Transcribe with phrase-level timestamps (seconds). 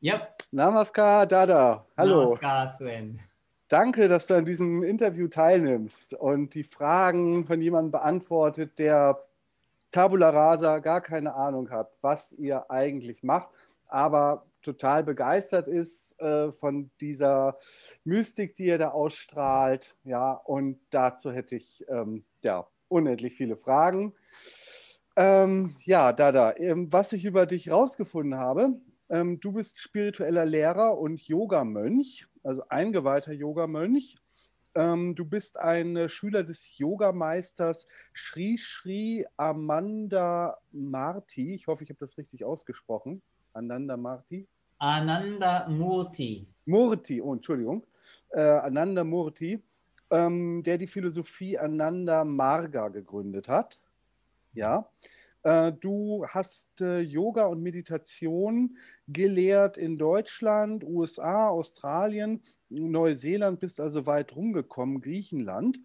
[0.00, 0.28] Ja.
[0.50, 1.86] Namaskar, Dada.
[1.96, 2.24] Hallo.
[2.24, 3.20] Namaskar, Sven.
[3.68, 9.24] Danke, dass du an diesem Interview teilnimmst und die Fragen von jemandem beantwortet, der
[9.90, 13.48] Tabula Rasa gar keine Ahnung hat, was ihr eigentlich macht,
[13.88, 17.58] aber total begeistert ist äh, von dieser
[18.04, 19.96] Mystik, die ihr da ausstrahlt.
[20.04, 24.12] Ja, und dazu hätte ich ähm, ja, unendlich viele Fragen.
[25.16, 28.78] Ähm, ja, Dada, ähm, was ich über dich rausgefunden habe,
[29.08, 34.16] ähm, du bist spiritueller Lehrer und Yogamönch, also eingeweihter Yogamönch.
[34.74, 41.54] Ähm, du bist ein Schüler des Yogameisters Sri Sri Amanda Marti.
[41.54, 43.22] Ich hoffe, ich habe das richtig ausgesprochen.
[43.54, 44.46] Ananda Marti.
[44.78, 46.46] Ananda Murti.
[46.66, 47.86] Murti, oh, Entschuldigung.
[48.32, 49.62] Äh, Ananda Murti,
[50.10, 53.80] ähm, der die Philosophie Ananda Marga gegründet hat.
[54.56, 54.90] Ja.
[55.42, 64.06] Äh, du hast äh, Yoga und Meditation gelehrt in Deutschland, USA, Australien, Neuseeland, bist also
[64.06, 65.78] weit rumgekommen, Griechenland.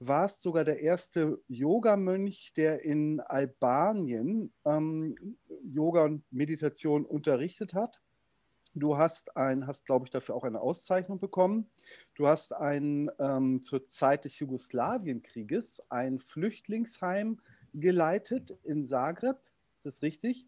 [0.00, 5.14] Warst sogar der erste Yogamönch, der in Albanien ähm,
[5.62, 8.00] Yoga und Meditation unterrichtet hat.
[8.74, 11.70] Du hast ein, hast, glaube ich, dafür auch eine Auszeichnung bekommen.
[12.14, 17.40] Du hast ein ähm, zur Zeit des Jugoslawienkrieges ein Flüchtlingsheim
[17.74, 19.38] geleitet in Zagreb,
[19.76, 20.46] ist das richtig?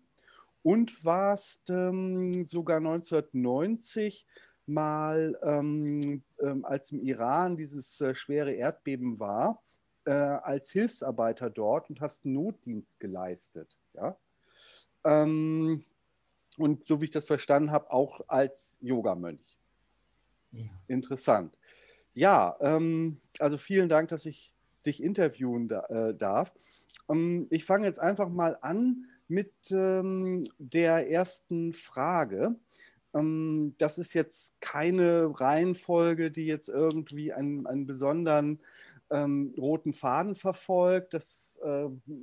[0.62, 4.26] Und warst ähm, sogar 1990
[4.66, 9.62] mal, ähm, ähm, als im Iran dieses äh, schwere Erdbeben war,
[10.04, 13.78] äh, als Hilfsarbeiter dort und hast Notdienst geleistet.
[13.94, 14.16] Ja?
[15.04, 15.82] Ähm,
[16.58, 19.58] und so wie ich das verstanden habe, auch als Yogamönch.
[20.52, 20.64] Ja.
[20.86, 21.58] Interessant.
[22.14, 26.52] Ja, ähm, also vielen Dank, dass ich dich interviewen da, äh, darf.
[27.08, 32.56] Ähm, ich fange jetzt einfach mal an mit ähm, der ersten Frage.
[33.14, 38.60] Ähm, das ist jetzt keine Reihenfolge, die jetzt irgendwie einen, einen besonderen
[39.10, 41.14] ähm, roten Faden verfolgt.
[41.14, 41.58] Das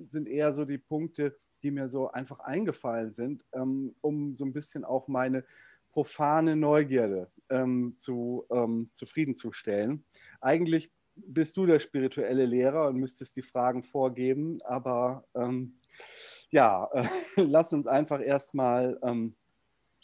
[0.07, 4.53] sind eher so die Punkte, die mir so einfach eingefallen sind, ähm, um so ein
[4.53, 5.43] bisschen auch meine
[5.91, 8.45] profane Neugierde ähm, zu,
[8.91, 10.03] zufriedenzustellen.
[10.41, 14.61] Eigentlich bist du der spirituelle Lehrer und müsstest die Fragen vorgeben.
[14.63, 15.77] Aber ähm,
[16.49, 17.07] ja, äh,
[17.41, 19.35] lass uns einfach erstmal ähm,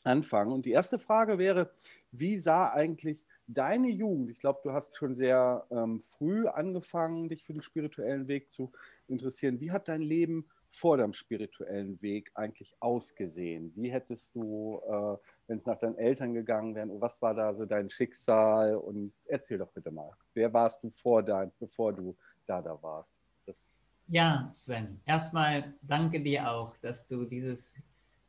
[0.04, 0.52] anfangen.
[0.52, 1.72] Und die erste Frage wäre,
[2.12, 7.44] wie sah eigentlich deine Jugend, ich glaube, du hast schon sehr ähm, früh angefangen, dich
[7.44, 8.72] für den spirituellen Weg zu
[9.08, 9.60] interessieren.
[9.60, 13.74] Wie hat dein Leben vor deinem spirituellen Weg eigentlich ausgesehen?
[13.76, 15.18] Wie hättest du, äh,
[15.48, 18.76] wenn es nach deinen Eltern gegangen wäre, was war da so dein Schicksal?
[18.78, 22.16] Und erzähl doch bitte mal, wer warst du vor dein, bevor du
[22.48, 23.14] da da warst?
[23.46, 27.78] Das ja, Sven, erstmal danke dir auch, dass du dieses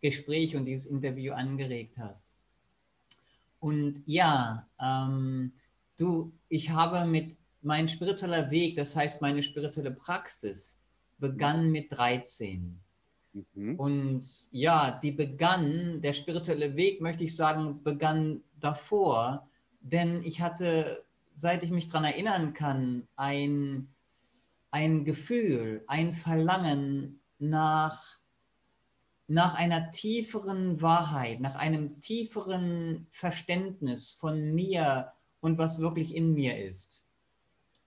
[0.00, 2.32] Gespräch und dieses Interview angeregt hast.
[3.58, 5.52] Und ja, ähm,
[5.98, 10.78] du, ich habe mit meinem spiritueller Weg, das heißt meine spirituelle Praxis,
[11.22, 12.80] begann mit 13.
[13.54, 13.76] Mhm.
[13.78, 19.48] Und ja, die begann, der spirituelle Weg, möchte ich sagen, begann davor,
[19.80, 21.04] denn ich hatte,
[21.36, 23.88] seit ich mich daran erinnern kann, ein,
[24.72, 28.18] ein Gefühl, ein Verlangen nach,
[29.28, 36.58] nach einer tieferen Wahrheit, nach einem tieferen Verständnis von mir und was wirklich in mir
[36.58, 37.01] ist.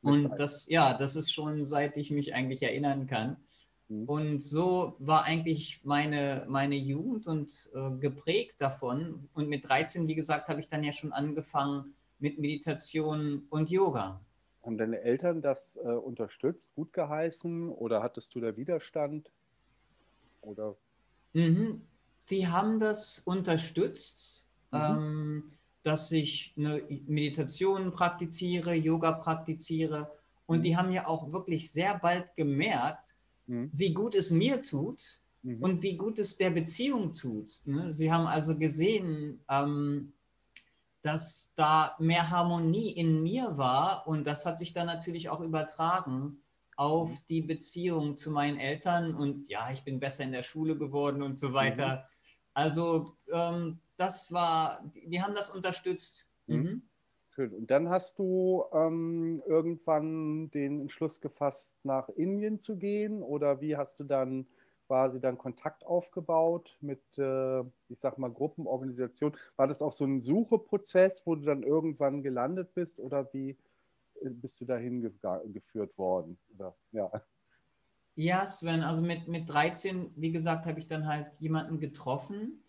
[0.06, 3.38] Und das, ja, das ist schon seit ich mich eigentlich erinnern kann.
[3.88, 4.06] Mhm.
[4.06, 9.30] Und so war eigentlich meine, meine Jugend und äh, geprägt davon.
[9.34, 14.22] Und mit 13, wie gesagt, habe ich dann ja schon angefangen mit Meditation und Yoga.
[14.64, 19.32] Haben deine Eltern das äh, unterstützt, gut geheißen oder hattest du da Widerstand?
[20.42, 20.76] Oder?
[21.34, 21.82] Mhm.
[22.26, 24.48] Sie haben das unterstützt.
[24.72, 24.80] Mhm.
[24.80, 25.44] Ähm,
[25.86, 30.12] dass ich eine Meditation praktiziere, Yoga praktiziere.
[30.48, 30.78] Und die mhm.
[30.78, 33.16] haben ja auch wirklich sehr bald gemerkt,
[33.46, 33.70] mhm.
[33.72, 35.04] wie gut es mir tut
[35.44, 35.62] mhm.
[35.62, 37.62] und wie gut es der Beziehung tut.
[37.66, 37.94] Ne?
[37.94, 40.14] Sie haben also gesehen, ähm,
[41.04, 46.42] dass da mehr Harmonie in mir war und das hat sich dann natürlich auch übertragen
[46.78, 47.18] auf mhm.
[47.30, 51.38] die Beziehung zu meinen Eltern und ja, ich bin besser in der Schule geworden und
[51.38, 51.98] so weiter.
[51.98, 52.02] Mhm.
[52.56, 56.28] Also ähm, das war, die haben das unterstützt.
[56.48, 56.56] Mhm.
[56.58, 56.82] mhm.
[57.36, 57.52] Schön.
[57.52, 63.76] Und dann hast du ähm, irgendwann den Entschluss gefasst, nach Indien zu gehen oder wie
[63.76, 64.48] hast du dann
[64.88, 67.60] quasi dann Kontakt aufgebaut mit, äh,
[67.90, 69.36] ich sag mal, Gruppenorganisation?
[69.58, 73.58] War das auch so ein Sucheprozess, wo du dann irgendwann gelandet bist oder wie
[74.22, 75.12] äh, bist du dahin ge
[75.48, 76.38] geführt worden?
[76.54, 77.12] Oder, ja.
[78.16, 82.64] ja, Sven, also mit, mit 13, wie gesagt, habe ich dann halt jemanden getroffen,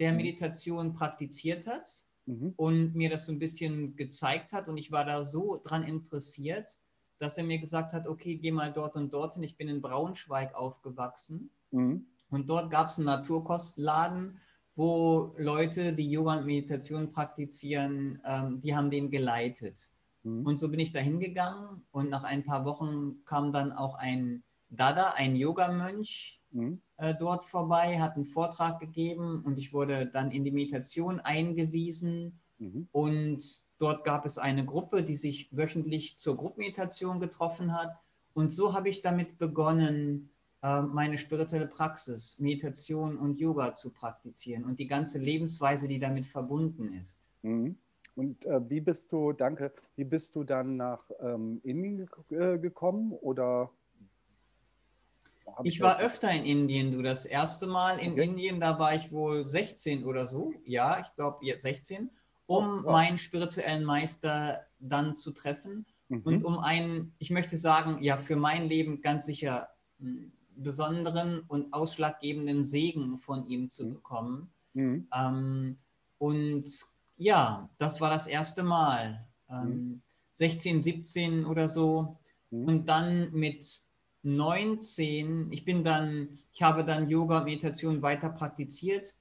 [0.00, 2.54] der Meditation praktiziert hat Mhm.
[2.56, 4.68] und mir das so ein bisschen gezeigt hat.
[4.68, 6.78] Und ich war da so dran interessiert,
[7.18, 9.42] dass er mir gesagt hat, okay, geh mal dort und dorthin.
[9.42, 12.06] Ich bin in Braunschweig aufgewachsen Mhm.
[12.30, 14.38] und dort gab es einen Naturkostladen,
[14.74, 19.90] wo Leute, die Yoga und Meditation praktizieren, ähm, die haben den geleitet.
[20.22, 20.46] Mhm.
[20.46, 24.42] Und so bin ich da hingegangen und nach ein paar Wochen kam dann auch ein
[24.68, 26.80] Dada, ein Yogamönch, Mhm.
[26.96, 32.40] äh, dort vorbei, hat einen Vortrag gegeben und ich wurde dann in die Meditation eingewiesen.
[32.58, 32.88] Mhm.
[32.92, 33.44] Und
[33.78, 37.96] dort gab es eine Gruppe, die sich wöchentlich zur Gruppenmeditation getroffen hat.
[38.34, 40.30] Und so habe ich damit begonnen,
[40.62, 46.26] äh, meine spirituelle Praxis, Meditation und Yoga zu praktizieren und die ganze Lebensweise, die damit
[46.26, 47.22] verbunden ist.
[47.42, 47.76] Mhm.
[48.16, 52.58] Und äh, wie bist du, danke, wie bist du dann nach ähm, Indien gek- äh,
[52.58, 53.70] gekommen oder?
[55.64, 57.02] Ich war öfter in Indien, du.
[57.02, 58.24] Das erste Mal in Okay.
[58.24, 60.52] Indien, da war ich wohl 16 oder so.
[60.64, 62.10] Ja, ich glaube jetzt 16,
[62.46, 62.92] um Oh, wow.
[62.92, 66.22] meinen spirituellen Meister dann zu treffen Mhm.
[66.24, 69.68] und um einen, ich möchte sagen, ja, für mein Leben ganz sicher
[70.56, 73.94] besonderen und ausschlaggebenden Segen von ihm zu Mhm.
[73.94, 74.52] bekommen.
[74.74, 75.08] Mhm.
[75.14, 75.78] Ähm,
[76.18, 76.68] und
[77.16, 79.26] ja, das war das erste Mal.
[79.48, 80.02] Ähm,
[80.32, 82.18] 16, 17 oder so.
[82.50, 82.64] Mhm.
[82.66, 83.82] Und dann mit
[84.22, 89.14] 19, ich bin dann, ich habe dann Yoga und Meditation weiter praktiziert,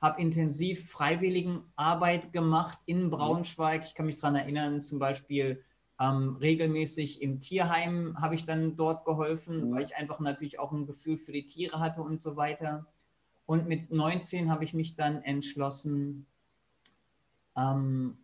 [0.00, 3.84] habe intensiv Freiwilligenarbeit gemacht in Braunschweig.
[3.84, 5.62] Ich kann mich daran erinnern, zum Beispiel
[6.00, 9.74] ähm, regelmäßig im Tierheim habe ich dann dort geholfen, Mhm.
[9.74, 12.86] weil ich einfach natürlich auch ein Gefühl für die Tiere hatte und so weiter.
[13.46, 16.26] Und mit 19 habe ich mich dann entschlossen,
[17.56, 18.18] ähm,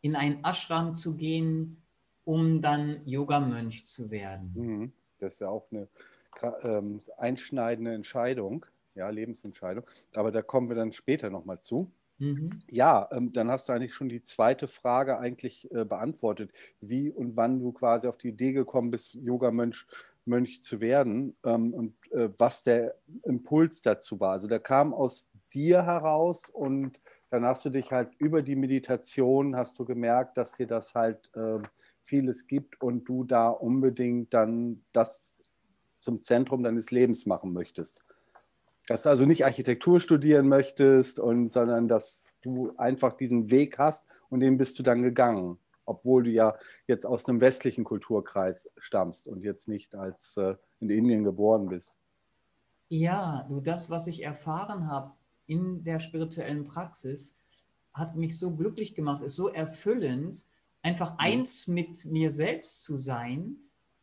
[0.00, 1.82] in einen Ashram zu gehen,
[2.24, 4.52] um dann Yogamönch zu werden.
[4.54, 4.92] Mhm.
[5.18, 5.88] Das ist ja auch eine
[6.62, 9.84] ähm, einschneidende Entscheidung, ja, Lebensentscheidung.
[10.14, 11.90] Aber da kommen wir dann später nochmal zu.
[12.18, 12.62] Mhm.
[12.70, 16.50] Ja, ähm, dann hast du eigentlich schon die zweite Frage eigentlich äh, beantwortet,
[16.80, 19.86] wie und wann du quasi auf die Idee gekommen bist, Yogamönch
[20.28, 24.32] Mönch zu werden ähm, und äh, was der Impuls dazu war.
[24.32, 27.00] Also der kam aus dir heraus und
[27.30, 31.30] dann hast du dich halt über die Meditation, hast du gemerkt, dass dir das halt
[31.34, 31.58] äh,
[32.08, 35.40] vieles gibt und du da unbedingt dann das
[35.98, 38.02] zum Zentrum deines Lebens machen möchtest.
[38.86, 44.06] Dass du also nicht Architektur studieren möchtest, und, sondern dass du einfach diesen Weg hast
[44.30, 46.56] und den bist du dann gegangen, obwohl du ja
[46.86, 51.98] jetzt aus einem westlichen Kulturkreis stammst und jetzt nicht als äh, in Indien geboren bist.
[52.88, 55.12] Ja, du, das, was ich erfahren habe
[55.46, 57.36] in der spirituellen Praxis,
[57.92, 60.46] hat mich so glücklich gemacht, ist so erfüllend,
[60.88, 63.56] einfach eins mit mir selbst zu sein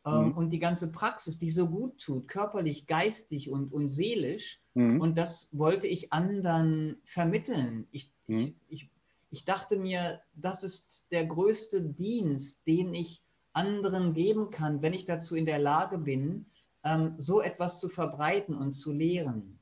[0.06, 0.32] ähm, Mhm.
[0.38, 4.60] und die ganze Praxis, die so gut tut, körperlich, geistig und, und seelisch.
[4.74, 5.00] Mhm.
[5.00, 7.88] Und das wollte ich anderen vermitteln.
[7.90, 8.54] Ich, ich, Mhm.
[8.68, 8.90] ich,
[9.30, 13.22] ich dachte mir, das ist der größte Dienst, den ich
[13.52, 16.46] anderen geben kann, wenn ich dazu in der Lage bin,
[16.84, 19.58] ähm, so etwas zu verbreiten und zu lehren.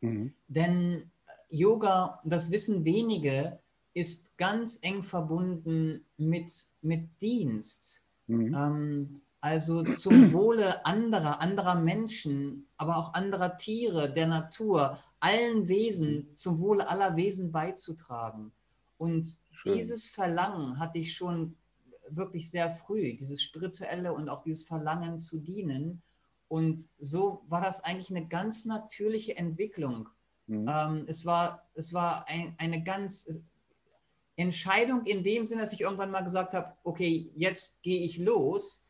[0.00, 0.34] Mhm.
[0.48, 1.10] Denn
[1.50, 3.60] Yoga, das wissen wenige,
[3.94, 6.52] ist ganz eng verbunden mit,
[6.82, 8.06] mit Dienst.
[8.26, 8.54] Mhm.
[8.54, 16.28] Ähm, also zum Wohle anderer, anderer Menschen, aber auch anderer Tiere, der Natur, allen Wesen,
[16.34, 18.52] zum Wohle aller Wesen beizutragen.
[18.98, 19.74] Und Schön.
[19.74, 21.56] dieses Verlangen hatte ich schon
[22.08, 26.02] wirklich sehr früh, dieses spirituelle und auch dieses Verlangen zu dienen.
[26.48, 30.08] Und so war das eigentlich eine ganz natürliche Entwicklung.
[30.46, 30.68] Mhm.
[30.68, 33.42] Ähm, es war, es war ein, eine ganz
[34.36, 38.86] Entscheidung in dem Sinne, dass ich irgendwann mal gesagt habe, okay, jetzt gehe ich los.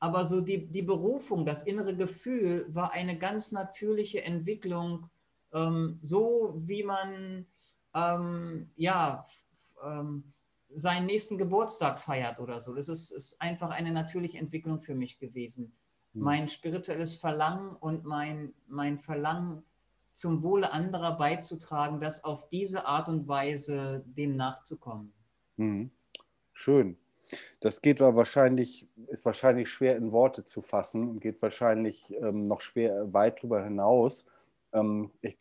[0.00, 5.10] Aber so die, die Berufung, das innere Gefühl war eine ganz natürliche Entwicklung,
[5.52, 7.46] ähm, so wie man
[7.94, 9.24] ähm, ja,
[9.84, 10.32] ähm,
[10.74, 12.74] seinen nächsten Geburtstag feiert oder so.
[12.74, 15.72] Das ist, ist einfach eine natürliche Entwicklung für mich gewesen.
[16.12, 16.22] Mhm.
[16.22, 19.64] Mein spirituelles Verlangen und mein, mein Verlangen
[20.18, 25.12] zum Wohle anderer beizutragen, das auf diese Art und Weise dem nachzukommen.
[25.56, 25.92] Mhm.
[26.52, 26.98] Schön.
[27.60, 32.60] Das geht wahrscheinlich, ist wahrscheinlich schwer in Worte zu fassen und geht wahrscheinlich ähm, noch
[32.62, 34.26] schwer weit darüber hinaus.
[34.72, 35.38] Ähm, ich,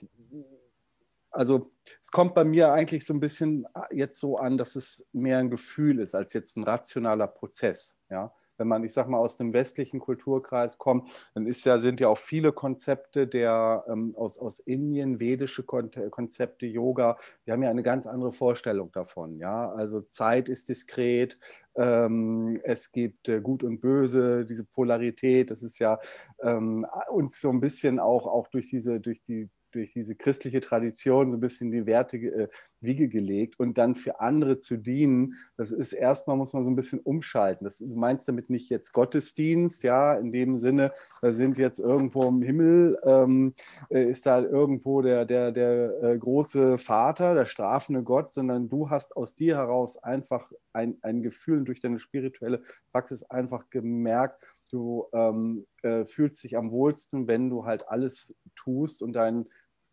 [1.32, 5.40] also es kommt bei mir eigentlich so ein bisschen jetzt so an, dass es mehr
[5.40, 7.98] ein Gefühl ist als jetzt ein rationaler Prozess.
[8.12, 8.32] Ja?
[8.58, 12.08] Wenn man, ich sag mal, aus dem westlichen Kulturkreis kommt, dann ist ja, sind ja
[12.10, 17.70] auch viele Konzepte der ähm, aus, aus Indien, vedische Kon Konzepte, Yoga, die haben ja
[17.70, 19.38] eine ganz andere Vorstellung davon.
[19.38, 19.72] Ja?
[19.72, 21.40] Also Zeit ist diskret,
[21.76, 26.00] ähm, es gibt äh, Gut und Böse, diese Polarität, das ist ja
[26.42, 31.32] ähm, uns so ein bisschen auch, auch durch diese, durch die durch diese christliche Tradition
[31.32, 32.48] so ein bisschen die Werte äh,
[32.80, 36.76] Wiege gelegt und dann für andere zu dienen, das ist erstmal, muss man so ein
[36.76, 37.66] bisschen umschalten.
[37.66, 42.28] Das, du meinst damit nicht jetzt Gottesdienst, ja, in dem Sinne, da sind jetzt irgendwo
[42.28, 43.54] im Himmel, ähm,
[43.90, 48.90] äh, ist da irgendwo der, der, der äh, große Vater, der strafende Gott, sondern du
[48.90, 55.08] hast aus dir heraus einfach ein, ein Gefühl durch deine spirituelle Praxis einfach gemerkt, du
[55.14, 59.48] ähm, äh, fühlst dich am wohlsten, wenn du halt alles tust und dein,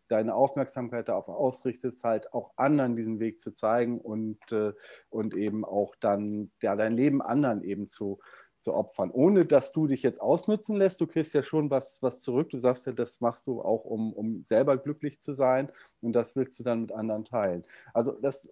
[0.07, 4.73] deine Aufmerksamkeit darauf ausrichtest, halt auch anderen diesen Weg zu zeigen und, äh,
[5.09, 8.19] und eben auch dann ja, dein Leben anderen eben zu,
[8.59, 10.99] zu opfern, ohne dass du dich jetzt ausnutzen lässt.
[10.99, 12.49] Du kriegst ja schon was, was zurück.
[12.49, 16.35] Du sagst ja, das machst du auch, um, um selber glücklich zu sein und das
[16.35, 17.63] willst du dann mit anderen teilen.
[17.93, 18.51] Also das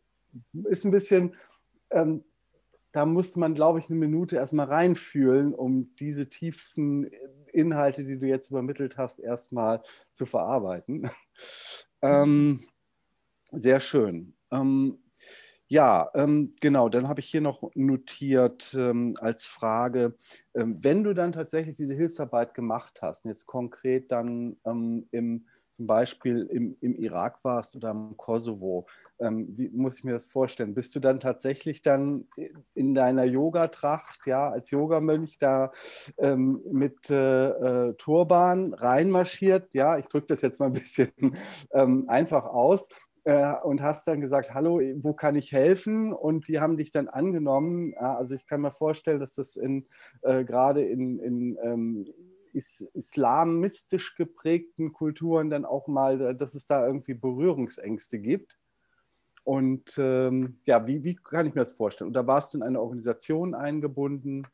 [0.66, 1.36] ist ein bisschen,
[1.92, 2.24] ähm,
[2.94, 7.10] da musste man, glaube ich, eine Minute erstmal reinfühlen, um diese tiefen
[7.52, 9.82] Inhalte, die du jetzt übermittelt hast, erstmal
[10.12, 11.10] zu verarbeiten.
[12.02, 12.66] ähm,
[13.52, 14.36] sehr schön.
[14.52, 15.00] Ähm,
[15.68, 20.16] ja, ähm, genau, dann habe ich hier noch notiert ähm, als Frage,
[20.54, 25.48] ähm, wenn du dann tatsächlich diese Hilfsarbeit gemacht hast, und jetzt konkret dann ähm, im
[25.74, 28.86] zum Beispiel im, im Irak warst oder im Kosovo,
[29.20, 30.76] ähm, wie muss ich mir das vorstellen?
[30.76, 32.28] Bist du dann tatsächlich dann
[32.76, 35.72] in deiner Yogatracht, ja, als Yogamönch da
[36.18, 39.74] ähm, mit äh, äh, Turban reinmarschiert?
[39.74, 41.12] Ja, ich drücke das jetzt mal ein bisschen
[41.74, 42.90] ähm, einfach aus.
[43.26, 46.12] Äh, und hast dann gesagt, hallo, wo kann ich helfen?
[46.12, 47.94] Und die haben dich dann angenommen.
[47.98, 49.88] Also ich kann mir vorstellen, dass das in,
[50.24, 52.06] äh, gerade in, in ähm,
[52.54, 58.58] is islamistisch geprägten Kulturen dann auch mal, dass es da irgendwie Berührungsängste gibt.
[59.44, 62.08] Und ähm, ja, wie, wie kann ich mir das vorstellen?
[62.08, 64.48] Und da warst du in eine Organisation eingebunden?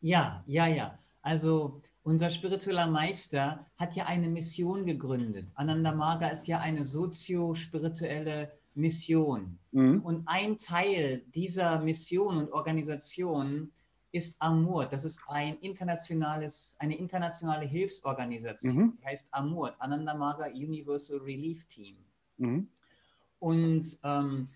[0.00, 0.98] Ja, ja, ja.
[1.22, 5.52] Also unser spiritueller Meister hat ja eine Mission gegründet.
[5.54, 9.58] Ananda Marga ist ja eine sozio-spirituelle Mission.
[9.72, 10.02] Mhm.
[10.02, 13.72] Und ein Teil dieser Mission und Organisation
[14.16, 14.86] ist AMUR.
[14.86, 18.76] Das ist ein internationales, eine internationale Hilfsorganisation.
[18.76, 18.98] Mhm.
[19.00, 21.96] Die heißt AMUR, Ananda Marga Universal Relief Team.
[22.38, 22.68] Mhm.
[23.38, 24.48] Und ähm,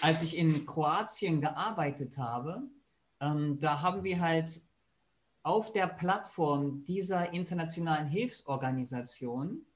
[0.00, 2.62] als ich in Kroatien gearbeitet habe,
[3.20, 4.62] ähm, da haben wir halt
[5.42, 9.66] auf der Plattform dieser internationalen Hilfsorganisation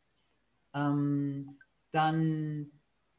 [0.75, 1.59] ähm,
[1.91, 2.71] dann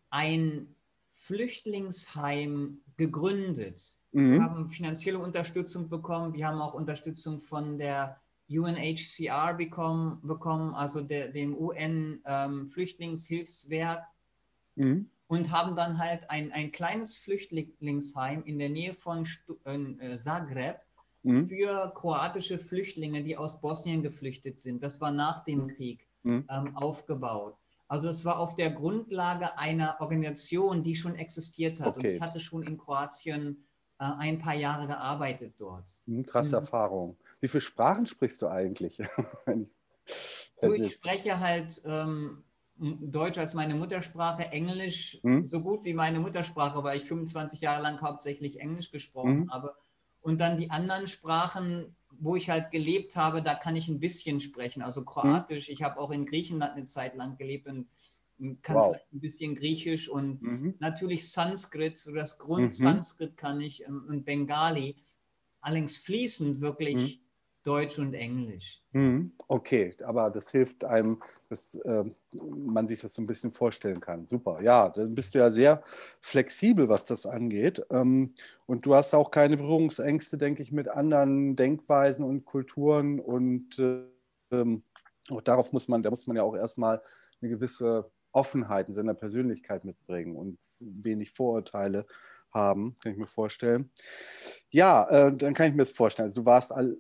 [0.10, 0.76] ein
[1.12, 4.00] Flüchtlingsheim gegründet.
[4.16, 4.32] Mhm.
[4.32, 6.34] Wir haben finanzielle Unterstützung bekommen.
[6.34, 14.06] Wir haben auch Unterstützung von der UNHCR bekommen, bekommen also der, dem UN-Flüchtlingshilfswerk.
[14.78, 15.10] Ähm, mhm.
[15.28, 20.82] Und haben dann halt ein, ein kleines Flüchtlingsheim in der Nähe von Stu äh, Zagreb
[21.24, 21.48] mhm.
[21.48, 24.84] für kroatische Flüchtlinge, die aus Bosnien geflüchtet sind.
[24.84, 26.46] Das war nach dem Krieg mhm.
[26.48, 27.58] ähm, aufgebaut.
[27.88, 31.98] Also es war auf der Grundlage einer Organisation, die schon existiert hat.
[31.98, 32.08] Okay.
[32.08, 33.66] Und ich hatte schon in Kroatien
[33.98, 36.02] ein paar Jahre gearbeitet dort.
[36.06, 36.64] Hm, krasse mhm.
[36.64, 37.18] Erfahrung.
[37.40, 38.98] Wie viele Sprachen sprichst du eigentlich?
[40.62, 42.44] du, ich spreche halt ähm,
[42.78, 45.46] Deutsch als meine Muttersprache, Englisch mhm.
[45.46, 49.52] so gut wie meine Muttersprache, weil ich 25 Jahre lang hauptsächlich Englisch gesprochen mhm.
[49.52, 49.75] habe.
[50.22, 54.42] Und dann die anderen Sprachen, wo ich halt gelebt habe, da kann ich ein bisschen
[54.42, 54.82] sprechen.
[54.82, 55.06] Also hm?
[55.06, 57.88] Kroatisch, ich habe auch in Griechenland eine Zeit lang gelebt und
[58.62, 58.88] kann wow.
[58.88, 60.75] vielleicht ein bisschen Griechisch und mhm.
[60.80, 63.36] natürlich Sanskrit, so das Grund-Sanskrit mhm.
[63.36, 64.96] kann ich ähm, und Bengali,
[65.62, 67.25] allerdings fließend wirklich mhm.
[67.63, 68.84] Deutsch und Englisch.
[68.92, 69.32] Mhm.
[69.48, 74.25] Okay, aber das hilft einem, dass äh, man sich das so ein bisschen vorstellen kann.
[74.25, 75.82] Super, ja, dann bist du ja sehr
[76.20, 77.82] flexibel, was das angeht.
[77.89, 78.36] Ähm,
[78.68, 83.20] und du hast auch keine Berührungsängste, denke ich, mit anderen Denkweisen und Kulturen.
[83.20, 84.80] Und äh,
[85.32, 87.01] auch darauf muss man, da muss man ja auch erstmal
[87.42, 92.06] eine gewisse Offenheit in seiner Persönlichkeit mitbringen und wenig Vorurteile
[92.51, 93.92] haben, kann ich mir vorstellen.
[94.70, 96.27] Ja, äh, dann kann ich mir das vorstellen.
[96.27, 96.98] Also du warst all,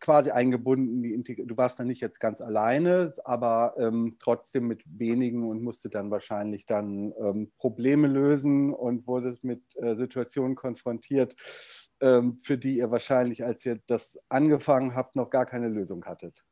[0.00, 5.62] quasi eingebunden, du warst dann nicht jetzt ganz alleine, aber ähm, trotzdem mit wenigen und
[5.62, 11.36] musste dann wahrscheinlich dann ähm, Probleme lösen und wurdest mit äh, Situationen konfrontiert,
[12.00, 16.44] ähm, für die ihr wahrscheinlich, als ihr das angefangen habt, noch gar keine Lösung hattet.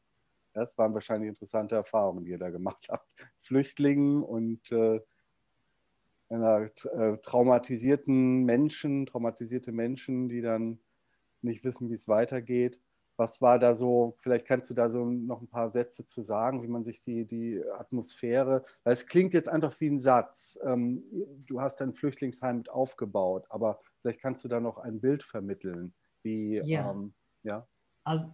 [0.55, 3.07] Das waren wahrscheinlich interessante Erfahrungen, die ihr da gemacht habt.
[3.43, 5.01] Flüchtlingen und äh,
[6.31, 10.79] einer, äh, traumatisierten Menschen, traumatisierte Menschen, die dann
[11.43, 12.81] nicht wissen, wie es weitergeht.
[13.17, 16.63] Was war da so, vielleicht kannst du da so noch ein paar Sätze zu sagen,
[16.65, 20.59] wie man sich die, die Atmosphäre, weil es klingt jetzt einfach wie ein Satz.
[20.65, 21.05] Ähm,
[21.47, 25.95] du hast ein Flüchtlingsheim mit aufgebaut, aber vielleicht kannst du da noch ein Bild vermitteln,
[26.23, 26.91] wie, ja.
[26.91, 27.69] Ähm, ja?
[28.03, 28.33] Also,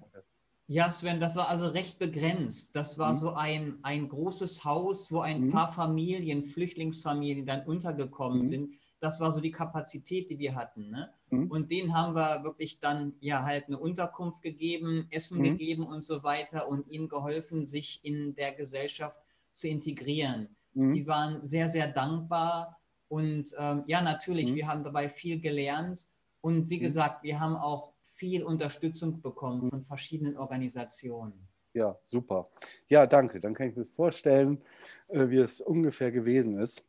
[0.72, 2.76] Ja, Sven, das war also recht begrenzt.
[2.76, 3.18] Das war mhm.
[3.18, 5.50] so ein, ein großes Haus, wo ein mhm.
[5.50, 8.46] paar Familien, Flüchtlingsfamilien dann untergekommen mhm.
[8.46, 8.74] sind.
[9.00, 10.90] Das war so die Kapazität, die wir hatten.
[10.90, 11.10] Ne?
[11.30, 11.50] Mhm.
[11.50, 15.42] Und denen haben wir wirklich dann ja halt eine Unterkunft gegeben, Essen mhm.
[15.42, 19.18] gegeben und so weiter und ihnen geholfen, sich in der Gesellschaft
[19.50, 20.54] zu integrieren.
[20.74, 20.94] Mhm.
[20.94, 26.06] Die waren sehr, sehr dankbar und ähm, ja, natürlich, wir haben dabei viel gelernt.
[26.40, 31.48] Und wie gesagt, wir haben auch viel Unterstützung bekommen von verschiedenen Organisationen.
[31.72, 32.50] Ja, super.
[32.88, 33.40] Ja, danke.
[33.40, 34.60] Dann kann ich mir das vorstellen,
[35.08, 36.84] äh, wie es ungefähr gewesen ist.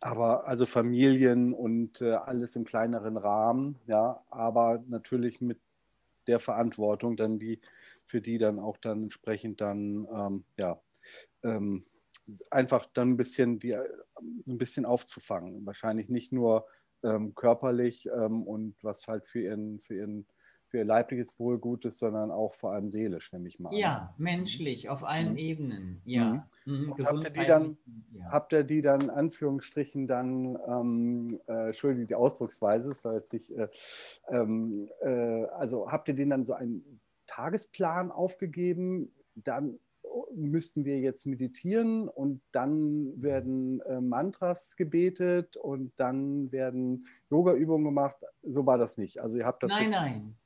[0.00, 5.58] Aber also Familien und äh, alles im kleineren Rahmen, ja, aber natürlich mit
[6.26, 7.60] der Verantwortung, dann die,
[8.04, 10.80] für die dann auch dann entsprechend dann, ähm, ja,
[11.42, 11.86] ähm,
[12.50, 15.64] einfach dann ein bisschen die, ein bisschen aufzufangen.
[15.64, 16.66] Wahrscheinlich nicht nur
[17.02, 20.26] ähm, körperlich ähm, und was halt für ihren, für ihren
[20.70, 23.76] für leibliches Wohl gut ist, sondern auch vor allem seelisch, nehme ich mal an.
[23.76, 25.36] Ja, menschlich, auf allen mhm.
[25.36, 26.02] Ebenen.
[26.04, 26.46] Ja.
[26.64, 26.94] Mhm.
[26.96, 27.04] Mhm.
[27.04, 27.76] Habt, ihr die dann,
[28.12, 28.24] ja.
[28.30, 33.68] habt ihr die dann, Anführungsstrichen, dann, ähm, äh, Entschuldigung, die Ausdrucksweise, ist jetzt nicht, äh,
[34.28, 39.12] ähm, äh, also habt ihr denen dann so einen Tagesplan aufgegeben?
[39.34, 39.78] Dann
[40.34, 48.16] müssten wir jetzt meditieren und dann werden äh, Mantras gebetet und dann werden Yoga-Übungen gemacht.
[48.42, 49.20] So war das nicht.
[49.20, 49.70] Also ihr habt das.
[49.70, 50.36] Nein, nein.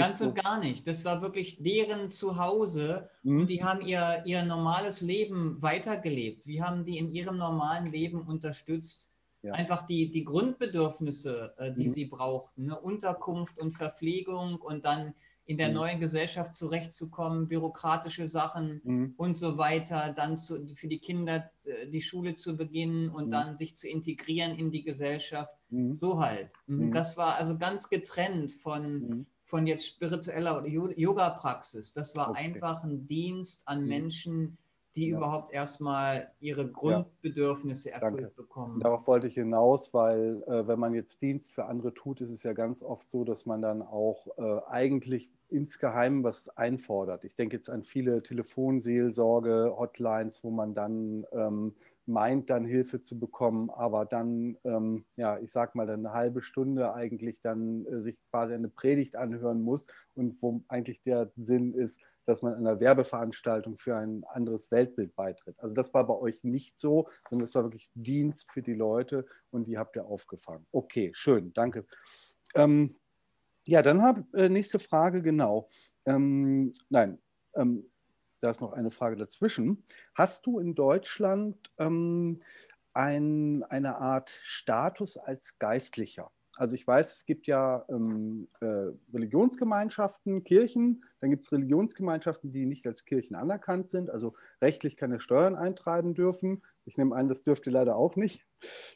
[0.00, 0.26] Ganz so.
[0.26, 0.86] und gar nicht.
[0.86, 3.40] Das war wirklich deren Zuhause mhm.
[3.40, 6.46] und die haben ihr, ihr normales Leben weitergelebt.
[6.46, 9.10] Wir haben die in ihrem normalen Leben unterstützt.
[9.42, 9.52] Ja.
[9.54, 11.92] Einfach die, die Grundbedürfnisse, äh, die mhm.
[11.92, 12.80] sie brauchten, ne?
[12.80, 15.74] Unterkunft und Verpflegung und dann in der mhm.
[15.74, 19.14] neuen Gesellschaft zurechtzukommen, bürokratische Sachen mhm.
[19.16, 23.30] und so weiter, dann zu, für die Kinder äh, die Schule zu beginnen und mhm.
[23.32, 25.52] dann sich zu integrieren in die Gesellschaft.
[25.70, 25.94] Mhm.
[25.94, 26.50] So halt.
[26.66, 31.92] Das war also ganz getrennt von von jetzt spiritueller oder Yoga-Praxis.
[31.92, 32.42] Das war okay.
[32.42, 33.86] einfach ein Dienst an mhm.
[33.86, 34.58] Menschen,
[34.96, 35.18] die ja.
[35.18, 37.96] überhaupt erstmal ihre Grundbedürfnisse ja.
[37.96, 38.34] erfüllt Danke.
[38.34, 38.80] bekommen.
[38.80, 42.44] Darauf wollte ich hinaus, weil äh, wenn man jetzt Dienst für andere tut, ist es
[42.44, 47.24] ja ganz oft so, dass man dann auch äh, eigentlich insgeheim was einfordert.
[47.24, 51.74] Ich denke jetzt an viele Telefonseelsorge, Hotlines, wo man dann ähm,
[52.06, 56.42] meint dann Hilfe zu bekommen, aber dann, ähm, ja, ich sag mal, dann eine halbe
[56.42, 61.74] Stunde eigentlich dann äh, sich quasi eine Predigt anhören muss und wo eigentlich der Sinn
[61.74, 65.58] ist, dass man einer Werbeveranstaltung für ein anderes Weltbild beitritt.
[65.58, 69.26] Also das war bei euch nicht so, sondern es war wirklich Dienst für die Leute
[69.50, 70.66] und die habt ihr aufgefangen.
[70.72, 71.86] Okay, schön, danke.
[72.54, 72.94] Ähm,
[73.66, 75.68] ja, dann habe äh, nächste Frage, genau.
[76.04, 77.18] Ähm, nein,
[77.54, 77.91] ähm,
[78.42, 79.84] da ist noch eine Frage dazwischen.
[80.14, 82.42] Hast du in Deutschland ähm,
[82.92, 86.30] ein, eine Art Status als Geistlicher?
[86.56, 92.66] Also ich weiß, es gibt ja ähm, äh, Religionsgemeinschaften, Kirchen, dann gibt es Religionsgemeinschaften, die
[92.66, 96.62] nicht als Kirchen anerkannt sind, also rechtlich keine Steuern eintreiben dürfen.
[96.84, 98.46] Ich nehme an, das dürft ihr leider auch nicht.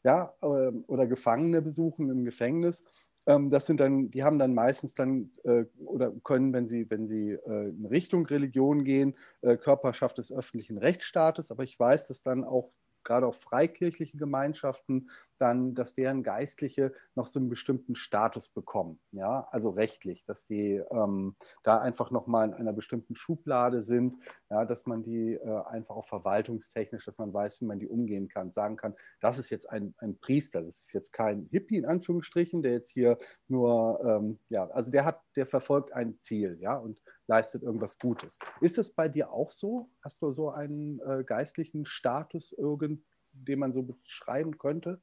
[0.04, 0.46] Ja, äh,
[0.86, 2.84] oder Gefangene besuchen im Gefängnis.
[3.26, 7.06] Ähm, das sind dann, die haben dann meistens dann äh, oder können, wenn sie, wenn
[7.06, 11.50] sie äh, in Richtung Religion gehen, äh, Körperschaft des öffentlichen Rechtsstaates.
[11.50, 12.70] Aber ich weiß, dass dann auch
[13.06, 19.46] gerade auch freikirchliche Gemeinschaften, dann, dass deren Geistliche noch so einen bestimmten Status bekommen, ja,
[19.50, 24.16] also rechtlich, dass die ähm, da einfach nochmal in einer bestimmten Schublade sind,
[24.50, 28.28] ja, dass man die äh, einfach auch verwaltungstechnisch, dass man weiß, wie man die umgehen
[28.28, 31.86] kann, sagen kann, das ist jetzt ein, ein Priester, das ist jetzt kein Hippie in
[31.86, 36.76] Anführungsstrichen, der jetzt hier nur, ähm, ja, also der hat, der verfolgt ein Ziel, ja,
[36.76, 38.38] und leistet irgendwas Gutes.
[38.60, 39.90] Ist es bei dir auch so?
[40.02, 45.00] Hast du so einen äh, geistlichen Status, irgend, den man so beschreiben könnte?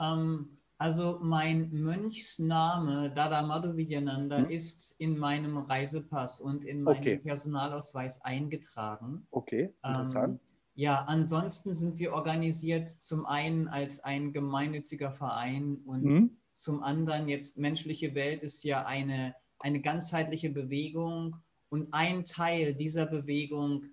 [0.00, 4.50] Ähm, also mein Mönchsname Dada Madhuvidyananda hm?
[4.50, 7.16] ist in meinem Reisepass und in meinem okay.
[7.18, 9.26] Personalausweis eingetragen.
[9.32, 10.34] Okay, ähm, interessant.
[10.34, 10.40] Ähm,
[10.74, 16.36] ja, ansonsten sind wir organisiert zum einen als ein gemeinnütziger Verein und hm?
[16.52, 21.36] zum anderen jetzt menschliche Welt ist ja eine eine ganzheitliche Bewegung
[21.68, 23.84] und ein Teil dieser Bewegung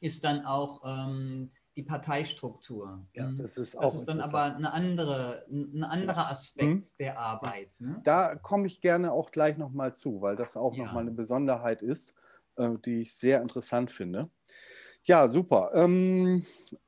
[0.00, 3.06] ist dann auch ähm, die Parteistruktur.
[3.14, 6.96] Ja, das ist, auch das ist dann aber eine andere, ein anderer Aspekt mhm.
[6.98, 7.76] der Arbeit.
[7.78, 8.00] Ne?
[8.02, 10.84] Da komme ich gerne auch gleich nochmal zu, weil das auch ja.
[10.84, 12.14] nochmal eine Besonderheit ist,
[12.56, 14.28] äh, die ich sehr interessant finde.
[15.04, 15.70] Ja, super.
[15.72, 16.44] Ähm,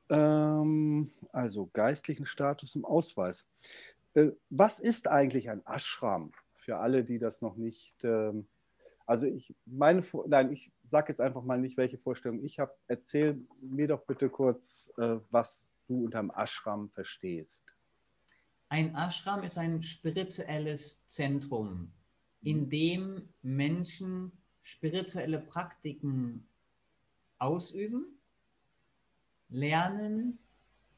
[0.09, 3.47] ähm, also geistlichen Status im Ausweis.
[4.13, 6.33] Äh, was ist eigentlich ein Ashram?
[6.61, 8.47] Für alle, die das noch nicht, ähm,
[9.05, 12.73] also ich meine, nein, ich sage jetzt einfach mal nicht, welche Vorstellung ich habe.
[12.87, 17.75] Erzähl mir doch bitte kurz, äh, was du unter dem Ashram verstehst.
[18.69, 21.91] Ein Ashram ist ein spirituelles Zentrum,
[22.41, 22.69] in mhm.
[22.69, 26.47] dem Menschen spirituelle Praktiken
[27.37, 28.05] ausüben,
[29.49, 30.39] lernen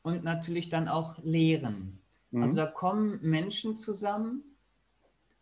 [0.03, 2.03] und natürlich dann auch lehren.
[2.31, 2.43] Mhm.
[2.43, 4.52] Also da kommen Menschen zusammen.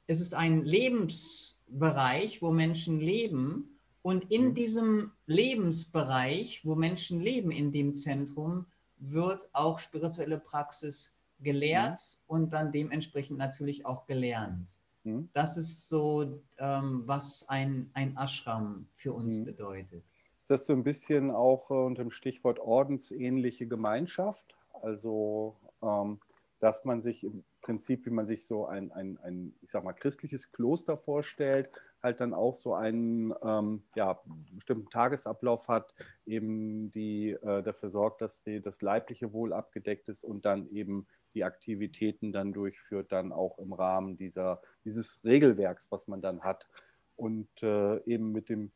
[0.08, 3.80] Es ist ein Lebensbereich, wo Menschen leben.
[4.02, 4.54] Und in mhm.
[4.56, 8.66] diesem Lebensbereich, wo Menschen leben, in dem Zentrum,
[8.98, 12.36] wird auch spirituelle Praxis gelehrt mhm.
[12.36, 14.80] und dann dementsprechend natürlich auch gelernt.
[15.04, 15.30] Mhm.
[15.34, 19.46] Das ist so, ähm, was ein, ein Ashram für uns mhm.
[19.46, 20.04] bedeutet.
[20.42, 24.56] Ist das so ein bisschen auch äh, unter dem Stichwort ordensähnliche Gemeinschaft?
[24.82, 26.20] Also, ähm,
[26.62, 29.94] dass man sich im Prinzip, wie man sich so ein, ein, ein, ich sag mal,
[29.94, 31.72] christliches Kloster vorstellt,
[32.04, 34.22] halt dann auch so einen ähm, ja,
[34.52, 35.94] bestimmten Tagesablauf hat,
[36.28, 41.08] eben die äh, dafür sorgt, dass die, das leibliche Wohl abgedeckt ist und dann eben
[41.34, 46.68] die Aktivitäten dann durchführt, dann auch im Rahmen dieser, dieses Regelwerks, was man dann hat.
[47.16, 48.72] Und äh, eben mit dem,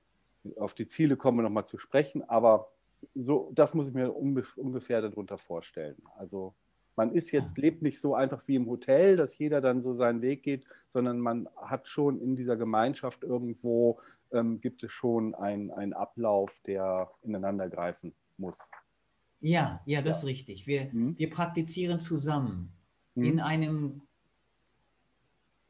[0.57, 2.71] auf die Ziele kommen wir nochmal zu sprechen, aber
[3.13, 6.01] so, das muss ich mir ungefähr darunter vorstellen.
[6.17, 6.55] Also
[6.95, 10.21] man ist jetzt, lebt nicht so einfach wie im Hotel, dass jeder dann so seinen
[10.21, 13.99] Weg geht, sondern man hat schon in dieser Gemeinschaft irgendwo,
[14.31, 18.69] ähm, gibt es schon einen Ablauf, der ineinander greifen muss.
[19.41, 20.19] Ja, ja, das ja.
[20.19, 20.67] ist richtig.
[20.67, 21.17] Wir, mhm.
[21.17, 22.73] wir praktizieren zusammen
[23.15, 23.23] mhm.
[23.23, 24.01] in einem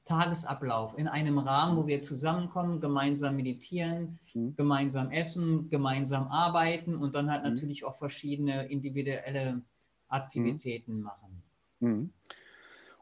[0.06, 4.56] Tagesablauf, in einem Rahmen, wo wir zusammenkommen, gemeinsam meditieren, mhm.
[4.56, 7.50] gemeinsam essen, gemeinsam arbeiten und dann halt mhm.
[7.50, 9.64] natürlich auch verschiedene individuelle
[10.08, 11.02] Aktivitäten mhm.
[11.02, 11.44] machen.
[11.80, 12.10] Mhm.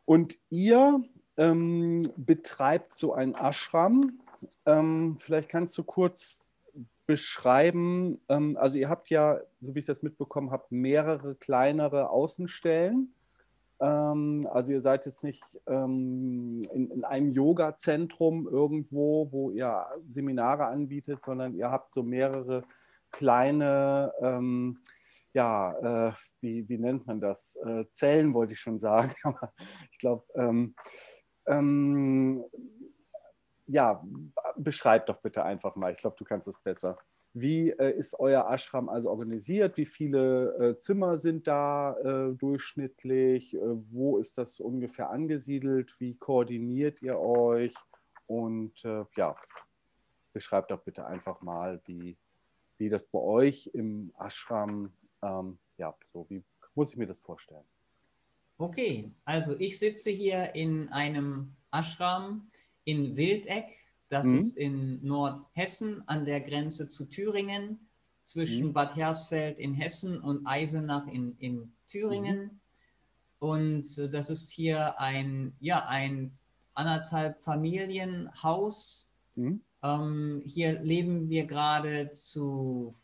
[0.05, 1.03] Und ihr
[1.37, 4.19] ähm, betreibt so ein Ashram.
[4.65, 6.43] Ähm, vielleicht kannst du kurz
[7.05, 8.19] beschreiben?
[8.29, 13.13] Ähm, also ihr habt ja, so wie ich das mitbekommen habe, mehrere kleinere Außenstellen.
[13.79, 20.65] Ähm, also ihr seid jetzt nicht ähm, in, in, einem Yoga-Zentrum irgendwo, wo ihr Seminare
[20.67, 22.61] anbietet, sondern ihr habt so mehrere
[23.11, 24.79] kleine, ähm,
[25.33, 27.55] ja, äh, wie, wie nennt man das?
[27.65, 29.53] Äh, Zellen wollte ich schon sagen, aber
[29.91, 30.75] ich glaube, ähm,
[31.47, 32.43] ähm,
[33.65, 34.03] ja,
[34.55, 35.91] beschreib doch bitte einfach mal.
[35.91, 36.97] Ich glaube, du kannst es besser.
[37.33, 39.77] Wie äh, ist euer Ashram also organisiert?
[39.77, 43.55] Wie viele äh, Zimmer sind da äh, durchschnittlich?
[43.55, 43.59] Äh,
[43.91, 45.95] wo ist das ungefähr angesiedelt?
[45.99, 47.73] Wie koordiniert ihr euch?
[48.25, 48.81] Und
[49.17, 49.35] ja,
[50.31, 52.17] beschreibt doch bitte einfach mal, wie,
[52.77, 54.93] wie das bei euch im Ashram,
[55.23, 56.43] ähm, ja, so wie
[56.75, 57.65] muss ich mir das vorstellen?
[58.57, 62.49] Okay, also ich sitze hier in einem Ashram
[62.83, 63.65] in Wildeck.
[64.09, 64.37] Das mhm.
[64.37, 67.89] ist in Nordhessen an der Grenze zu Thüringen,
[68.23, 68.73] zwischen mhm.
[68.73, 72.43] Bad Hersfeld in Hessen und Eisenach in, in Thüringen.
[72.43, 72.59] Mhm.
[73.39, 76.33] Und äh, das ist hier ein, ja, ein
[76.73, 79.09] anderthalb Familienhaus.
[79.35, 79.61] Mhm.
[79.81, 82.95] Ähm, hier leben wir gerade zu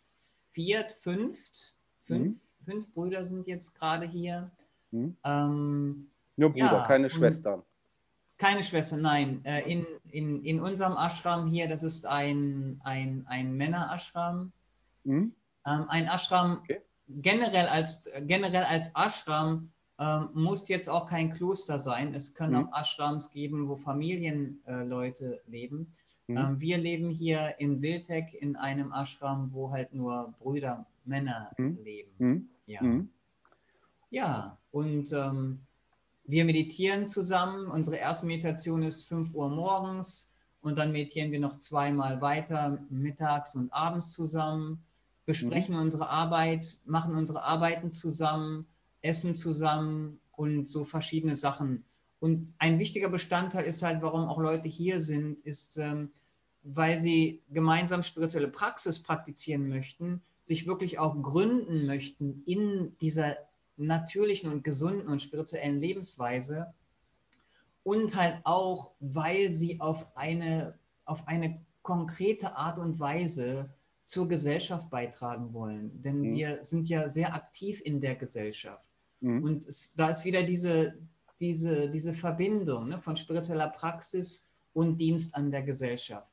[0.51, 1.75] viert, fünft.
[2.09, 2.65] Fünf, mhm.
[2.65, 4.49] fünf Brüder sind jetzt gerade hier.
[4.91, 5.15] Mhm.
[5.23, 7.61] Ähm, Nur Brüder, ja, keine Schwestern.
[8.37, 9.41] Keine Schwester, nein.
[9.43, 14.51] Äh, in, in, in unserem Ashram hier, das ist ein, ein, ein Männer-Ashram.
[15.03, 15.33] Mhm.
[15.67, 16.81] Ähm, ein Ashram okay.
[17.07, 22.13] generell, als, generell als Ashram ähm, muss jetzt auch kein Kloster sein.
[22.15, 22.69] Es können mhm.
[22.69, 25.91] auch Ashrams geben, wo Familienleute äh, leben.
[26.27, 26.37] Mhm.
[26.37, 31.77] Ähm, wir leben hier in Wildek in einem Ashram, wo halt nur Brüder, Männer mhm.
[31.83, 32.11] leben.
[32.17, 32.49] Mhm.
[32.65, 32.83] Ja.
[32.83, 33.09] Mhm.
[34.09, 35.59] ja, und ähm,
[36.23, 37.67] wir meditieren zusammen.
[37.67, 43.55] Unsere erste Meditation ist 5 Uhr morgens und dann meditieren wir noch zweimal weiter, mittags
[43.55, 44.83] und abends zusammen,
[45.25, 45.81] besprechen mhm.
[45.81, 48.67] unsere Arbeit, machen unsere Arbeiten zusammen,
[49.01, 51.83] essen zusammen und so verschiedene Sachen.
[52.19, 56.11] Und ein wichtiger Bestandteil ist halt, warum auch Leute hier sind, ist, ähm,
[56.63, 63.37] weil sie gemeinsam spirituelle Praxis praktizieren möchten, sich wirklich auch gründen möchten in dieser
[63.77, 66.73] natürlichen und gesunden und spirituellen Lebensweise
[67.83, 70.73] und halt auch, weil sie auf eine,
[71.05, 76.01] auf eine konkrete Art und Weise zur Gesellschaft beitragen wollen.
[76.01, 76.33] Denn mhm.
[76.35, 78.89] wir sind ja sehr aktiv in der Gesellschaft.
[79.19, 79.43] Mhm.
[79.43, 80.97] Und es, da ist wieder diese,
[81.39, 86.31] diese, diese Verbindung ne, von spiritueller Praxis und Dienst an der Gesellschaft.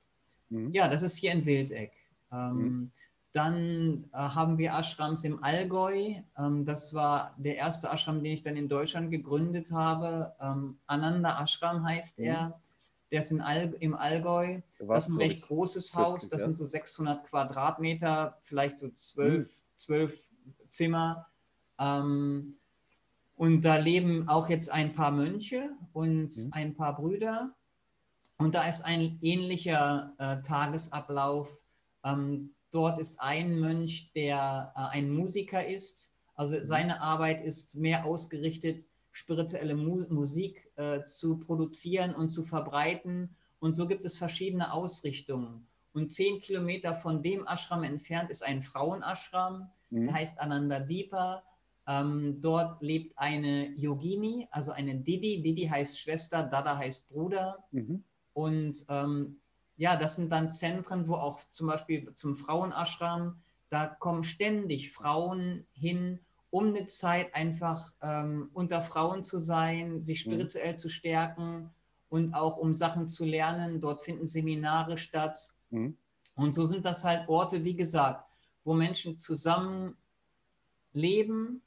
[0.49, 0.73] Mhm.
[0.73, 1.93] Ja, das ist hier in Wildeck.
[2.33, 2.91] Ähm, mhm.
[3.37, 6.15] Dann äh, haben wir Ashrams im Allgäu.
[6.39, 10.35] Ähm, das war der erste Ashram, den ich dann in Deutschland gegründet habe.
[10.41, 12.25] Ähm, Ananda Ashram heißt mhm.
[12.25, 12.61] er.
[13.11, 14.63] Der ist All, im Allgäu.
[14.79, 16.31] Das ist ein recht großes Haus.
[16.31, 16.47] Das ja.
[16.47, 19.77] sind so 600 Quadratmeter, vielleicht so zwölf, mhm.
[19.77, 20.31] zwölf
[20.67, 21.27] Zimmer.
[21.79, 22.57] Ähm,
[23.35, 26.49] und da leben auch jetzt ein paar Mönche und mhm.
[26.53, 27.55] ein paar Brüder.
[28.39, 31.51] Und da ist ein ähnlicher äh, Tagesablauf.
[32.03, 36.15] Ähm, dort ist ein Mönch, der äh, ein Musiker ist.
[36.35, 36.67] Also mhm.
[36.67, 43.35] seine Arbeit ist mehr ausgerichtet, spirituelle Mu Musik äh, zu produzieren und zu verbreiten.
[43.61, 45.67] Und so gibt es verschiedene Ausrichtungen.
[45.95, 50.07] Und zehn Kilometer von dem Ashram entfernt ist ein Frauenashram, mhm.
[50.07, 51.43] der heißt Ananda Deepa.
[51.89, 55.41] Ähm, dort lebt eine Yogini, also eine Didi.
[55.41, 57.65] Didi heißt Schwester, Dada heißt Bruder.
[57.71, 58.05] Mhm.
[58.35, 59.41] Und ähm,
[59.77, 65.67] ja, das sind dann Zentren, wo auch zum Beispiel zum Frauenashram, da kommen ständig Frauen
[65.73, 70.33] hin, um eine Zeit einfach ähm, unter Frauen zu sein, sich mhm.
[70.33, 70.79] spirituell mhm.
[70.79, 71.71] zu stärken
[72.09, 73.81] und auch um Sachen zu lernen.
[73.81, 75.51] Dort finden Seminare statt.
[75.71, 75.97] Mhm.
[76.35, 78.25] Und so sind das halt Orte, wie gesagt,
[78.65, 79.97] wo Menschen zusammen
[80.93, 81.63] leben,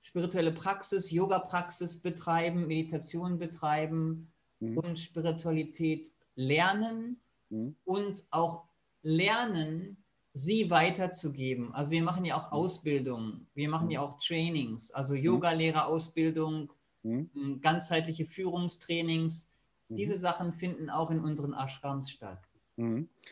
[0.00, 4.78] spirituelle Praxis, Yoga-Praxis betreiben, Meditation betreiben mhm.
[4.78, 7.20] und Spiritualität lernen
[7.50, 7.76] mhm.
[7.84, 8.64] und auch
[9.02, 9.96] lernen,
[10.32, 11.72] sie weiterzugeben.
[11.74, 12.58] Also wir machen ja auch mhm.
[12.58, 14.06] Ausbildungen, wir machen ja mhm.
[14.06, 15.20] auch Trainings, also mhm.
[15.20, 16.72] Yoga-Lehrerausbildung,
[17.02, 17.60] mhm.
[17.60, 19.52] ganzheitliche Führungstrainings.
[19.88, 22.40] Diese Sachen finden auch in unseren Ashrams statt.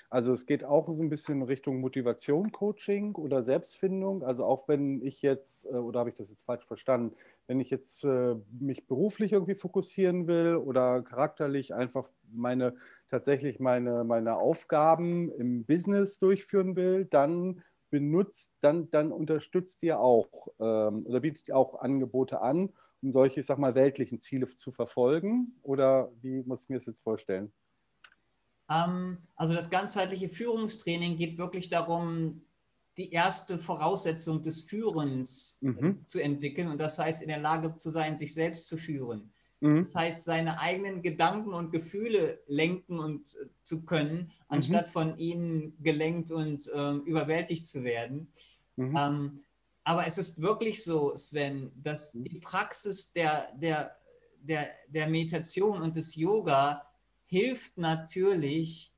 [0.08, 4.22] Also es geht auch so ein bisschen Richtung Motivation, Coaching oder Selbstfindung.
[4.22, 7.14] Also auch wenn ich jetzt, äh, oder habe ich das jetzt falsch verstanden,
[7.46, 12.74] wenn ich jetzt äh, mich beruflich irgendwie fokussieren will oder charakterlich einfach meine
[13.08, 20.48] tatsächlich meine, meine Aufgaben im Business durchführen will, dann benutzt, dann, dann unterstützt ihr auch
[20.58, 24.72] ähm, oder bietet ihr auch Angebote an, um solche, ich sag mal, weltlichen Ziele zu
[24.72, 25.54] verfolgen?
[25.62, 27.52] Oder wie muss ich mir das jetzt vorstellen?
[28.70, 32.43] Ähm, also das ganzheitliche Führungstraining geht wirklich darum,
[32.96, 36.06] die erste Voraussetzung des Führens mhm.
[36.06, 39.32] zu entwickeln und das heißt in der Lage zu sein, sich selbst zu führen.
[39.60, 39.78] Mhm.
[39.78, 44.30] Das heißt, seine eigenen Gedanken und Gefühle lenken und äh, zu können, mhm.
[44.48, 44.92] anstatt mhm.
[44.92, 48.32] von ihnen gelenkt und äh, überwältigt zu werden.
[48.76, 48.96] Mhm.
[48.96, 49.44] Ähm,
[49.84, 53.96] aber es ist wirklich so, Sven, dass die Praxis der, der,
[54.40, 56.86] der, der Meditation und des Yoga
[57.26, 58.93] hilft natürlich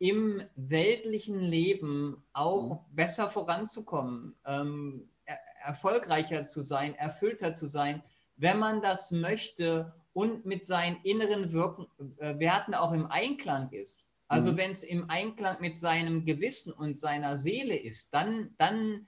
[0.00, 2.96] im weltlichen Leben auch mhm.
[2.96, 8.02] besser voranzukommen, ähm, er, erfolgreicher zu sein, erfüllter zu sein,
[8.36, 11.86] wenn man das möchte und mit seinen inneren Wirken,
[12.16, 14.06] äh, Werten auch im Einklang ist.
[14.26, 14.56] Also mhm.
[14.56, 19.06] wenn es im Einklang mit seinem Gewissen und seiner Seele ist, dann, dann,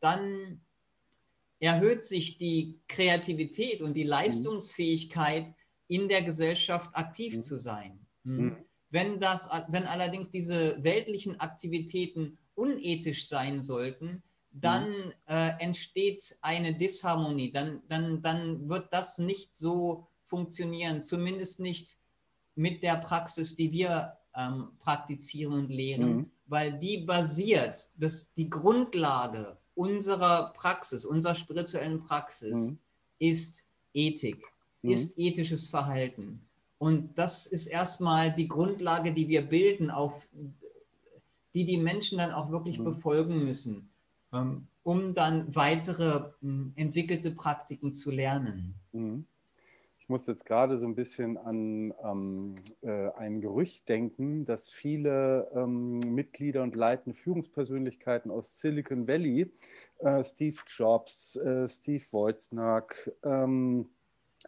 [0.00, 0.60] dann
[1.60, 4.10] erhöht sich die Kreativität und die mhm.
[4.10, 5.54] Leistungsfähigkeit,
[5.86, 7.42] in der Gesellschaft aktiv mhm.
[7.42, 8.06] zu sein.
[8.24, 8.56] Mhm.
[8.92, 15.12] Wenn, das, wenn allerdings diese weltlichen Aktivitäten unethisch sein sollten, dann mhm.
[15.26, 21.96] äh, entsteht eine Disharmonie, dann, dann, dann wird das nicht so funktionieren, zumindest nicht
[22.54, 26.30] mit der Praxis, die wir ähm, praktizieren und lehren, mhm.
[26.46, 32.78] weil die basiert, dass die Grundlage unserer Praxis, unserer spirituellen Praxis mhm.
[33.18, 34.44] ist Ethik,
[34.82, 34.90] mhm.
[34.90, 36.46] ist ethisches Verhalten.
[36.82, 40.28] Und das ist erstmal die Grundlage, die wir bilden, auf
[41.54, 42.84] die die Menschen dann auch wirklich mhm.
[42.84, 43.88] befolgen müssen,
[44.32, 48.74] ähm, um dann weitere hm, entwickelte Praktiken zu lernen.
[48.90, 49.26] Mhm.
[50.00, 55.52] Ich muss jetzt gerade so ein bisschen an ähm, äh, ein Gerücht denken, dass viele
[55.54, 59.52] ähm, Mitglieder und leitende Führungspersönlichkeiten aus Silicon Valley,
[60.00, 63.88] äh, Steve Jobs, äh, Steve Wozniak, ähm,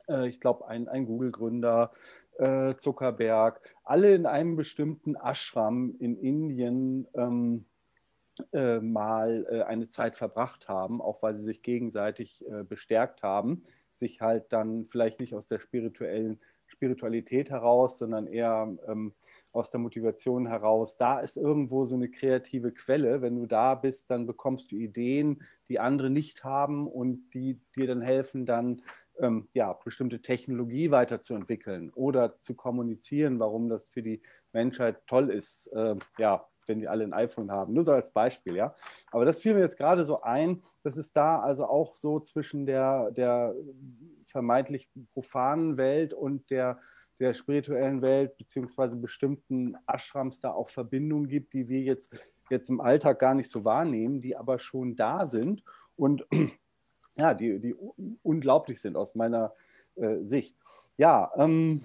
[0.09, 1.93] äh, ich glaube ein, ein Google-Gründer,
[2.39, 7.67] äh, Zuckerberg, alle in einem bestimmten Ashram in Indien ähm,
[8.53, 13.65] äh, mal äh, eine Zeit verbracht haben, auch weil sie sich gegenseitig äh, bestärkt haben,
[13.95, 19.15] sich halt dann vielleicht nicht aus der spirituellen Spiritualität heraus, sondern eher ähm,
[19.55, 20.97] aus der Motivation heraus.
[20.97, 23.23] Da ist irgendwo so eine kreative Quelle.
[23.23, 27.87] Wenn du da bist, dann bekommst du Ideen, die andere nicht haben und die dir
[27.87, 28.83] dann helfen, dann
[29.21, 35.69] ähm, ja, bestimmte Technologie weiterzuentwickeln oder zu kommunizieren, warum das für die Menschheit toll ist,
[35.69, 37.75] äh, ja, wenn die alle ein iPhone haben.
[37.75, 38.75] Nur so als Beispiel, ja.
[39.13, 42.67] Aber das fiel mir jetzt gerade so ein, dass es da also auch so zwischen
[42.67, 43.55] der, der
[44.25, 46.81] vermeintlich profanen Welt und der,
[47.21, 52.13] der spirituellen Welt, beziehungsweise bestimmten Ashrams da auch Verbindungen gibt, die wir jetzt,
[52.51, 55.63] jetzt im Alltag gar nicht so wahrnehmen, die aber schon da sind.
[55.97, 56.27] Und
[57.17, 57.75] ja, die, die
[58.23, 59.55] unglaublich sind aus meiner
[59.97, 60.57] äh, Sicht.
[60.97, 61.85] Ja, ähm,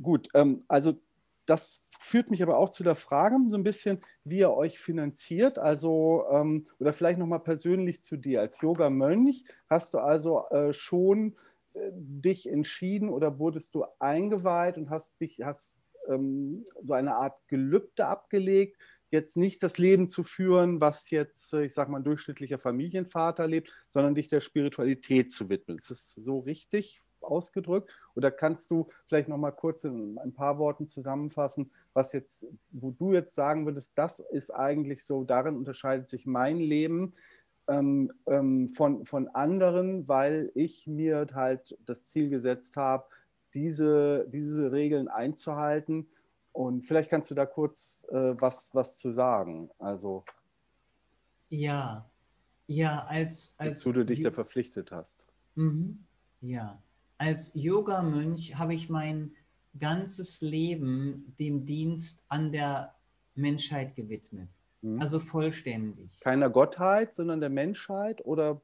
[0.00, 0.98] gut, ähm, also
[1.46, 5.58] das führt mich aber auch zu der Frage so ein bisschen, wie ihr euch finanziert.
[5.58, 8.40] Also, ähm, oder vielleicht nochmal persönlich zu dir.
[8.40, 11.36] Als Yoga-Mönch hast du also äh, schon
[11.74, 18.06] dich entschieden oder wurdest du eingeweiht und hast dich, hast ähm, so eine Art Gelübde
[18.06, 18.76] abgelegt,
[19.10, 23.46] jetzt nicht das Leben zu führen, was jetzt, äh, ich sag mal, ein durchschnittlicher Familienvater
[23.46, 25.76] lebt, sondern dich der Spiritualität zu widmen.
[25.76, 27.90] Ist das so richtig ausgedrückt?
[28.14, 32.90] Oder kannst du vielleicht noch mal kurz in ein paar Worten zusammenfassen, was jetzt, wo
[32.90, 37.14] du jetzt sagen würdest, das ist eigentlich so, darin unterscheidet sich mein Leben
[37.72, 43.04] ähm, ähm, von, von anderen, weil ich mir halt das Ziel gesetzt habe,
[43.54, 46.06] diese, diese Regeln einzuhalten
[46.52, 49.70] und vielleicht kannst du da kurz äh, was, was zu sagen.
[49.78, 50.24] Also.
[51.48, 52.08] Ja,
[52.66, 53.54] ja, als.
[53.58, 55.26] als wozu du dich da verpflichtet hast.
[55.54, 56.04] Mhm.
[56.40, 56.82] Ja,
[57.18, 59.32] als Yoga-Mönch habe ich mein
[59.78, 62.94] ganzes Leben dem Dienst an der
[63.34, 64.60] Menschheit gewidmet.
[64.82, 65.00] Mhm.
[65.00, 66.20] Also vollständig.
[66.20, 68.60] Keiner Gottheit, sondern der Menschheit oder?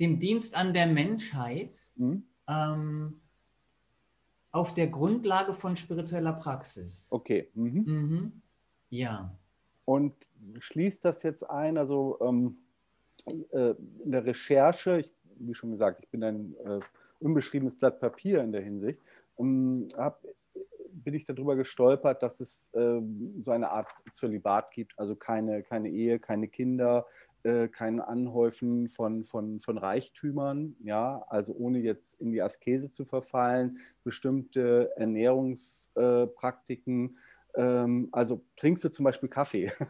[0.00, 1.88] Dem Dienst an der Menschheit.
[1.96, 2.24] Mhm.
[2.48, 3.20] Ähm,
[4.54, 7.08] auf der Grundlage von spiritueller Praxis.
[7.10, 7.50] Okay.
[7.54, 7.84] Mhm.
[7.86, 8.42] Mhm.
[8.88, 9.36] Ja.
[9.84, 10.14] Und
[10.58, 12.56] schließt das jetzt ein, also ähm,
[13.50, 13.74] äh,
[14.04, 16.78] in der Recherche, ich, wie schon gesagt, ich bin ein äh,
[17.18, 19.00] unbeschriebenes Blatt Papier in der Hinsicht,
[19.38, 20.24] ähm, hab,
[21.04, 23.00] bin ich darüber gestolpert, dass es äh,
[23.40, 27.06] so eine Art Zölibat gibt, also keine, keine Ehe, keine Kinder,
[27.44, 33.04] äh, kein Anhäufen von, von, von Reichtümern, ja, also ohne jetzt in die Askese zu
[33.04, 37.18] verfallen, bestimmte Ernährungspraktiken.
[37.54, 39.70] Ähm, also trinkst du zum Beispiel Kaffee?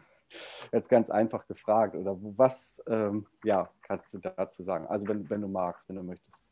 [0.73, 1.95] Jetzt ganz einfach gefragt.
[1.95, 4.87] Oder was ähm, ja, kannst du dazu sagen?
[4.87, 6.44] Also wenn, wenn du magst, wenn du möchtest.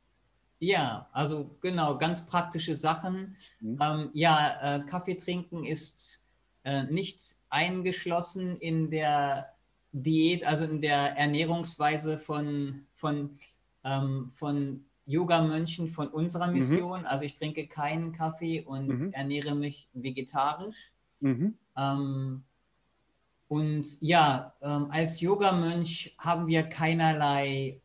[0.63, 3.35] Ja, also genau, ganz praktische Sachen.
[3.59, 3.79] Mhm.
[3.81, 6.23] Ähm, ja, äh, Kaffee trinken ist
[6.63, 9.53] äh, nicht eingeschlossen in der
[9.91, 13.37] Diät, also in der Ernährungsweise von, von,
[13.83, 16.53] ähm, von Yoga-Mönchen von unserer mhm.
[16.53, 17.01] Mission.
[17.01, 17.07] Mhm.
[17.07, 19.11] Also ich trinke keinen Kaffee und mhm.
[19.11, 20.93] ernähre mich vegetarisch.
[21.19, 21.57] Mhm.
[21.75, 22.43] Ähm,
[23.49, 27.81] und ja, ähm, als Yoga-Mönch haben wir keinerlei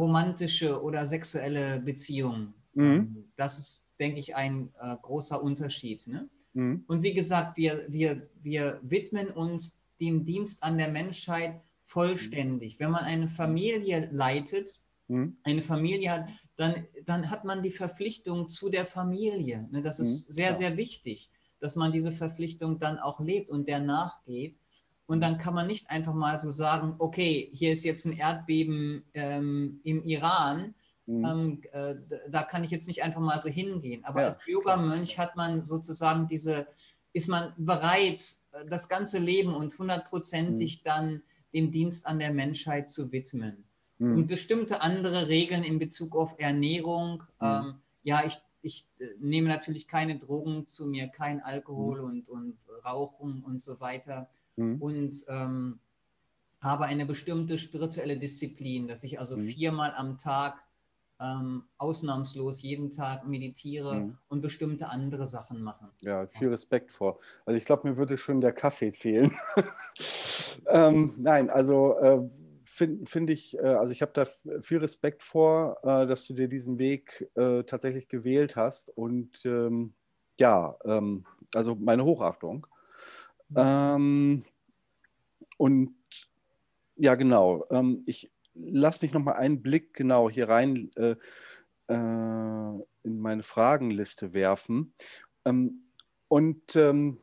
[0.00, 2.54] romantische oder sexuelle Beziehungen.
[2.74, 2.84] Mhm.
[2.84, 6.06] Ähm, das ist, denke ich, ein äh, großer Unterschied.
[6.06, 6.28] Ne?
[6.54, 6.84] Mhm.
[6.86, 12.80] Und wie gesagt, wir, wir, wir widmen uns dem Dienst an der Menschheit vollständig.
[12.80, 15.34] Wenn man eine Familie leitet, mhm.
[15.42, 19.68] eine Familie hat, dann, dann hat man die Verpflichtung zu der Familie.
[19.70, 20.32] Ne, das ist mhm.
[20.32, 24.58] sehr, sehr wichtig, dass man diese Verpflichtung dann auch lebt und der nachgeht.
[25.10, 29.02] Und dann kann man nicht einfach mal so sagen, okay, hier ist jetzt ein Erdbeben
[29.14, 30.72] ähm, im Iran,
[31.06, 31.24] mhm.
[31.24, 31.96] ähm, äh,
[32.30, 34.04] da kann ich jetzt nicht einfach mal so hingehen.
[34.04, 34.28] Aber ja.
[34.28, 36.68] als Yoga-Mönch hat man sozusagen diese,
[37.12, 38.36] ist man bereit,
[38.68, 40.84] das ganze Leben und hundertprozentig mhm.
[40.84, 41.22] dann
[41.54, 43.64] dem Dienst an der Menschheit zu widmen.
[43.98, 44.16] Mhm.
[44.16, 47.24] Und bestimmte andere Regeln in Bezug auf Ernährung.
[47.40, 47.48] Mhm.
[47.48, 52.04] Ähm, ja, ich, ich äh, nehme natürlich keine Drogen zu mir, kein Alkohol mhm.
[52.04, 54.30] und, und Rauchen und so weiter.
[54.56, 54.80] Mhm.
[54.80, 55.80] Und ähm,
[56.60, 59.42] habe eine bestimmte spirituelle Disziplin, dass ich also mhm.
[59.42, 60.62] viermal am Tag
[61.20, 64.18] ähm, ausnahmslos jeden Tag meditiere mhm.
[64.28, 65.88] und bestimmte andere Sachen machen.
[66.00, 67.18] Ja, viel Respekt vor.
[67.44, 69.32] Also ich glaube, mir würde schon der Kaffee fehlen.
[70.66, 72.20] ähm, nein, also äh,
[72.64, 74.26] finde find ich, äh, also ich habe da
[74.62, 78.88] viel Respekt vor, äh, dass du dir diesen Weg äh, tatsächlich gewählt hast.
[78.88, 79.94] Und ähm,
[80.38, 82.66] ja, ähm, also meine Hochachtung.
[83.56, 84.42] Ähm,
[85.56, 85.94] und
[86.96, 87.64] ja, genau.
[87.70, 91.16] Ähm, ich, lass mich noch mal einen Blick genau hier rein äh,
[91.88, 94.94] äh, in meine Fragenliste werfen.
[95.44, 95.84] Ähm,
[96.28, 97.18] und ähm,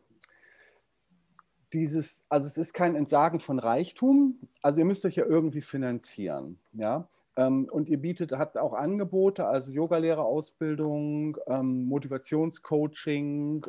[1.73, 6.59] dieses, also es ist kein Entsagen von Reichtum, also ihr müsst euch ja irgendwie finanzieren,
[6.73, 7.07] ja.
[7.35, 13.65] Ähm, und ihr bietet, habt auch Angebote, also Yogalehrerausbildung, ähm, Motivationscoaching,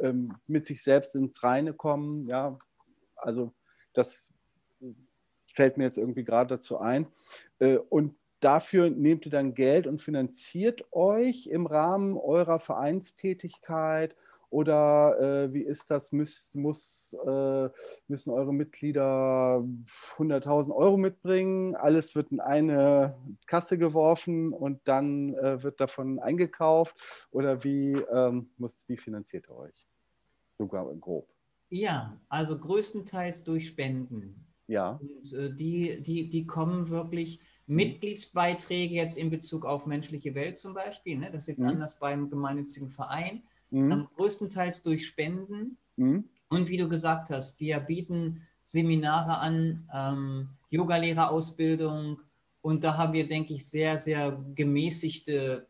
[0.00, 2.58] ähm, mit sich selbst ins Reine kommen, ja.
[3.16, 3.52] Also
[3.92, 4.32] das
[5.52, 7.06] fällt mir jetzt irgendwie gerade dazu ein.
[7.58, 14.14] Äh, und dafür nehmt ihr dann Geld und finanziert euch im Rahmen eurer Vereinstätigkeit
[14.50, 16.10] oder äh, wie ist das?
[16.10, 17.68] Müß, muss, äh,
[18.08, 19.64] müssen eure Mitglieder
[20.16, 21.76] 100.000 Euro mitbringen?
[21.76, 26.96] Alles wird in eine Kasse geworfen und dann äh, wird davon eingekauft?
[27.30, 29.89] Oder wie, ähm, muss, wie finanziert ihr euch?
[30.60, 31.26] Sogar grob.
[31.70, 34.44] Ja, also größtenteils durch Spenden.
[34.66, 35.00] Ja.
[35.00, 37.76] Und äh, die, die, die kommen wirklich mhm.
[37.76, 41.16] Mitgliedsbeiträge jetzt in Bezug auf menschliche Welt zum Beispiel.
[41.16, 41.30] Ne?
[41.30, 41.68] Das ist jetzt mhm.
[41.68, 43.42] anders beim gemeinnützigen Verein.
[43.70, 43.90] Mhm.
[43.90, 45.78] Ähm, größtenteils durch Spenden.
[45.96, 46.24] Mhm.
[46.50, 52.20] Und wie du gesagt hast, wir bieten Seminare an, ähm, Yogalehrerausbildung.
[52.60, 55.66] Und da haben wir, denke ich, sehr, sehr gemäßigte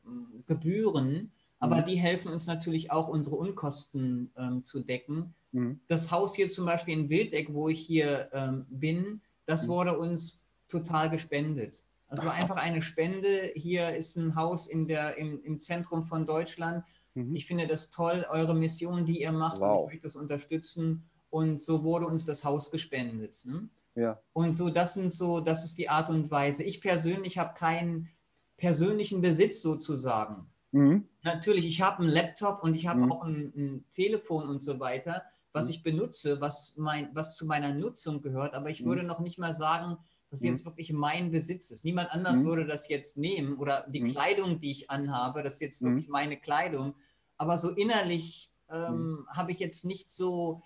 [0.48, 1.30] Gebühren.
[1.60, 1.86] Aber mhm.
[1.86, 5.34] die helfen uns natürlich auch, unsere Unkosten ähm, zu decken.
[5.52, 5.80] Mhm.
[5.86, 9.68] Das Haus hier zum Beispiel in Wildeck, wo ich hier ähm, bin, das mhm.
[9.68, 11.84] wurde uns total gespendet.
[12.08, 13.52] Also war einfach eine Spende.
[13.54, 16.84] Hier ist ein Haus in der, im, im Zentrum von Deutschland.
[17.14, 17.36] Mhm.
[17.36, 19.60] Ich finde das toll, eure Mission, die ihr macht.
[19.60, 19.70] Wow.
[19.70, 21.04] Und ich möchte das unterstützen.
[21.28, 23.44] Und so wurde uns das Haus gespendet.
[23.44, 23.68] Ne?
[23.94, 24.20] Ja.
[24.32, 26.64] Und so, das sind so, das ist die Art und Weise.
[26.64, 28.08] Ich persönlich habe keinen
[28.56, 30.46] persönlichen Besitz sozusagen.
[30.72, 31.06] Mhm.
[31.22, 33.12] Natürlich, ich habe einen Laptop und ich habe mhm.
[33.12, 35.70] auch ein, ein, Telefon und so weiter, was mhm.
[35.70, 38.88] ich benutze, was, mein, was zu meiner Nutzung gehört, aber ich mhm.
[38.88, 39.96] würde noch nicht mal sagen,
[40.30, 40.70] dass es jetzt mhm.
[40.70, 41.84] wirklich mein Besitz ist.
[41.84, 42.46] Niemand anders mhm.
[42.46, 46.36] würde das jetzt nehmen oder die Kleidung, die ich anhabe, das ist jetzt wirklich meine
[46.36, 46.94] Kleidung.
[47.36, 50.62] Aber so innerlich ähm, habe ich jetzt nicht so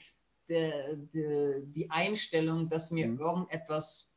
[0.48, 3.18] de, de, die Einstellung, dass mir mhm.
[3.18, 4.10] irgendetwas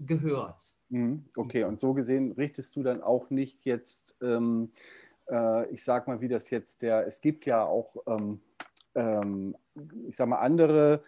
[0.00, 0.76] gehört.
[0.88, 1.26] Mhm.
[1.36, 5.09] Okay, und so gesehen richtest du dann auch nicht jetzt, ähm, äh,
[5.70, 8.40] ich sag mal, wie das jetzt der, es gibt ja auch, ähm,
[8.94, 9.56] ähm,
[10.08, 11.02] ich sag mal, andere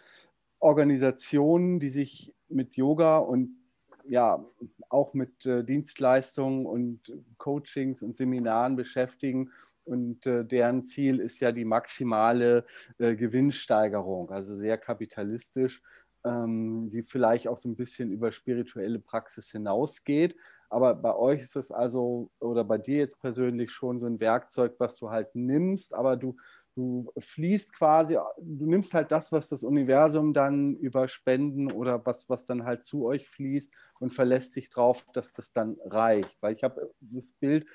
[0.61, 3.57] Organisationen, die sich mit Yoga und
[4.05, 4.45] ja,
[4.89, 9.51] auch mit äh, Dienstleistungen und Coachings und Seminaren beschäftigen
[9.85, 12.65] und äh, deren Ziel ist ja die maximale
[12.99, 15.83] äh, Gewinnsteigerung, also sehr kapitalistisch,
[16.25, 20.37] ähm, die vielleicht auch so ein bisschen über spirituelle Praxis hinausgeht.
[20.73, 24.75] Aber bei euch ist es also, oder bei dir jetzt persönlich schon so ein Werkzeug,
[24.79, 26.35] was du halt nimmst, aber du,
[26.75, 32.31] du fließt quasi, du nimmst halt das, was das Universum dann über Spenden oder was,
[32.31, 36.41] was dann halt zu euch fließt und verlässt dich drauf, dass das dann reicht.
[36.41, 37.67] Weil ich habe das Bild,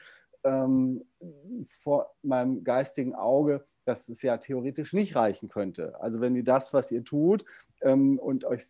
[0.44, 1.06] ähm,
[1.68, 6.00] vor meinem geistigen Auge, dass es ja theoretisch nicht reichen könnte.
[6.02, 7.46] Also wenn ihr das, was ihr tut
[7.82, 8.64] ähm, und euch,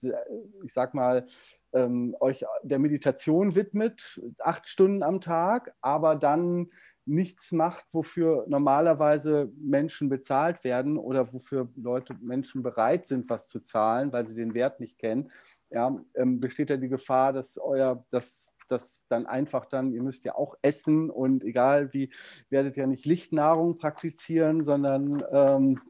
[0.63, 1.25] ich sag mal,
[1.73, 6.69] ähm, euch der Meditation widmet, acht Stunden am Tag, aber dann
[7.07, 13.61] nichts macht, wofür normalerweise Menschen bezahlt werden oder wofür Leute, Menschen bereit sind, was zu
[13.61, 15.31] zahlen, weil sie den Wert nicht kennen,
[15.69, 20.25] ja, ähm, besteht ja die Gefahr, dass euer, dass das dann einfach dann, ihr müsst
[20.25, 22.11] ja auch essen und egal wie,
[22.49, 25.81] werdet ja nicht Lichtnahrung praktizieren, sondern ähm,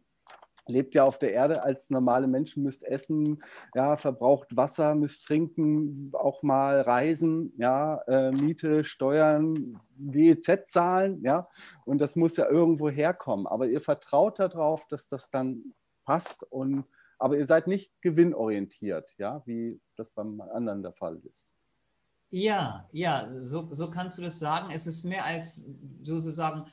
[0.69, 3.39] lebt ja auf der Erde als normale Menschen, müsst essen,
[3.75, 11.47] ja, verbraucht Wasser, müsst trinken, auch mal reisen, ja, äh, Miete, Steuern, GEZ zahlen, ja,
[11.85, 13.47] und das muss ja irgendwo herkommen.
[13.47, 15.73] Aber ihr vertraut darauf, dass das dann
[16.05, 16.85] passt und
[17.19, 21.49] aber ihr seid nicht gewinnorientiert, ja, wie das beim anderen der Fall ist.
[22.29, 24.69] Ja, ja, so, so kannst du das sagen.
[24.71, 25.63] Es ist mehr als
[26.03, 26.65] sozusagen,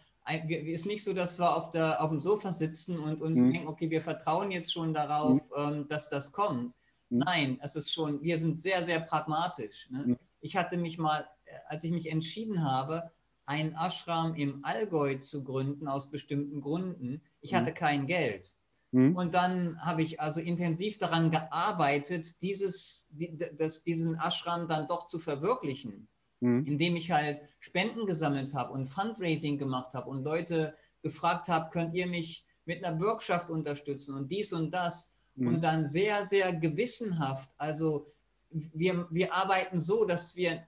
[0.49, 3.53] ist nicht so, dass wir auf, der, auf dem Sofa sitzen und uns mhm.
[3.53, 5.57] denken, okay, wir vertrauen jetzt schon darauf, mhm.
[5.57, 6.75] ähm, dass das kommt.
[7.11, 7.19] Mhm.
[7.19, 9.89] Nein, es ist schon, wir sind sehr, sehr pragmatisch.
[9.91, 10.05] Ne?
[10.07, 10.19] Mhm.
[10.41, 13.11] Ich hatte mich mal, äh, als ich mich entschieden habe,
[13.47, 17.57] einen Ashram im Allgäu zu gründen, aus bestimmten Gründen, ich mhm.
[17.57, 18.55] hatte kein Geld.
[18.93, 19.17] Mhm.
[19.17, 25.07] Und dann habe ich also intensiv daran gearbeitet, dieses, die, das, diesen Ashram dann doch
[25.07, 26.09] zu verwirklichen,
[26.45, 26.67] mhm.
[26.67, 31.95] indem ich halt Spenden gesammelt habe und Fundraising gemacht habe und Leute gefragt habe, könnt
[31.95, 35.15] ihr mich mit einer Bürgschaft unterstützen und dies und das.
[35.37, 35.49] Mhm.
[35.49, 37.51] Und dann sehr, sehr gewissenhaft.
[37.57, 38.07] Also
[38.51, 40.63] wir, wir arbeiten so, dass wir,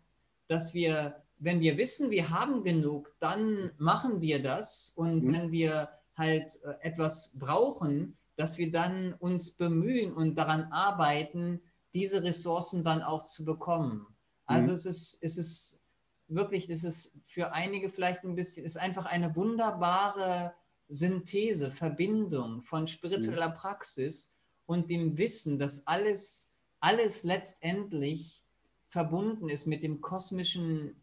[0.49, 4.93] dass wir, wenn wir wissen, wir haben genug, dann machen wir das.
[4.97, 5.35] Und mhm.
[5.35, 11.61] wenn wir halt äh, etwas brauchen, dass wir dann uns bemühen und daran arbeiten,
[11.95, 14.07] diese Ressourcen dann auch zu bekommen.
[14.47, 14.75] Also mhm.
[14.75, 15.83] es ist, es ist
[16.29, 20.55] wirklich, es ist für einige vielleicht ein bisschen, es ist einfach eine wunderbare
[20.89, 23.55] Synthese, Verbindung von spiritueller mhm.
[23.55, 24.33] Praxis
[24.67, 26.49] und dem Wissen, dass alles,
[26.81, 28.43] alles letztendlich
[28.89, 31.03] verbunden ist mit dem kosmischen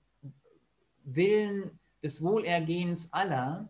[1.04, 3.70] Willen des Wohlergehens aller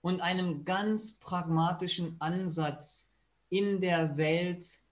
[0.00, 3.10] und einem ganz pragmatischen Ansatz
[3.48, 4.82] in der Welt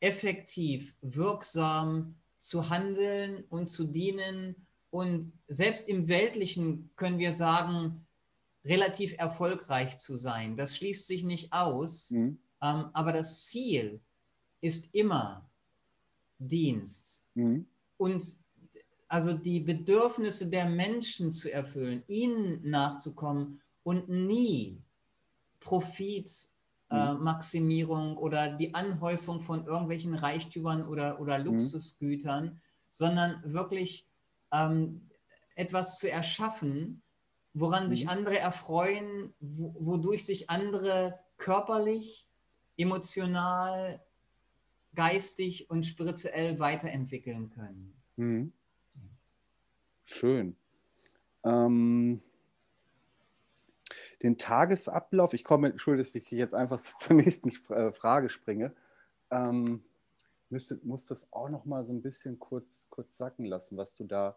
[0.00, 4.66] effektiv, wirksam zu handeln und zu dienen.
[4.90, 8.04] Und selbst im Weltlichen können wir sagen,
[8.64, 10.56] relativ erfolgreich zu sein.
[10.56, 12.40] Das schließt sich nicht aus, mhm.
[12.60, 14.00] ähm, aber das Ziel
[14.60, 15.48] ist immer
[16.38, 17.24] Dienst.
[17.34, 17.66] Mhm.
[17.96, 18.24] Und
[19.06, 24.82] also die Bedürfnisse der Menschen zu erfüllen, ihnen nachzukommen und nie
[25.60, 26.51] Profitmaximierung
[26.92, 27.22] äh, mhm.
[28.18, 31.46] oder die Anhäufung von irgendwelchen Reichtümern oder, oder mhm.
[31.46, 34.06] Luxusgütern, sondern wirklich
[34.52, 35.08] ähm,
[35.54, 37.02] etwas zu erschaffen,
[37.54, 42.26] woran sich andere erfreuen, wo, wodurch sich andere körperlich,
[42.76, 44.02] emotional,
[44.94, 47.94] geistig und spirituell weiterentwickeln können.
[48.16, 48.52] Mhm.
[50.04, 50.56] Schön.
[51.44, 52.22] Ähm
[54.22, 55.34] den Tagesablauf.
[55.34, 58.74] Ich komme, entschuldige, dass ich jetzt einfach zur nächsten äh, Frage springe.
[59.30, 59.82] Ähm,
[60.48, 64.04] müsste, muss das auch noch mal so ein bisschen kurz, kurz sacken lassen, was du
[64.04, 64.36] da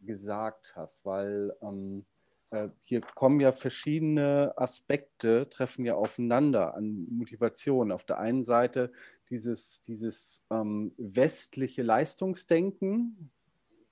[0.00, 2.04] gesagt hast, weil ähm,
[2.50, 7.90] äh, hier kommen ja verschiedene Aspekte, treffen ja aufeinander an Motivation.
[7.90, 8.92] Auf der einen Seite
[9.30, 13.30] dieses, dieses ähm, westliche Leistungsdenken,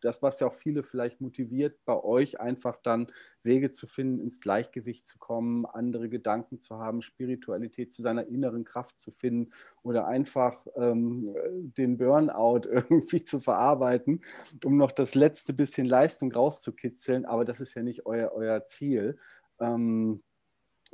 [0.02, 3.10] das, was ja auch viele vielleicht motiviert, bei euch einfach dann
[3.42, 8.64] Wege zu finden, ins Gleichgewicht zu kommen, andere Gedanken zu haben, Spiritualität zu seiner inneren
[8.64, 11.34] Kraft zu finden oder einfach ähm,
[11.76, 14.22] den Burnout irgendwie zu verarbeiten,
[14.64, 17.24] um noch das letzte bisschen Leistung rauszukitzeln.
[17.24, 19.18] Aber das ist ja nicht euer, euer Ziel.
[19.60, 20.22] Ähm,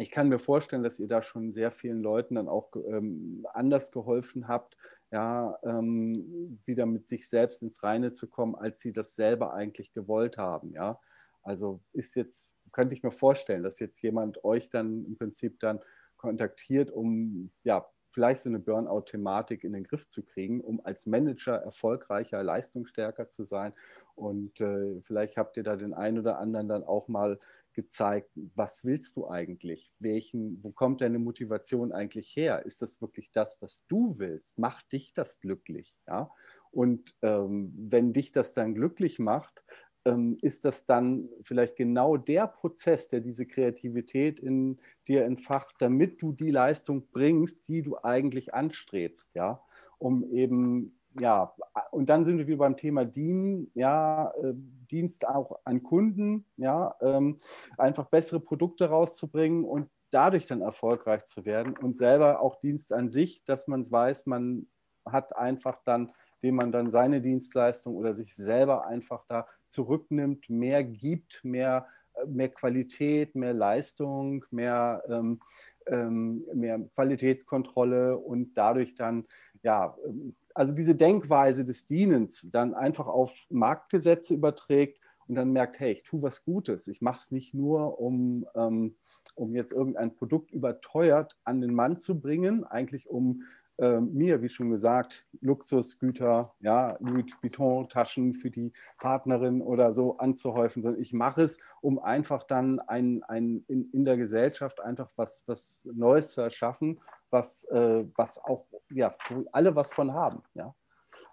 [0.01, 3.91] ich kann mir vorstellen, dass ihr da schon sehr vielen Leuten dann auch ähm, anders
[3.91, 4.77] geholfen habt,
[5.11, 9.93] ja, ähm, wieder mit sich selbst ins Reine zu kommen, als sie das selber eigentlich
[9.93, 10.73] gewollt haben.
[10.73, 11.01] Ja,
[11.43, 15.81] also ist jetzt, könnte ich mir vorstellen, dass jetzt jemand euch dann im Prinzip dann
[16.17, 21.57] kontaktiert, um ja, vielleicht so eine Burnout-Thematik in den Griff zu kriegen, um als Manager
[21.57, 23.73] erfolgreicher, leistungsstärker zu sein.
[24.15, 27.39] Und äh, vielleicht habt ihr da den einen oder anderen dann auch mal
[27.79, 29.93] gezeigt, was willst du eigentlich?
[30.01, 32.67] Welchen, wo kommt deine Motivation eigentlich her?
[32.67, 34.59] Ist das wirklich das, was du willst?
[34.59, 35.97] Macht dich das glücklich?
[36.09, 36.29] Ja?
[36.73, 39.63] Und ähm, wenn dich das dann glücklich macht,
[40.05, 46.21] ähm, ist das dann vielleicht genau der Prozess, der diese Kreativität in dir entfacht, damit
[46.21, 49.63] du die Leistung bringst, die du eigentlich anstrebst, ja,
[49.99, 51.55] um eben ja,
[51.91, 54.55] und dann sind wir wieder beim Thema Dienen, ja, äh,
[54.91, 57.39] Dienst auch an Kunden, ja, ähm,
[57.77, 63.11] einfach bessere Produkte rauszubringen und dadurch dann erfolgreich zu werden und selber auch Dienst an
[63.11, 64.67] sich, dass man weiß, man
[65.05, 66.13] hat einfach dann,
[66.43, 72.27] dem man dann seine Dienstleistung oder sich selber einfach da zurücknimmt, mehr gibt, mehr, äh,
[72.27, 75.41] mehr Qualität, mehr Leistung, mehr, ähm,
[75.87, 79.27] ähm, mehr Qualitätskontrolle und dadurch dann
[79.63, 85.79] ja, ähm, also diese Denkweise des Dienens dann einfach auf Marktgesetze überträgt und dann merkt,
[85.79, 86.89] hey, ich tue was Gutes.
[86.89, 88.97] Ich mache es nicht nur, um, ähm,
[89.37, 93.45] um jetzt irgendein Produkt überteuert an den Mann zu bringen, eigentlich um
[93.79, 101.01] mir, wie schon gesagt, Luxusgüter, ja, Louis Vuitton-Taschen für die Partnerin oder so anzuhäufen, sondern
[101.01, 105.89] ich mache es, um einfach dann ein, ein, in, in der Gesellschaft einfach was, was
[105.93, 106.99] Neues zu erschaffen,
[107.31, 109.15] was, äh, was auch ja,
[109.53, 110.43] alle was von haben.
[110.55, 110.75] Ja?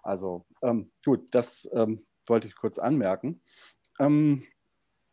[0.02, 3.40] Also ähm, gut, das ähm, wollte ich kurz anmerken.
[3.98, 4.44] Ähm,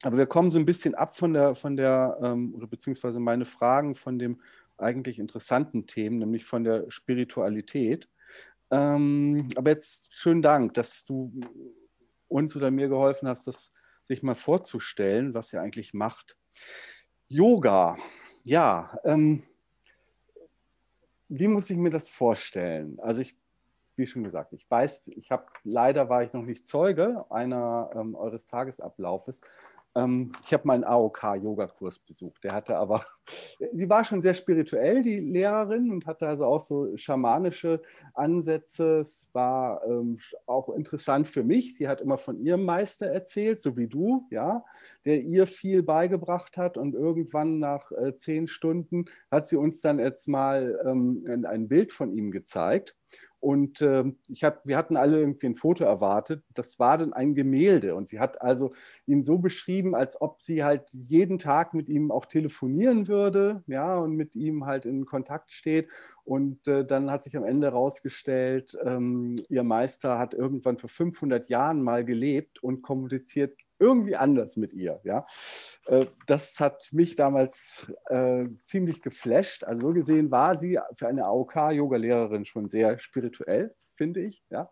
[0.03, 3.45] aber wir kommen so ein bisschen ab von der, von der ähm, oder beziehungsweise meine
[3.45, 4.41] Fragen von dem
[4.77, 8.09] eigentlich interessanten Themen, nämlich von der Spiritualität.
[8.71, 11.31] Ähm, aber jetzt schönen Dank, dass du
[12.27, 13.69] uns oder mir geholfen hast, das
[14.03, 16.37] sich mal vorzustellen, was ihr eigentlich macht.
[17.27, 17.97] Yoga,
[18.43, 19.43] ja, ähm,
[21.29, 22.99] wie muss ich mir das vorstellen?
[22.99, 23.35] Also ich,
[23.95, 28.15] wie schon gesagt, ich weiß, ich habe leider war ich noch nicht Zeuge einer ähm,
[28.15, 29.41] eures Tagesablaufes,
[29.95, 32.43] ich habe mal einen AOK-Yoga-Kurs besucht.
[32.43, 33.03] Der hatte aber,
[33.73, 37.79] sie war schon sehr spirituell, die Lehrerin, und hatte also auch so schamanische
[38.15, 38.99] Ansätze.
[38.99, 40.17] Es war ähm,
[40.47, 41.75] auch interessant für mich.
[41.75, 44.65] Sie hat immer von ihrem Meister erzählt, so wie du, ja,
[45.05, 46.75] der ihr viel beigebracht hat.
[46.77, 51.91] Und irgendwann nach äh, zehn Stunden hat sie uns dann jetzt mal ähm, ein Bild
[51.91, 52.95] von ihm gezeigt.
[53.39, 56.43] Und äh, ich hab, wir hatten alle irgendwie ein Foto erwartet.
[56.53, 57.93] Das war dann ein Gemälde.
[57.95, 58.71] Und sie hat also
[59.05, 63.97] ihn so beschrieben, als ob sie halt jeden Tag mit ihm auch telefonieren würde, ja,
[63.97, 65.89] und mit ihm halt in Kontakt steht.
[66.23, 71.49] Und äh, dann hat sich am Ende herausgestellt, ähm, ihr Meister hat irgendwann vor 500
[71.49, 75.01] Jahren mal gelebt und kommuniziert irgendwie anders mit ihr.
[75.03, 75.25] Ja?
[75.85, 79.63] Äh, das hat mich damals äh, ziemlich geflasht.
[79.65, 84.69] Also so gesehen war sie für eine AOK-Yoga-Lehrerin schon sehr spirituell, finde ich, ja?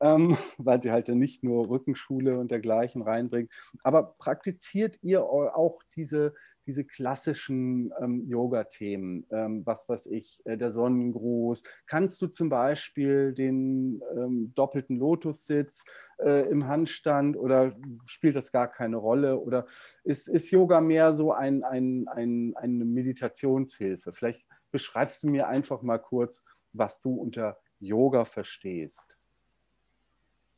[0.00, 3.52] Ähm, weil sie halt nicht nur Rückenschule und dergleichen reinbringt.
[3.82, 6.34] Aber praktiziert ihr auch diese
[6.66, 11.62] diese klassischen ähm, Yoga-Themen, ähm, was weiß ich, äh, der Sonnengruß.
[11.86, 15.84] Kannst du zum Beispiel den ähm, doppelten Lotussitz
[16.18, 17.76] äh, im Handstand oder
[18.06, 19.38] spielt das gar keine Rolle?
[19.38, 19.66] Oder
[20.04, 24.12] ist, ist Yoga mehr so ein, ein, ein, eine Meditationshilfe?
[24.12, 29.16] Vielleicht beschreibst du mir einfach mal kurz, was du unter Yoga verstehst.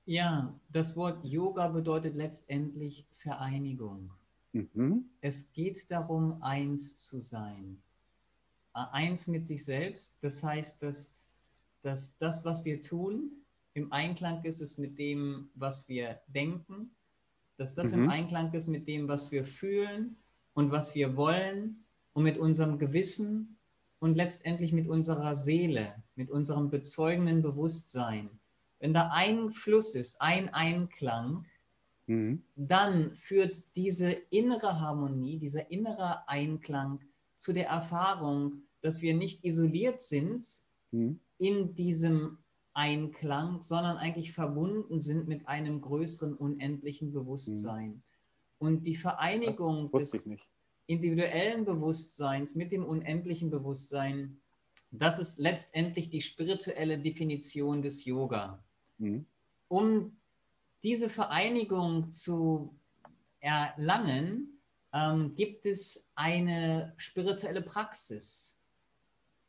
[0.04, 4.12] Ja, das Wort Yoga bedeutet letztendlich Vereinigung.
[4.52, 5.10] Mhm.
[5.20, 7.82] Es geht darum, eins zu sein.
[8.72, 10.16] Eins mit sich selbst.
[10.20, 11.32] Das heißt, dass,
[11.82, 13.32] dass das, was wir tun,
[13.74, 16.94] im Einklang ist es mit dem, was wir denken,
[17.56, 18.04] dass das mhm.
[18.04, 20.16] im Einklang ist mit dem, was wir fühlen
[20.54, 23.55] und was wir wollen und mit unserem Gewissen
[23.98, 28.40] und letztendlich mit unserer Seele, mit unserem bezeugenden Bewusstsein,
[28.78, 31.46] wenn da ein Fluss ist, ein Einklang,
[32.06, 32.44] mhm.
[32.54, 37.00] dann führt diese innere Harmonie, dieser innere Einklang
[37.36, 40.46] zu der Erfahrung, dass wir nicht isoliert sind
[40.90, 41.20] mhm.
[41.38, 42.38] in diesem
[42.74, 47.90] Einklang, sondern eigentlich verbunden sind mit einem größeren unendlichen Bewusstsein.
[47.90, 48.02] Mhm.
[48.58, 50.28] Und die Vereinigung des
[50.86, 54.40] individuellen Bewusstseins mit dem unendlichen Bewusstsein,
[54.90, 58.64] das ist letztendlich die spirituelle Definition des Yoga.
[58.98, 59.26] Mhm.
[59.68, 60.16] Um
[60.82, 62.78] diese Vereinigung zu
[63.40, 64.60] erlangen,
[64.92, 68.60] ähm, gibt es eine spirituelle Praxis,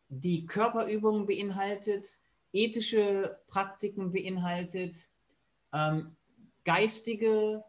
[0.10, 2.20] die Körperübungen beinhaltet,
[2.52, 5.10] ethische Praktiken beinhaltet,
[5.74, 6.16] ähm,
[6.64, 7.64] geistige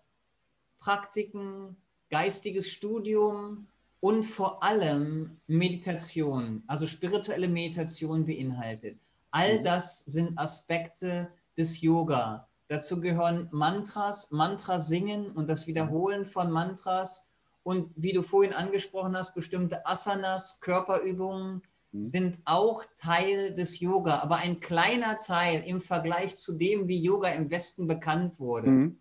[0.78, 1.76] Praktiken,
[2.10, 3.66] geistiges Studium
[4.00, 8.98] und vor allem Meditation, also spirituelle Meditation beinhaltet.
[9.30, 9.64] All mhm.
[9.64, 12.48] das sind Aspekte des Yoga.
[12.68, 17.28] Dazu gehören Mantras, Mantra singen und das Wiederholen von Mantras
[17.62, 22.02] und wie du vorhin angesprochen hast, bestimmte Asanas, Körperübungen mhm.
[22.02, 27.28] sind auch Teil des Yoga, aber ein kleiner Teil im Vergleich zu dem, wie Yoga
[27.28, 28.68] im Westen bekannt wurde.
[28.68, 28.98] Mhm.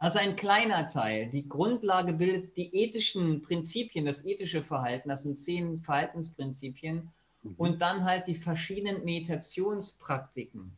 [0.00, 1.28] Also ein kleiner Teil.
[1.28, 7.54] Die Grundlage bildet die ethischen Prinzipien, das ethische Verhalten, das sind zehn Verhaltensprinzipien mhm.
[7.58, 10.72] und dann halt die verschiedenen Meditationspraktiken.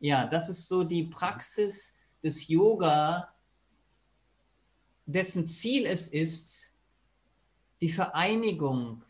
[0.00, 3.28] Ja, das ist so die Praxis des Yoga,
[5.04, 6.72] dessen Ziel es ist,
[7.82, 9.02] die Vereinigung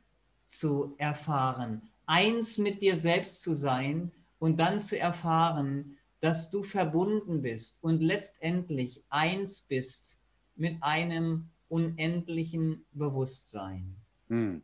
[0.45, 5.97] zu erfahren, eins mit dir selbst zu sein und dann zu erfahren,
[6.27, 10.21] dass du verbunden bist und letztendlich eins bist
[10.57, 13.95] mit einem unendlichen Bewusstsein.
[14.27, 14.61] Hm.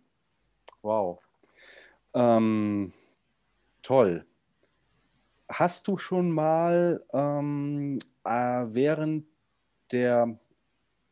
[0.82, 1.24] Wow.
[2.14, 2.92] Ähm,
[3.80, 4.26] toll.
[5.48, 8.30] Hast du schon mal ähm, äh,
[8.66, 9.28] während
[9.92, 10.36] der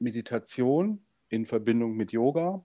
[0.01, 0.99] Meditation
[1.29, 2.65] in Verbindung mit Yoga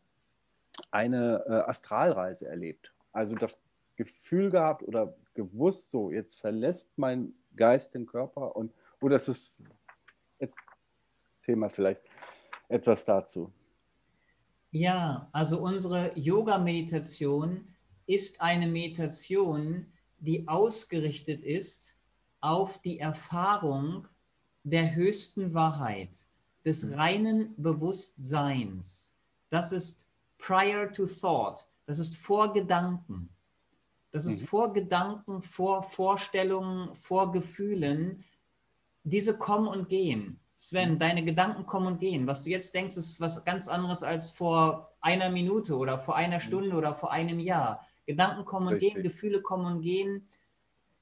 [0.89, 2.95] eine äh, Astralreise erlebt?
[3.11, 3.61] Also das
[3.95, 9.63] Gefühl gehabt oder gewusst, so jetzt verlässt mein Geist den Körper und oder ist es
[10.37, 12.01] erzähl mal vielleicht
[12.67, 13.51] etwas dazu.
[14.71, 17.67] Ja, also unsere Yoga-Meditation
[18.07, 19.87] ist eine Meditation,
[20.19, 21.99] die ausgerichtet ist
[22.41, 24.07] auf die Erfahrung
[24.63, 26.17] der höchsten Wahrheit,
[26.65, 29.15] des reinen Bewusstseins.
[29.49, 30.07] Das ist
[30.39, 33.29] prior to thought, das ist vor Gedanken.
[34.15, 34.47] Das ist mhm.
[34.47, 38.23] vor Gedanken, vor Vorstellungen, vor Gefühlen.
[39.03, 40.39] Diese kommen und gehen.
[40.55, 40.99] Sven, mhm.
[40.99, 42.25] deine Gedanken kommen und gehen.
[42.25, 46.37] Was du jetzt denkst, ist was ganz anderes als vor einer Minute oder vor einer
[46.37, 46.41] mhm.
[46.43, 47.85] Stunde oder vor einem Jahr.
[48.05, 50.25] Gedanken kommen und gehen, Gefühle kommen und gehen,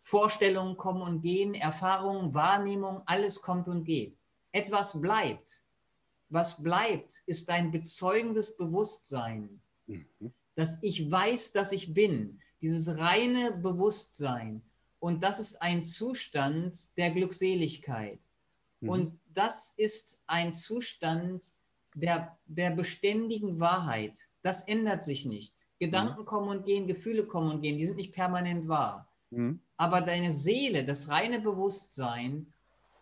[0.01, 4.17] Vorstellungen kommen und gehen, Erfahrungen, Wahrnehmung, alles kommt und geht.
[4.51, 5.61] Etwas bleibt.
[6.29, 10.33] Was bleibt, ist dein bezeugendes Bewusstsein, mhm.
[10.55, 14.63] dass ich weiß, dass ich bin, dieses reine Bewusstsein.
[14.99, 18.19] Und das ist ein Zustand der Glückseligkeit.
[18.79, 18.89] Mhm.
[18.89, 21.45] Und das ist ein Zustand,
[21.95, 25.67] der, der beständigen Wahrheit, das ändert sich nicht.
[25.77, 26.25] Gedanken mhm.
[26.25, 29.07] kommen und gehen, Gefühle kommen und gehen, die sind nicht permanent wahr.
[29.29, 29.59] Mhm.
[29.77, 32.47] Aber deine Seele, das reine Bewusstsein,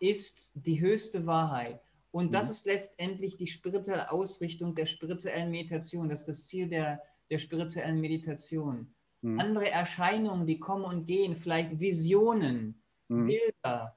[0.00, 1.80] ist die höchste Wahrheit.
[2.10, 2.52] Und das mhm.
[2.52, 6.08] ist letztendlich die spirituelle Ausrichtung der spirituellen Meditation.
[6.08, 7.00] Das ist das Ziel der,
[7.30, 8.92] der spirituellen Meditation.
[9.22, 9.40] Mhm.
[9.40, 13.26] Andere Erscheinungen, die kommen und gehen, vielleicht Visionen, mhm.
[13.26, 13.96] Bilder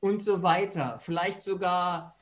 [0.00, 0.98] und so weiter.
[0.98, 2.14] Vielleicht sogar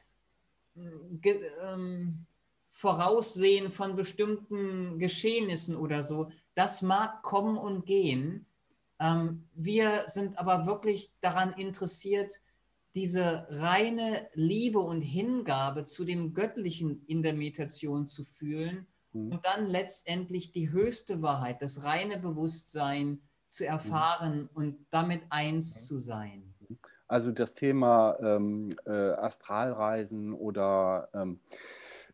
[0.76, 2.26] ähm,
[2.68, 8.46] Voraussehen von bestimmten Geschehnissen oder so, das mag kommen und gehen.
[8.98, 12.32] Ähm, wir sind aber wirklich daran interessiert,
[12.94, 18.86] diese reine Liebe und Hingabe zu dem Göttlichen in der Meditation zu fühlen.
[19.12, 24.48] Und dann letztendlich die höchste Wahrheit, das reine Bewusstsein zu erfahren mhm.
[24.54, 26.54] und damit eins zu sein.
[27.08, 31.40] Also das Thema ähm, äh, Astralreisen oder ähm,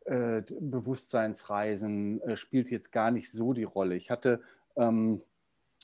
[0.06, 3.94] äh, Bewusstseinsreisen äh, spielt jetzt gar nicht so die Rolle.
[3.94, 4.40] Ich hatte,
[4.74, 5.22] ähm,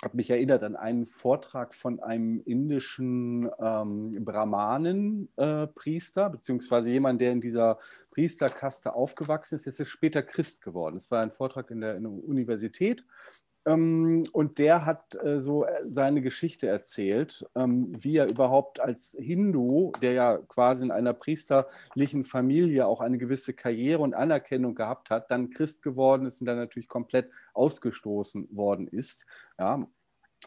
[0.04, 7.32] habe mich erinnert an einen Vortrag von einem indischen ähm, Brahmanen-Priester, äh, beziehungsweise jemand, der
[7.32, 7.78] in dieser
[8.10, 10.96] Priesterkaste aufgewachsen ist, jetzt ist später Christ geworden.
[10.96, 13.04] Es war ein Vortrag in der, in der Universität
[13.66, 19.16] Ähm, und der hat äh, so äh, seine Geschichte erzählt, ähm, wie er überhaupt als
[19.18, 25.08] Hindu, der ja quasi in einer priesterlichen Familie auch eine gewisse Karriere und Anerkennung gehabt
[25.10, 29.24] hat, dann Christ geworden ist und dann natürlich komplett ausgestoßen worden ist.
[29.58, 29.86] Ja,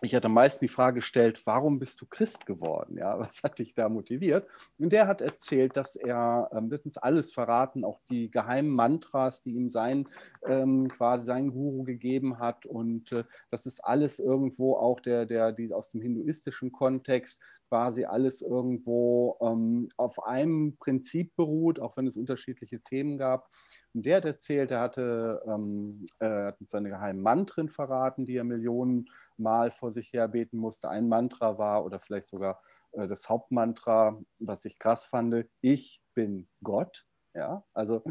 [0.02, 2.98] ich hatte am meisten die Frage gestellt, warum bist du Christ geworden?
[2.98, 4.48] Ja, was hat dich da motiviert?
[4.80, 9.42] Und der hat erzählt, dass er, ähm, wird uns alles verraten, auch die geheimen Mantras,
[9.42, 10.08] die ihm sein,
[10.46, 12.66] ähm, quasi sein Guru gegeben hat.
[12.66, 18.06] Und äh, das ist alles irgendwo auch der, der, die aus dem hinduistischen Kontext quasi
[18.06, 23.50] alles irgendwo ähm, auf einem Prinzip beruht, auch wenn es unterschiedliche Themen gab.
[23.94, 28.44] Und der hat erzählt, er hatte, ähm, er hat seine geheimen Mantren verraten, die er
[28.44, 29.06] Millionen
[29.38, 30.90] Mal vor sich her beten musste.
[30.90, 32.62] Ein Mantra war oder vielleicht sogar
[32.92, 37.07] äh, das Hauptmantra, was ich krass fand, ich bin Gott.
[37.38, 38.02] Ja, also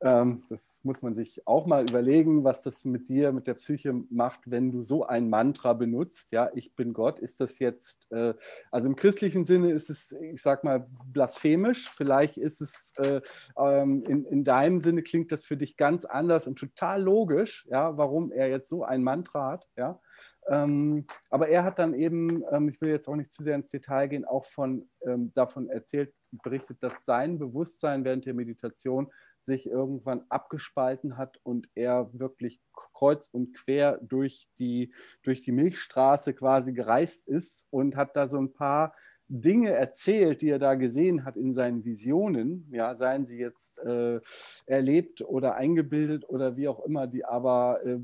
[0.00, 3.92] ähm, das muss man sich auch mal überlegen, was das mit dir, mit der Psyche
[4.08, 6.32] macht, wenn du so ein Mantra benutzt.
[6.32, 7.18] Ja, ich bin Gott.
[7.18, 8.32] Ist das jetzt, äh,
[8.70, 11.90] also im christlichen Sinne ist es, ich sag mal, blasphemisch.
[11.90, 13.20] Vielleicht ist es äh,
[13.58, 17.98] ähm, in, in deinem Sinne klingt das für dich ganz anders und total logisch, ja,
[17.98, 19.68] warum er jetzt so ein Mantra hat.
[19.76, 20.00] Ja,
[20.48, 23.70] ähm, aber er hat dann eben, ähm, ich will jetzt auch nicht zu sehr ins
[23.70, 29.66] Detail gehen, auch von, ähm, davon erzählt, berichtet, dass sein Bewusstsein während der Meditation sich
[29.66, 34.92] irgendwann abgespalten hat und er wirklich kreuz und quer durch die,
[35.22, 38.94] durch die Milchstraße quasi gereist ist und hat da so ein paar
[39.28, 44.20] Dinge erzählt, die er da gesehen hat in seinen Visionen, ja, seien sie jetzt äh,
[44.64, 47.98] erlebt oder eingebildet oder wie auch immer, die aber äh,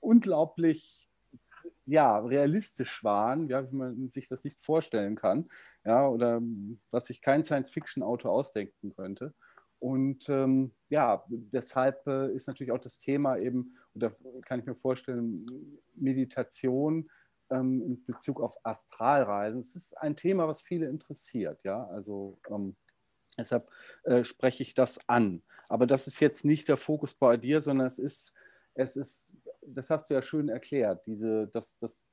[0.00, 1.11] unglaublich
[1.86, 5.48] ja, realistisch waren, ja, wie man sich das nicht vorstellen kann,
[5.84, 6.40] ja, oder
[6.90, 9.34] was sich kein Science-Fiction-Autor ausdenken könnte.
[9.78, 14.14] Und ähm, ja, deshalb äh, ist natürlich auch das Thema eben, oder
[14.46, 15.44] kann ich mir vorstellen,
[15.94, 17.10] Meditation
[17.50, 19.58] ähm, in Bezug auf Astralreisen.
[19.58, 21.84] Es ist ein Thema, was viele interessiert, ja.
[21.88, 22.76] Also ähm,
[23.36, 23.68] deshalb
[24.04, 25.42] äh, spreche ich das an.
[25.68, 28.34] Aber das ist jetzt nicht der Fokus bei dir, sondern es ist
[28.74, 32.10] es ist, das hast du ja schön erklärt, diese, das, das,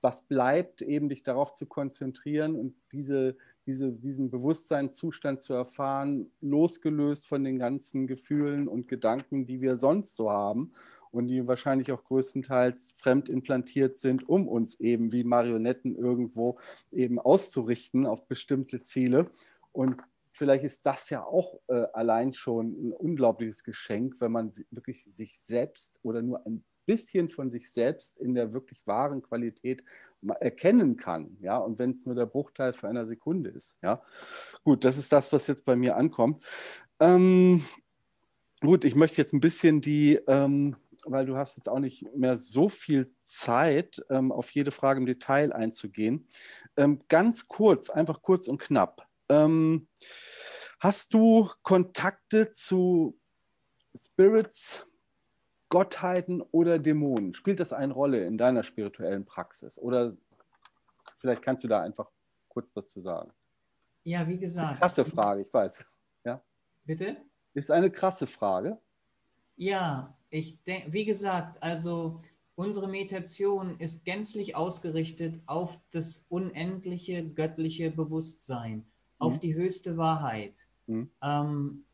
[0.00, 3.36] was bleibt, eben dich darauf zu konzentrieren und diese,
[3.66, 10.16] diese, diesen Bewusstseinszustand zu erfahren, losgelöst von den ganzen Gefühlen und Gedanken, die wir sonst
[10.16, 10.72] so haben
[11.10, 16.58] und die wahrscheinlich auch größtenteils fremd implantiert sind, um uns eben wie Marionetten irgendwo
[16.92, 19.30] eben auszurichten auf bestimmte Ziele.
[19.72, 20.02] Und
[20.40, 25.38] vielleicht ist das ja auch äh, allein schon ein unglaubliches Geschenk, wenn man wirklich sich
[25.38, 29.84] selbst oder nur ein bisschen von sich selbst in der wirklich wahren Qualität
[30.40, 34.02] erkennen kann, ja, und wenn es nur der Bruchteil für einer Sekunde ist, ja.
[34.64, 36.42] Gut, das ist das, was jetzt bei mir ankommt.
[37.00, 37.62] Ähm,
[38.62, 40.74] gut, ich möchte jetzt ein bisschen die, ähm,
[41.04, 45.06] weil du hast jetzt auch nicht mehr so viel Zeit, ähm, auf jede Frage im
[45.06, 46.28] Detail einzugehen.
[46.78, 49.09] Ähm, ganz kurz, einfach kurz und knapp.
[49.30, 49.88] Ähm,
[50.80, 53.20] Hast du Kontakte zu
[53.94, 54.86] Spirits,
[55.68, 57.34] Gottheiten oder Dämonen?
[57.34, 59.78] Spielt das eine Rolle in deiner spirituellen Praxis?
[59.78, 60.16] Oder
[61.16, 62.10] vielleicht kannst du da einfach
[62.48, 63.30] kurz was zu sagen.
[64.04, 64.80] Ja, wie gesagt.
[64.80, 65.84] Krasse Frage, ich weiß.
[66.24, 66.42] Ja?
[66.84, 67.18] Bitte?
[67.52, 68.80] Ist eine krasse Frage.
[69.56, 72.20] Ja, ich denke, wie gesagt, also
[72.54, 78.90] unsere Meditation ist gänzlich ausgerichtet auf das unendliche göttliche Bewusstsein,
[79.20, 79.40] auf mhm.
[79.40, 80.66] die höchste Wahrheit.
[80.86, 81.10] Mhm.
[81.22, 81.84] Ähm,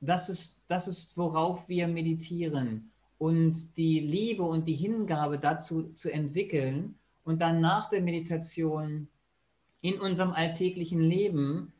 [0.00, 2.90] das, ist, das ist, worauf wir meditieren.
[3.18, 9.08] Und die Liebe und die Hingabe dazu zu entwickeln und dann nach der Meditation
[9.82, 11.72] in unserem alltäglichen Leben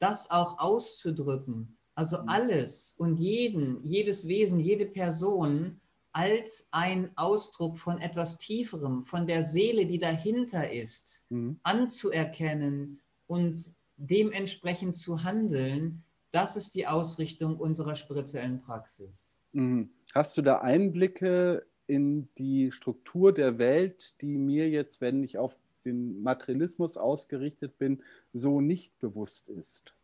[0.00, 1.76] das auch auszudrücken.
[1.94, 2.28] Also mhm.
[2.28, 5.80] alles und jeden, jedes Wesen, jede Person
[6.12, 11.60] als ein Ausdruck von etwas Tieferem, von der Seele, die dahinter ist, mhm.
[11.62, 19.38] anzuerkennen und dementsprechend zu handeln, das ist die Ausrichtung unserer spirituellen Praxis.
[19.52, 19.90] Mhm.
[20.14, 25.56] Hast du da Einblicke in die Struktur der Welt, die mir jetzt, wenn ich auf
[25.84, 29.94] den Materialismus ausgerichtet bin, so nicht bewusst ist?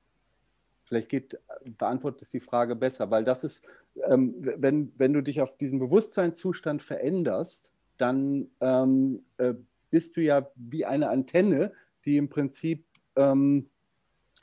[0.85, 1.39] Vielleicht geht,
[1.79, 3.65] beantwortet die Frage besser, weil das ist,
[4.07, 9.55] ähm, wenn, wenn du dich auf diesen Bewusstseinszustand veränderst, dann ähm, äh,
[9.91, 11.73] bist du ja wie eine Antenne,
[12.05, 12.85] die im Prinzip
[13.17, 13.71] ähm,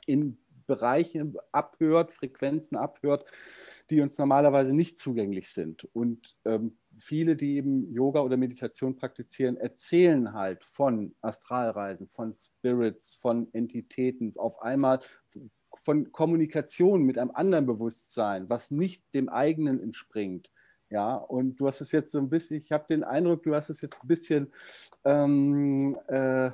[0.06, 3.24] in Bereiche abhört, Frequenzen abhört,
[3.90, 5.84] die uns normalerweise nicht zugänglich sind.
[5.92, 13.14] Und ähm, viele, die eben Yoga oder Meditation praktizieren, erzählen halt von Astralreisen, von Spirits,
[13.14, 15.00] von Entitäten, auf einmal
[15.74, 20.50] von Kommunikation mit einem anderen Bewusstsein, was nicht dem eigenen entspringt.
[20.90, 23.70] Ja, und du hast es jetzt so ein bisschen, ich habe den Eindruck, du hast
[23.70, 24.52] es jetzt ein bisschen
[25.04, 26.50] ähm, äh,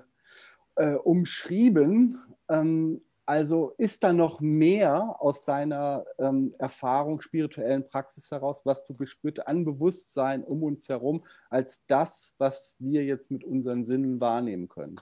[0.77, 2.21] äh, umschrieben.
[2.49, 8.95] Ähm, also ist da noch mehr aus deiner ähm, Erfahrung, spirituellen Praxis heraus, was du
[8.95, 14.67] gespürt an Bewusstsein um uns herum, als das, was wir jetzt mit unseren Sinnen wahrnehmen
[14.67, 14.99] können?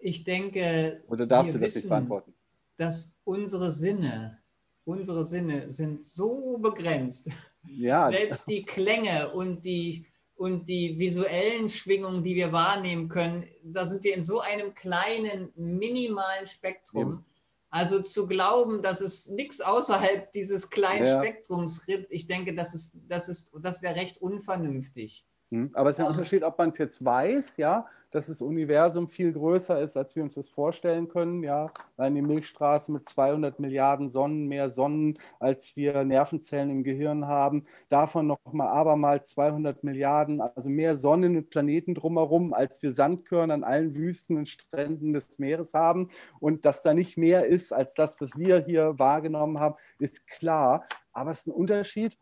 [0.00, 2.34] Ich denke, oder darfst du das nicht beantworten?
[2.76, 4.38] Dass unsere Sinne,
[4.84, 7.30] unsere Sinne sind so begrenzt.
[7.68, 8.10] Ja.
[8.10, 10.04] Selbst die Klänge und die
[10.42, 15.52] und die visuellen Schwingungen, die wir wahrnehmen können, da sind wir in so einem kleinen,
[15.54, 17.10] minimalen Spektrum.
[17.12, 17.24] Ja.
[17.70, 21.22] Also zu glauben, dass es nichts außerhalb dieses kleinen ja.
[21.22, 25.24] Spektrums gibt, ich denke, das, ist, das, ist, das wäre recht unvernünftig.
[25.52, 29.06] Hm, aber es ist ein Unterschied, ob man es jetzt weiß, ja, dass das Universum
[29.06, 31.42] viel größer ist, als wir uns das vorstellen können.
[31.42, 37.26] Ja, allein die Milchstraße mit 200 Milliarden Sonnen, mehr Sonnen, als wir Nervenzellen im Gehirn
[37.26, 37.64] haben.
[37.90, 43.52] Davon noch mal abermals 200 Milliarden, also mehr Sonnen und Planeten drumherum, als wir Sandkörner
[43.52, 46.08] an allen Wüsten und Stränden des Meeres haben.
[46.40, 50.86] Und dass da nicht mehr ist als das, was wir hier wahrgenommen haben, ist klar.
[51.12, 52.18] Aber es ist ein Unterschied,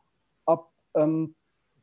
[0.46, 1.36] ob ähm,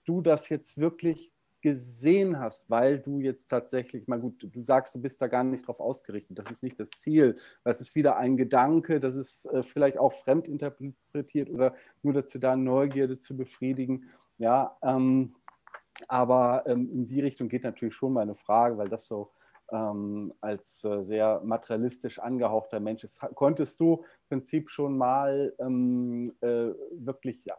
[0.04, 1.32] du das jetzt wirklich
[1.68, 5.68] gesehen hast, weil du jetzt tatsächlich, mal gut, du sagst, du bist da gar nicht
[5.68, 9.64] drauf ausgerichtet, das ist nicht das Ziel, das ist wieder ein Gedanke, das ist äh,
[9.64, 14.06] vielleicht auch fremdinterpretiert oder nur dazu da, Neugierde zu befriedigen.
[14.38, 15.36] Ja, ähm,
[16.08, 19.32] aber ähm, in die Richtung geht natürlich schon meine Frage, weil das so
[19.72, 23.20] ähm, als äh, sehr materialistisch angehauchter Mensch ist.
[23.36, 27.58] Konntest du im Prinzip schon mal ähm, äh, wirklich ja,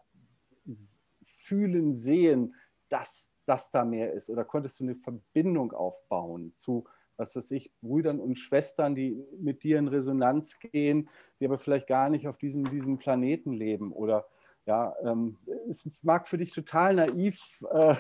[1.24, 2.54] fühlen, sehen,
[2.88, 4.28] dass dass da mehr ist?
[4.28, 6.84] Oder konntest du eine Verbindung aufbauen zu,
[7.16, 11.08] was weiß ich, Brüdern und Schwestern, die mit dir in Resonanz gehen,
[11.40, 13.92] die aber vielleicht gar nicht auf diesem, diesem Planeten leben?
[13.92, 14.26] Oder
[14.66, 15.38] ja, ähm,
[15.68, 17.96] es mag für dich total naiv äh,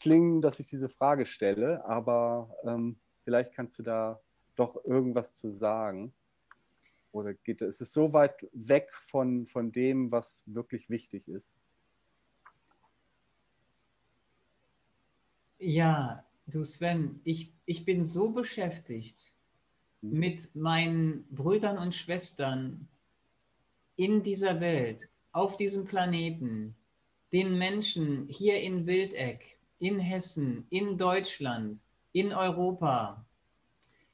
[0.00, 4.20] klingen, dass ich diese Frage stelle, aber ähm, vielleicht kannst du da
[4.54, 6.12] doch irgendwas zu sagen.
[7.12, 11.58] Oder geht es ist so weit weg von, von dem, was wirklich wichtig ist?
[15.62, 19.34] Ja, du Sven, ich, ich bin so beschäftigt
[20.00, 20.18] mhm.
[20.18, 22.88] mit meinen Brüdern und Schwestern
[23.96, 26.74] in dieser Welt, auf diesem Planeten,
[27.34, 31.80] den Menschen hier in Wildeck, in Hessen, in Deutschland,
[32.12, 33.26] in Europa,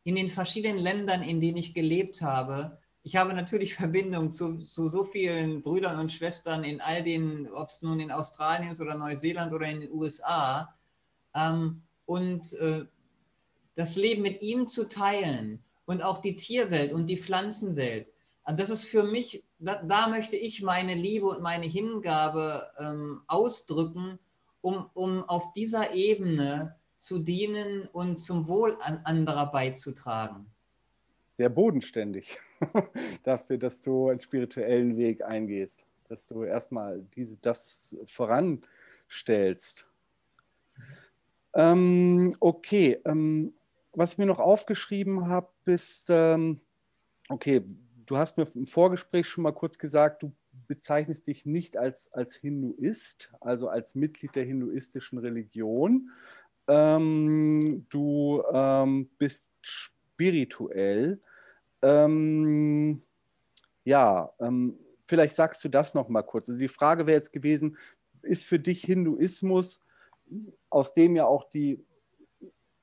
[0.03, 2.81] in den verschiedenen Ländern, in denen ich gelebt habe.
[3.05, 7.69] Ich habe natürlich Verbindung zu, zu so vielen Brüdern und Schwestern in all den, ob
[7.69, 10.76] es nun in Australien ist oder Neuseeland oder in den USA
[11.37, 12.87] ähm, und äh,
[13.77, 18.09] das Leben mit ihnen zu teilen und auch die Tierwelt und die Pflanzenwelt.
[18.45, 23.21] Und das ist für mich, da, da möchte ich meine Liebe und meine Hingabe ähm,
[23.27, 24.19] ausdrücken,
[24.61, 30.47] um, um auf dieser Ebene zu dienen und zum Wohl an anderer beizutragen.
[31.35, 32.39] Sehr bodenständig
[33.23, 39.87] dafür, dass du einen spirituellen Weg eingehst, dass du erstmal diese, das voranstellst.
[41.57, 43.55] Ähm, okay, ähm,
[43.95, 46.61] was ich mir noch aufgeschrieben habe, ist, ähm,
[47.31, 47.63] okay,
[48.05, 50.33] du hast mir im Vorgespräch schon mal kurz gesagt, du
[50.69, 56.11] bezeichnest dich nicht als, als Hinduist, also als Mitglied der hinduistischen Religion.
[56.69, 61.21] Ähm, du ähm, bist spirituell.
[61.81, 63.03] Ähm,
[63.85, 64.31] ja,
[65.07, 66.49] vielleicht sagst du das noch mal kurz.
[66.49, 67.77] Also die Frage wäre jetzt gewesen,
[68.23, 69.86] ist für dich Hinduismus
[70.71, 71.85] aus dem ja auch die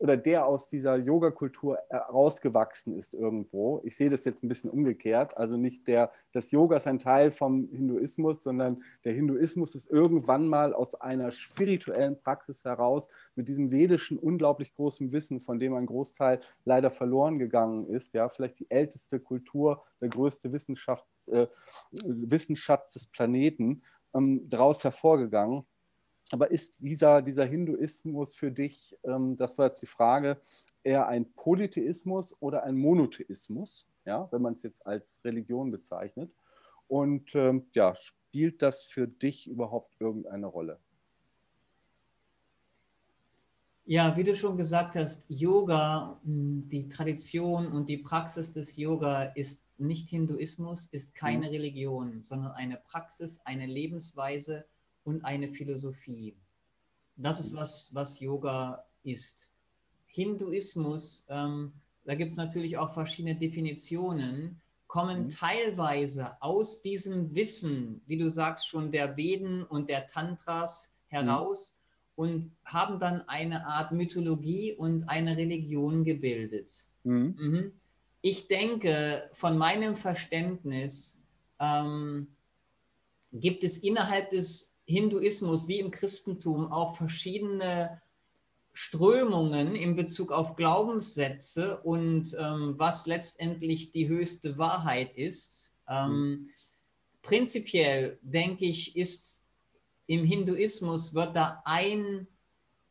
[0.04, 3.82] oder der aus dieser Yoga-Kultur herausgewachsen ist irgendwo.
[3.86, 5.38] Ich sehe das jetzt ein bisschen umgekehrt.
[5.38, 10.50] Also nicht der, das Yoga ist ein Teil vom Hinduismus, sondern der Hinduismus ist irgendwann
[10.50, 15.86] mal aus einer spirituellen Praxis heraus mit diesem vedischen, unglaublich großen Wissen, von dem ein
[15.86, 18.14] Großteil leider verloren gegangen ist.
[18.14, 21.48] Ja, vielleicht die älteste Kultur, der größte Wissenschafts, äh,
[22.04, 23.84] Wissensschatz des Planeten,
[24.14, 25.66] ähm, daraus hervorgegangen.
[26.34, 30.42] Aber ist dieser, dieser Hinduismus für dich, ähm, das war jetzt die Frage,
[30.84, 36.34] eher ein Polytheismus oder ein Monotheismus, ja, wenn man es jetzt als Religion bezeichnet?
[36.88, 40.80] Und ähm, ja, spielt das für dich überhaupt irgendeine Rolle?
[43.86, 49.22] Ja, wie du schon gesagt hast, Yoga, hm, die Tradition und die Praxis des Yoga
[49.36, 51.54] ist nicht Hinduismus, ist keine mhm.
[51.54, 54.66] Religion, sondern eine Praxis, eine Lebensweise,
[55.04, 56.36] und eine Philosophie.
[57.16, 59.54] Das ist was, was Yoga ist.
[60.08, 61.74] Hinduismus, ähm,
[62.06, 65.30] da gibt es natürlich auch verschiedene Definitionen, kommen Mhm.
[65.30, 71.78] teilweise aus diesem Wissen, wie du sagst schon, der Veden und der Tantras heraus
[72.16, 76.72] und haben dann eine Art Mythologie und eine Religion gebildet.
[77.04, 77.36] Mhm.
[77.40, 77.72] Mhm.
[78.22, 81.20] Ich denke, von meinem Verständnis
[81.60, 82.28] ähm,
[83.32, 88.02] gibt es innerhalb des Hinduismus wie im Christentum auch verschiedene
[88.74, 95.78] Strömungen in Bezug auf Glaubenssätze und ähm, was letztendlich die höchste Wahrheit ist.
[95.88, 96.50] Ähm,
[97.22, 99.48] Prinzipiell denke ich, ist
[100.08, 102.28] im Hinduismus wird da ein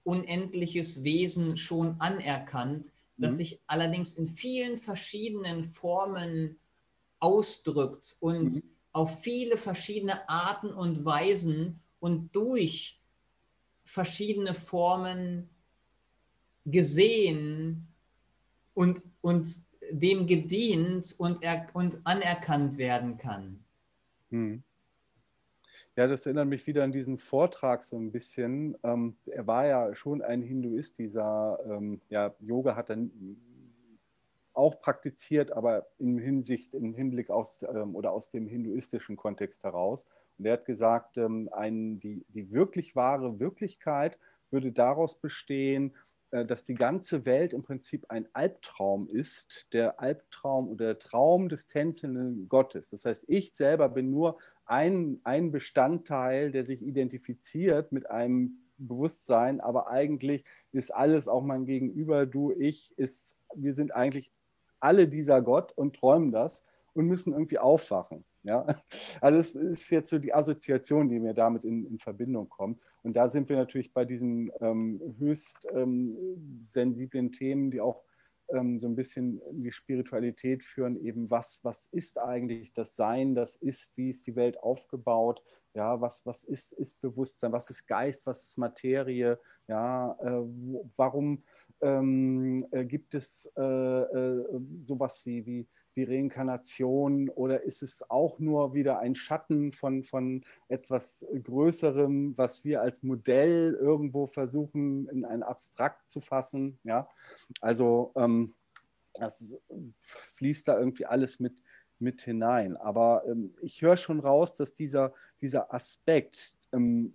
[0.04, 3.36] unendliches Wesen schon anerkannt, das Mhm.
[3.36, 6.58] sich allerdings in vielen verschiedenen Formen
[7.20, 8.62] ausdrückt und Mhm.
[8.92, 13.00] auf viele verschiedene Arten und Weisen und durch
[13.84, 15.48] verschiedene Formen
[16.64, 17.86] gesehen
[18.74, 23.64] und, und dem gedient und, er, und anerkannt werden kann.
[24.30, 24.64] Hm.
[25.94, 28.76] Ja, das erinnert mich wieder an diesen Vortrag so ein bisschen.
[28.82, 32.98] Ähm, er war ja schon ein Hinduist, dieser ähm, ja, Yoga hat er
[34.54, 40.06] auch praktiziert, aber in Hinsicht, im Hinblick aus ähm, oder aus dem hinduistischen Kontext heraus.
[40.42, 44.18] Und er hat gesagt, ähm, ein, die, die wirklich wahre Wirklichkeit
[44.50, 45.94] würde daraus bestehen,
[46.32, 51.48] äh, dass die ganze Welt im Prinzip ein Albtraum ist, der Albtraum oder der Traum
[51.48, 52.90] des tänzelnden Gottes.
[52.90, 59.60] Das heißt, ich selber bin nur ein, ein Bestandteil, der sich identifiziert mit einem Bewusstsein,
[59.60, 64.32] aber eigentlich ist alles auch mein Gegenüber, du, ich, ist, wir sind eigentlich
[64.80, 68.24] alle dieser Gott und träumen das und müssen irgendwie aufwachen.
[68.42, 68.66] Ja?
[69.20, 72.82] Also es ist jetzt so die Assoziation, die mir damit in, in Verbindung kommt.
[73.02, 76.16] Und da sind wir natürlich bei diesen ähm, höchst ähm,
[76.64, 78.02] sensiblen Themen, die auch
[78.52, 83.34] ähm, so ein bisschen in die Spiritualität führen, eben was, was ist eigentlich das Sein,
[83.34, 85.42] das ist, wie ist die Welt aufgebaut,
[85.74, 89.38] ja, was, was ist, ist Bewusstsein, was ist Geist, was ist Materie,
[89.68, 90.42] ja, äh,
[90.96, 91.42] warum
[91.80, 94.44] ähm, äh, gibt es äh, äh,
[94.82, 100.44] sowas wie, wie, wie Reinkarnation oder ist es auch nur wieder ein Schatten von, von
[100.68, 106.78] etwas Größerem, was wir als Modell irgendwo versuchen in ein Abstrakt zu fassen?
[106.84, 107.08] Ja,
[107.60, 108.54] also ähm,
[109.14, 109.56] das
[110.34, 111.62] fließt da irgendwie alles mit,
[111.98, 112.76] mit hinein.
[112.76, 117.12] Aber ähm, ich höre schon raus, dass dieser, dieser Aspekt ähm,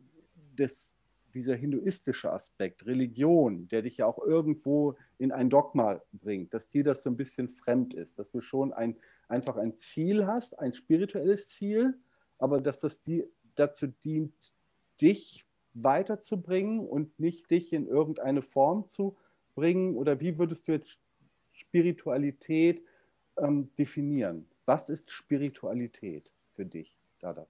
[0.58, 0.94] des,
[1.34, 6.84] dieser hinduistische Aspekt, Religion, der dich ja auch irgendwo in ein Dogma bringt, dass dir
[6.84, 8.98] das so ein bisschen fremd ist, dass du schon ein,
[9.30, 11.98] einfach ein Ziel hast, ein spirituelles Ziel,
[12.38, 13.24] aber dass das die,
[13.56, 14.34] dazu dient,
[15.00, 19.16] dich weiterzubringen und nicht dich in irgendeine Form zu
[19.56, 19.96] bringen?
[19.96, 21.00] Oder wie würdest du jetzt
[21.54, 22.84] Spiritualität
[23.38, 24.50] ähm, definieren?
[24.66, 27.48] Was ist Spiritualität für dich, Dada?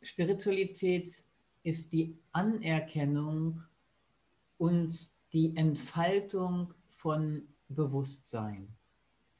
[0.00, 1.24] Spiritualität
[1.64, 3.64] ist die Anerkennung
[4.58, 6.72] und die Entfaltung
[7.04, 8.74] von Bewusstsein.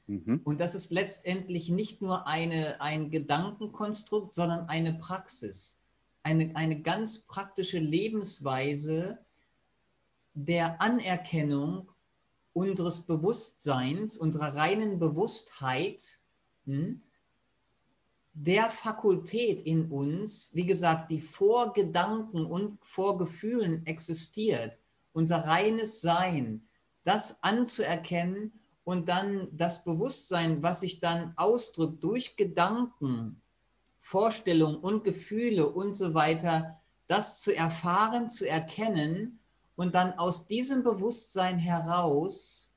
[0.05, 0.41] Mhm.
[0.43, 5.79] Und das ist letztendlich nicht nur eine, ein Gedankenkonstrukt, sondern eine Praxis,
[6.21, 9.17] eine, eine ganz praktische Lebensweise
[10.35, 11.89] der Anerkennung
[12.53, 16.03] unseres Bewusstseins, unserer reinen Bewusstheit,
[16.65, 17.01] hm,
[18.33, 24.79] der Fakultät in uns, wie gesagt, die vor Gedanken und vor Gefühlen existiert,
[25.13, 26.67] unser reines Sein,
[27.05, 28.51] das anzuerkennen
[28.83, 33.41] und dann das Bewusstsein, was sich dann ausdrückt durch Gedanken,
[33.99, 39.39] Vorstellungen und Gefühle und so weiter, das zu erfahren, zu erkennen
[39.75, 42.69] und dann aus diesem Bewusstsein heraus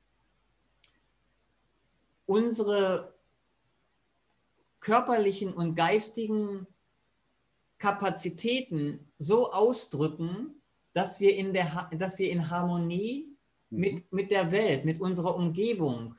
[2.25, 3.13] unsere
[4.79, 6.67] körperlichen und geistigen
[7.77, 10.61] Kapazitäten so ausdrücken,
[10.93, 13.28] dass wir in, der, dass wir in Harmonie.
[13.69, 16.15] Mit, mit der Welt, mit unserer Umgebung,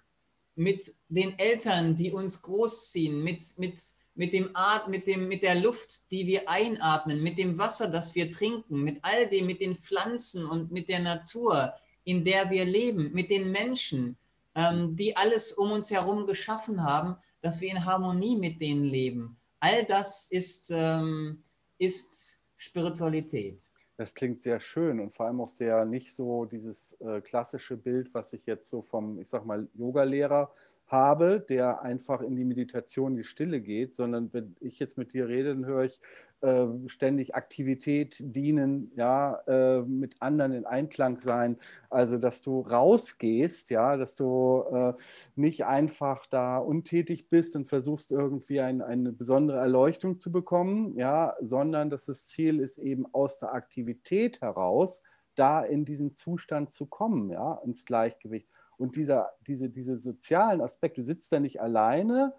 [0.54, 3.80] mit den Eltern, die uns großziehen, mit, mit,
[4.14, 8.14] mit, dem At mit, dem, mit der Luft, die wir einatmen, mit dem Wasser, das
[8.14, 11.72] wir trinken, mit all dem, mit den Pflanzen und mit der Natur,
[12.04, 14.16] in der wir leben, mit den Menschen,
[14.54, 19.38] ähm, die alles um uns herum geschaffen haben, dass wir in Harmonie mit denen leben.
[19.60, 21.42] All das ist, ähm,
[21.78, 23.69] ist Spiritualität.
[24.00, 28.14] Das klingt sehr schön und vor allem auch sehr nicht so dieses äh, klassische Bild,
[28.14, 30.54] was ich jetzt so vom, ich sag mal, Yoga-Lehrer
[30.90, 35.28] habe, der einfach in die Meditation, die Stille geht, sondern wenn ich jetzt mit dir
[35.28, 36.00] rede, dann höre ich
[36.40, 41.58] äh, ständig Aktivität dienen, ja, äh, mit anderen in Einklang sein.
[41.90, 44.92] Also, dass du rausgehst, ja, dass du äh,
[45.36, 51.36] nicht einfach da untätig bist und versuchst irgendwie ein, eine besondere Erleuchtung zu bekommen, ja,
[51.40, 55.02] sondern dass das Ziel ist, eben aus der Aktivität heraus
[55.34, 58.48] da in diesen Zustand zu kommen, ja, ins Gleichgewicht.
[58.80, 62.32] Und dieser, diese, diese sozialen Aspekte, du sitzt da nicht alleine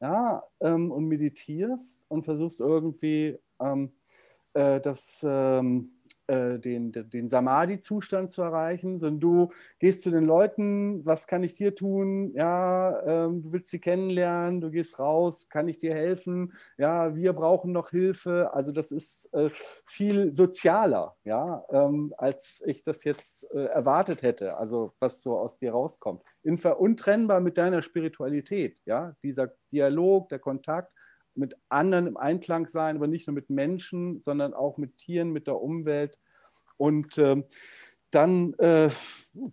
[0.00, 3.90] ja, ähm, und meditierst und versuchst irgendwie ähm,
[4.52, 5.97] äh, das ähm,
[6.28, 11.54] äh, den, den Samadhi-Zustand zu erreichen, sondern du gehst zu den Leuten, was kann ich
[11.54, 12.32] dir tun?
[12.34, 16.52] Ja, ähm, du willst sie kennenlernen, du gehst raus, kann ich dir helfen?
[16.76, 18.50] Ja, wir brauchen noch Hilfe.
[18.52, 19.50] Also das ist äh,
[19.86, 25.58] viel sozialer, ja, ähm, als ich das jetzt äh, erwartet hätte, also was so aus
[25.58, 26.22] dir rauskommt.
[26.42, 30.92] In, untrennbar mit deiner Spiritualität, ja, dieser Dialog, der Kontakt
[31.38, 35.46] mit anderen im Einklang sein, aber nicht nur mit Menschen, sondern auch mit Tieren, mit
[35.46, 36.18] der Umwelt.
[36.76, 37.44] Und ähm,
[38.10, 38.90] dann äh,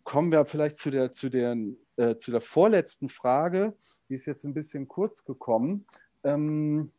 [0.04, 1.58] kommen wir vielleicht zu der, zu, der,
[1.98, 3.76] äh, zu der vorletzten Frage,
[4.10, 5.86] die ist jetzt ein bisschen kurz gekommen.
[6.24, 6.92] Ähm,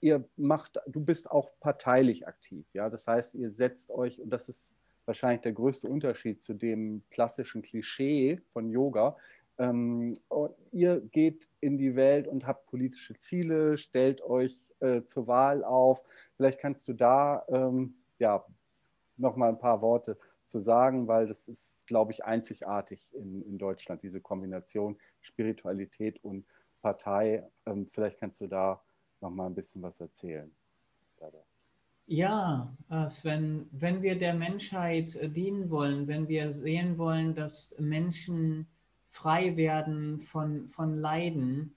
[0.00, 4.48] ihr macht, du bist auch parteilich aktiv, ja, das heißt, ihr setzt euch, und das
[4.48, 9.16] ist wahrscheinlich der größte Unterschied zu dem klassischen Klischee von Yoga,
[9.58, 10.14] ähm,
[10.72, 16.02] ihr geht in die Welt und habt politische Ziele, stellt euch äh, zur Wahl auf.
[16.36, 18.44] Vielleicht kannst du da ähm, ja,
[19.16, 23.58] noch mal ein paar Worte zu sagen, weil das ist, glaube ich, einzigartig in, in
[23.58, 26.46] Deutschland, diese Kombination Spiritualität und
[26.82, 27.48] Partei.
[27.66, 28.82] Ähm, vielleicht kannst du da
[29.20, 30.54] noch mal ein bisschen was erzählen.
[32.08, 37.74] Ja, äh, Sven, wenn wir der Menschheit äh, dienen wollen, wenn wir sehen wollen, dass
[37.80, 38.68] Menschen
[39.16, 41.74] frei werden von, von Leiden,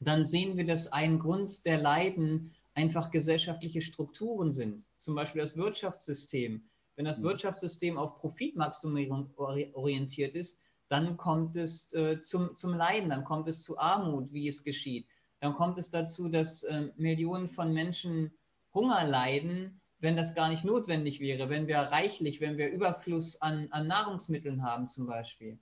[0.00, 4.82] dann sehen wir, dass ein Grund der Leiden einfach gesellschaftliche Strukturen sind.
[4.96, 6.68] Zum Beispiel das Wirtschaftssystem.
[6.94, 7.24] Wenn das mhm.
[7.24, 13.62] Wirtschaftssystem auf Profitmaximierung orientiert ist, dann kommt es äh, zum, zum Leiden, dann kommt es
[13.62, 15.06] zu Armut, wie es geschieht.
[15.40, 18.32] Dann kommt es dazu, dass äh, Millionen von Menschen
[18.74, 23.68] Hunger leiden, wenn das gar nicht notwendig wäre, wenn wir reichlich, wenn wir Überfluss an,
[23.70, 25.58] an Nahrungsmitteln haben zum Beispiel.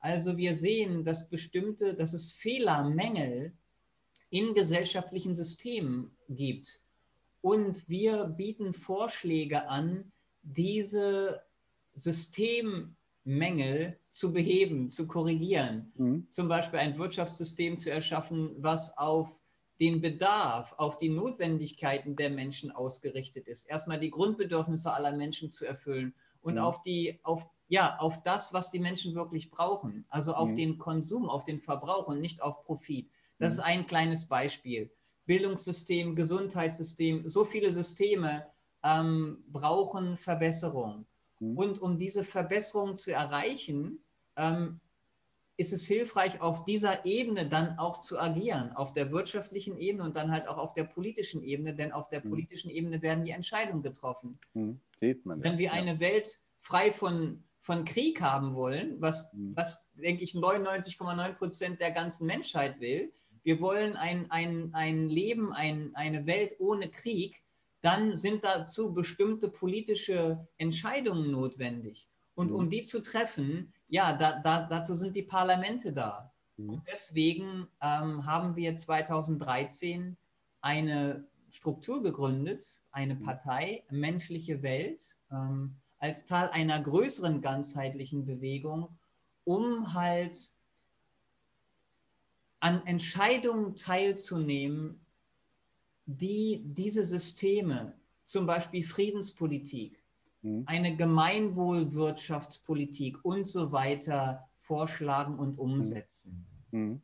[0.00, 3.52] Also wir sehen, dass bestimmte, dass es Fehlermängel
[4.30, 6.82] in gesellschaftlichen Systemen gibt.
[7.42, 11.42] Und wir bieten Vorschläge an, diese
[11.92, 15.92] Systemmängel zu beheben, zu korrigieren.
[15.96, 16.26] Mhm.
[16.30, 19.40] Zum Beispiel ein Wirtschaftssystem zu erschaffen, was auf
[19.80, 23.68] den Bedarf, auf die Notwendigkeiten der Menschen ausgerichtet ist.
[23.68, 26.60] Erstmal die Grundbedürfnisse aller Menschen zu erfüllen und mhm.
[26.60, 30.04] auf die, auf ja, auf das, was die Menschen wirklich brauchen.
[30.08, 30.56] Also auf mhm.
[30.56, 33.08] den Konsum, auf den Verbrauch und nicht auf Profit.
[33.38, 33.58] Das mhm.
[33.58, 34.90] ist ein kleines Beispiel.
[35.24, 38.46] Bildungssystem, Gesundheitssystem, so viele Systeme
[38.82, 41.06] ähm, brauchen Verbesserung.
[41.38, 41.56] Mhm.
[41.56, 44.00] Und um diese Verbesserung zu erreichen,
[44.34, 44.80] ähm,
[45.56, 50.16] ist es hilfreich, auf dieser Ebene dann auch zu agieren, auf der wirtschaftlichen Ebene und
[50.16, 52.30] dann halt auch auf der politischen Ebene, denn auf der mhm.
[52.30, 54.40] politischen Ebene werden die Entscheidungen getroffen.
[54.54, 54.80] Mhm.
[54.96, 55.40] Sieht man.
[55.40, 59.52] Wenn wir eine Welt frei von von Krieg haben wollen, was, mhm.
[59.54, 63.12] was denke ich, 99,9 Prozent der ganzen Menschheit will.
[63.42, 67.42] Wir wollen ein, ein, ein Leben, ein, eine Welt ohne Krieg.
[67.82, 72.08] Dann sind dazu bestimmte politische Entscheidungen notwendig.
[72.34, 72.56] Und mhm.
[72.56, 76.32] um die zu treffen, ja, da, da, dazu sind die Parlamente da.
[76.56, 76.70] Mhm.
[76.70, 80.16] Und deswegen ähm, haben wir 2013
[80.60, 83.16] eine Struktur gegründet, eine.
[83.16, 85.18] Partei, Menschliche Welt.
[85.30, 88.98] Ähm, als Teil einer größeren ganzheitlichen Bewegung,
[89.44, 90.50] um halt
[92.58, 95.06] an Entscheidungen teilzunehmen,
[96.06, 97.94] die diese Systeme,
[98.24, 100.02] zum Beispiel Friedenspolitik,
[100.42, 100.64] mhm.
[100.66, 106.44] eine Gemeinwohlwirtschaftspolitik und so weiter vorschlagen und umsetzen.
[106.70, 107.02] Mhm.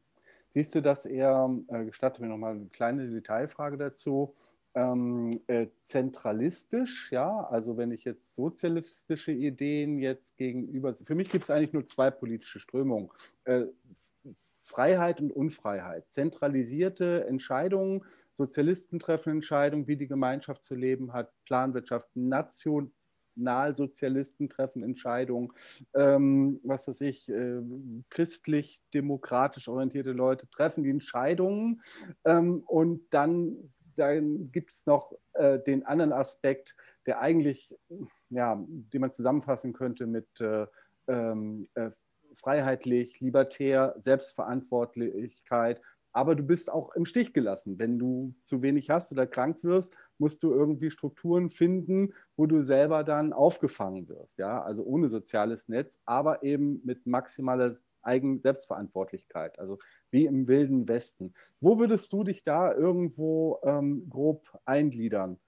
[0.49, 4.35] Siehst du das eher, äh, gestatte mir nochmal eine kleine Detailfrage dazu,
[4.77, 11.45] ähm, äh, zentralistisch, ja, also wenn ich jetzt sozialistische Ideen jetzt gegenüber, für mich gibt
[11.45, 13.09] es eigentlich nur zwei politische Strömungen,
[13.45, 13.65] äh,
[14.43, 18.05] Freiheit und Unfreiheit, zentralisierte Entscheidungen,
[18.35, 25.55] Sozialisten treffen Entscheidungen, wie die Gemeinschaft zu leben hat, Planwirtschaft, Nationalsozialisten treffen Entscheidungen,
[25.95, 27.63] ähm, was weiß ich, äh,
[28.11, 31.81] christlich-demokratisch orientierte Leute treffen die Entscheidungen
[32.27, 37.77] ähm, und dann dann gibt es noch äh, den anderen Aspekt, der eigentlich,
[38.31, 40.67] ja, den man zusammenfassen könnte mit äh,
[41.09, 41.91] ähm, äh,
[42.33, 45.81] freiheitlich, libertär, Selbstverantwortlichkeit,
[46.17, 47.79] aber du bist auch im Stich gelassen.
[47.79, 52.63] Wenn du zu wenig hast oder krank wirst, musst du irgendwie Strukturen finden, wo du
[52.63, 54.39] selber dann aufgefangen wirst.
[54.39, 54.63] Ja?
[54.63, 59.79] Also ohne soziales Netz, aber eben mit maximaler Eigen Selbstverantwortlichkeit, also
[60.11, 61.35] wie im wilden Westen.
[61.61, 65.39] Wo würdest du dich da irgendwo ähm, grob eingliedern?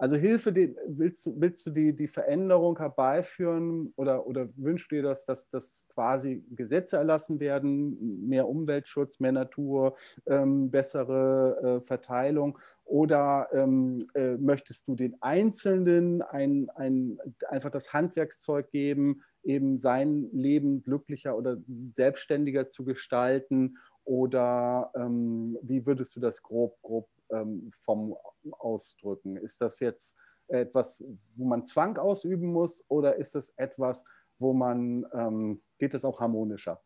[0.00, 4.94] Also Hilfe, die, willst du, willst du die, die Veränderung herbeiführen oder, oder wünschst du
[4.94, 9.96] dir, dass, dass, dass quasi Gesetze erlassen werden, mehr Umweltschutz, mehr Natur,
[10.26, 12.60] ähm, bessere äh, Verteilung?
[12.84, 17.18] Oder ähm, äh, möchtest du den Einzelnen ein, ein,
[17.48, 21.58] einfach das Handwerkszeug geben, eben sein Leben glücklicher oder
[21.90, 23.78] selbstständiger zu gestalten?
[24.04, 28.16] Oder ähm, wie würdest du das grob, grob ähm, vom
[28.52, 29.36] Ausdrücken?
[29.36, 30.16] Ist das jetzt
[30.48, 31.02] etwas,
[31.36, 34.04] wo man Zwang ausüben muss oder ist das etwas,
[34.38, 36.80] wo man, ähm, geht das auch harmonischer?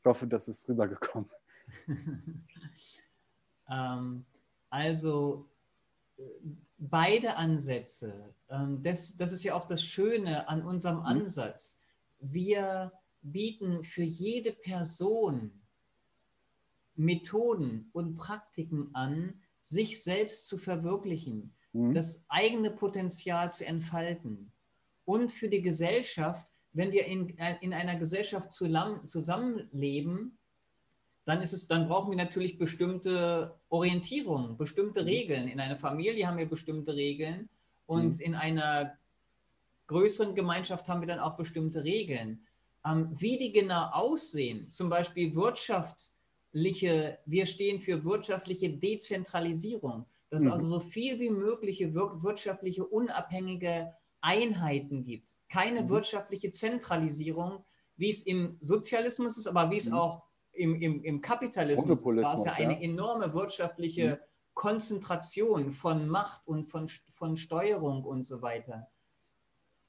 [0.00, 1.30] Ich hoffe, das ist rübergekommen.
[3.68, 4.24] ähm,
[4.70, 5.48] also
[6.90, 11.06] beide Ansätze, ähm, das, das ist ja auch das Schöne an unserem mhm.
[11.06, 11.78] Ansatz.
[12.18, 12.92] Wir
[13.22, 15.62] bieten für jede Person
[16.94, 21.94] Methoden und Praktiken an, sich selbst zu verwirklichen, mhm.
[21.94, 24.52] das eigene Potenzial zu entfalten.
[25.04, 30.38] Und für die Gesellschaft, wenn wir in, äh, in einer Gesellschaft zusammenleben,
[31.24, 35.06] dann, ist es, dann brauchen wir natürlich bestimmte Orientierungen, bestimmte mhm.
[35.06, 35.48] Regeln.
[35.48, 37.48] In einer Familie haben wir bestimmte Regeln
[37.86, 38.20] und mhm.
[38.20, 38.98] in einer
[39.86, 42.46] größeren Gemeinschaft haben wir dann auch bestimmte Regeln.
[42.84, 46.12] Ähm, wie die genau aussehen, zum Beispiel Wirtschaft,
[46.52, 50.52] wir stehen für wirtschaftliche Dezentralisierung, dass es mhm.
[50.52, 55.36] also so viel wie mögliche wirtschaftliche unabhängige Einheiten gibt.
[55.48, 55.90] Keine mhm.
[55.90, 57.64] wirtschaftliche Zentralisierung,
[57.96, 59.94] wie es im Sozialismus ist, aber wie es mhm.
[59.94, 60.22] auch
[60.52, 62.02] im, im, im Kapitalismus.
[62.02, 64.26] Da ist ja eine enorme wirtschaftliche mhm.
[64.54, 68.90] Konzentration von Macht und von, von Steuerung und so weiter.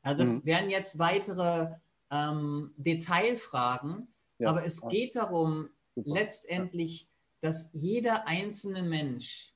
[0.01, 0.45] Also das mhm.
[0.45, 1.75] wären jetzt weitere
[2.11, 4.49] ähm, Detailfragen, ja.
[4.49, 6.11] aber es geht darum, Super.
[6.11, 7.09] letztendlich,
[7.41, 9.53] dass jeder einzelne Mensch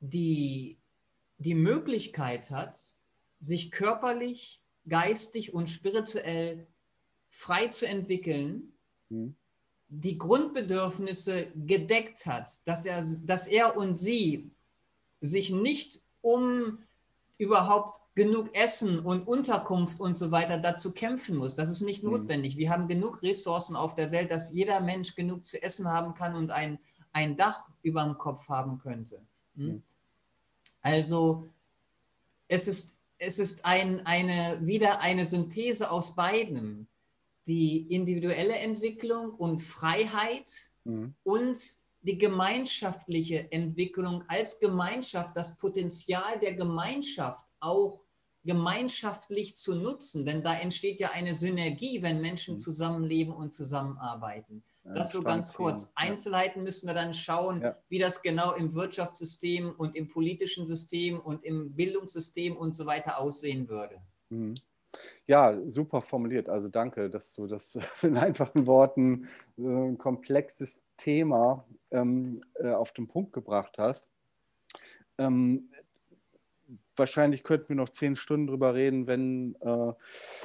[0.00, 0.80] die,
[1.38, 2.78] die Möglichkeit hat,
[3.38, 6.66] sich körperlich, geistig und spirituell
[7.28, 8.73] frei zu entwickeln,
[9.08, 9.34] mhm.
[9.88, 14.50] die Grundbedürfnisse gedeckt hat, dass er, dass er und sie
[15.20, 16.78] sich nicht um
[17.38, 21.56] überhaupt genug Essen und Unterkunft und so weiter dazu kämpfen muss.
[21.56, 22.12] Das ist nicht mhm.
[22.12, 22.56] notwendig.
[22.56, 26.34] Wir haben genug Ressourcen auf der Welt, dass jeder Mensch genug zu essen haben kann
[26.36, 26.78] und ein,
[27.12, 29.20] ein Dach über dem Kopf haben könnte.
[29.54, 29.82] Mhm.
[30.82, 31.48] Also
[32.46, 36.86] es ist, es ist ein, eine, wieder eine Synthese aus beidem.
[37.46, 40.50] Die individuelle Entwicklung und Freiheit
[40.84, 41.14] mhm.
[41.22, 41.58] und
[42.02, 48.04] die gemeinschaftliche Entwicklung als Gemeinschaft, das Potenzial der Gemeinschaft auch
[48.44, 52.58] gemeinschaftlich zu nutzen, denn da entsteht ja eine Synergie, wenn Menschen mhm.
[52.58, 54.62] zusammenleben und zusammenarbeiten.
[54.84, 55.92] Ja, das so ganz kurz.
[55.94, 57.76] Einzelheiten müssen wir dann schauen, ja.
[57.88, 63.18] wie das genau im Wirtschaftssystem und im politischen System und im Bildungssystem und so weiter
[63.18, 64.02] aussehen würde.
[64.28, 64.54] Mhm.
[65.26, 66.48] Ja, super formuliert.
[66.48, 69.28] Also danke, dass du das in einfachen Worten
[69.58, 74.10] äh, ein komplexes Thema ähm, äh, auf den Punkt gebracht hast.
[75.18, 75.70] Ähm,
[76.96, 79.92] wahrscheinlich könnten wir noch zehn Stunden drüber reden, wenn äh,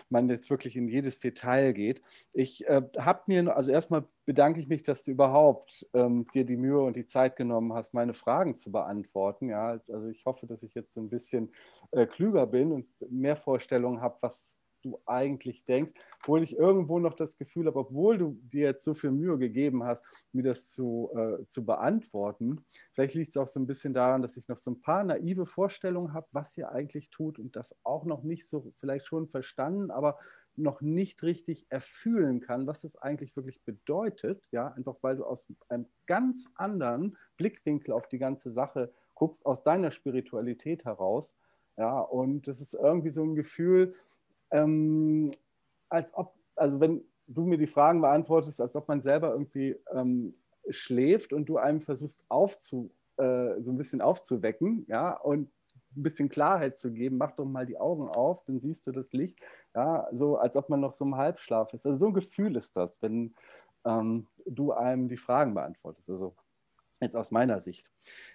[0.10, 2.02] man jetzt wirklich in jedes Detail geht.
[2.34, 6.58] Ich äh, habe mir, also erstmal bedanke ich mich, dass du überhaupt ähm, dir die
[6.58, 9.50] Mühe und die Zeit genommen hast, meine Fragen zu beantworten.
[9.50, 11.52] Ja, also ich hoffe, dass ich jetzt ein bisschen
[11.92, 17.14] äh, klüger bin und mehr Vorstellungen habe, was du eigentlich denkst, obwohl ich irgendwo noch
[17.14, 21.12] das Gefühl habe, obwohl du dir jetzt so viel Mühe gegeben hast, mir das zu,
[21.16, 24.72] äh, zu beantworten, vielleicht liegt es auch so ein bisschen daran, dass ich noch so
[24.72, 28.74] ein paar naive Vorstellungen habe, was ihr eigentlich tut und das auch noch nicht so,
[28.80, 30.18] vielleicht schon verstanden, aber
[30.60, 35.48] noch nicht richtig erfühlen kann, was es eigentlich wirklich bedeutet, ja, einfach weil du aus
[35.70, 41.38] einem ganz anderen Blickwinkel auf die ganze Sache guckst, aus deiner Spiritualität heraus,
[41.78, 43.96] ja, und das ist irgendwie so ein Gefühl,
[44.52, 45.32] ähm,
[45.90, 50.36] als ob, also wenn du mir die Fragen beantwortest, als ob man selber irgendwie ähm,
[50.70, 55.50] schläft und du einem versuchst aufzu, äh, so ein bisschen aufzuwecken, ja, und
[55.96, 59.12] ein bisschen Klarheit zu geben, mach doch mal die Augen auf, dann siehst du das
[59.14, 59.40] Licht,
[59.76, 61.86] ja, so als ob man noch so im Halbschlaf ist.
[61.86, 63.34] Also so ein Gefühl ist das, wenn
[63.86, 66.10] ähm, du einem die Fragen beantwortest.
[66.10, 66.36] Also
[67.02, 67.90] Jetzt aus meiner Sicht.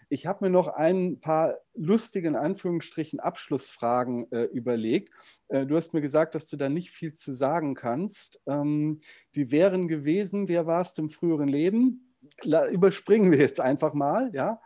[0.09, 5.13] Ich habe mir noch ein paar lustige, in Anführungsstrichen, Abschlussfragen äh, überlegt.
[5.49, 8.41] Äh, du hast mir gesagt, dass du da nicht viel zu sagen kannst.
[8.47, 8.99] Ähm,
[9.35, 12.15] die wären gewesen, wer warst du im früheren Leben?
[12.43, 14.31] La überspringen wir jetzt einfach mal.
[14.33, 14.63] Ja?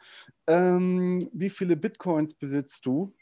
[0.46, 3.12] Ähm, wie viele Bitcoins besitzt du?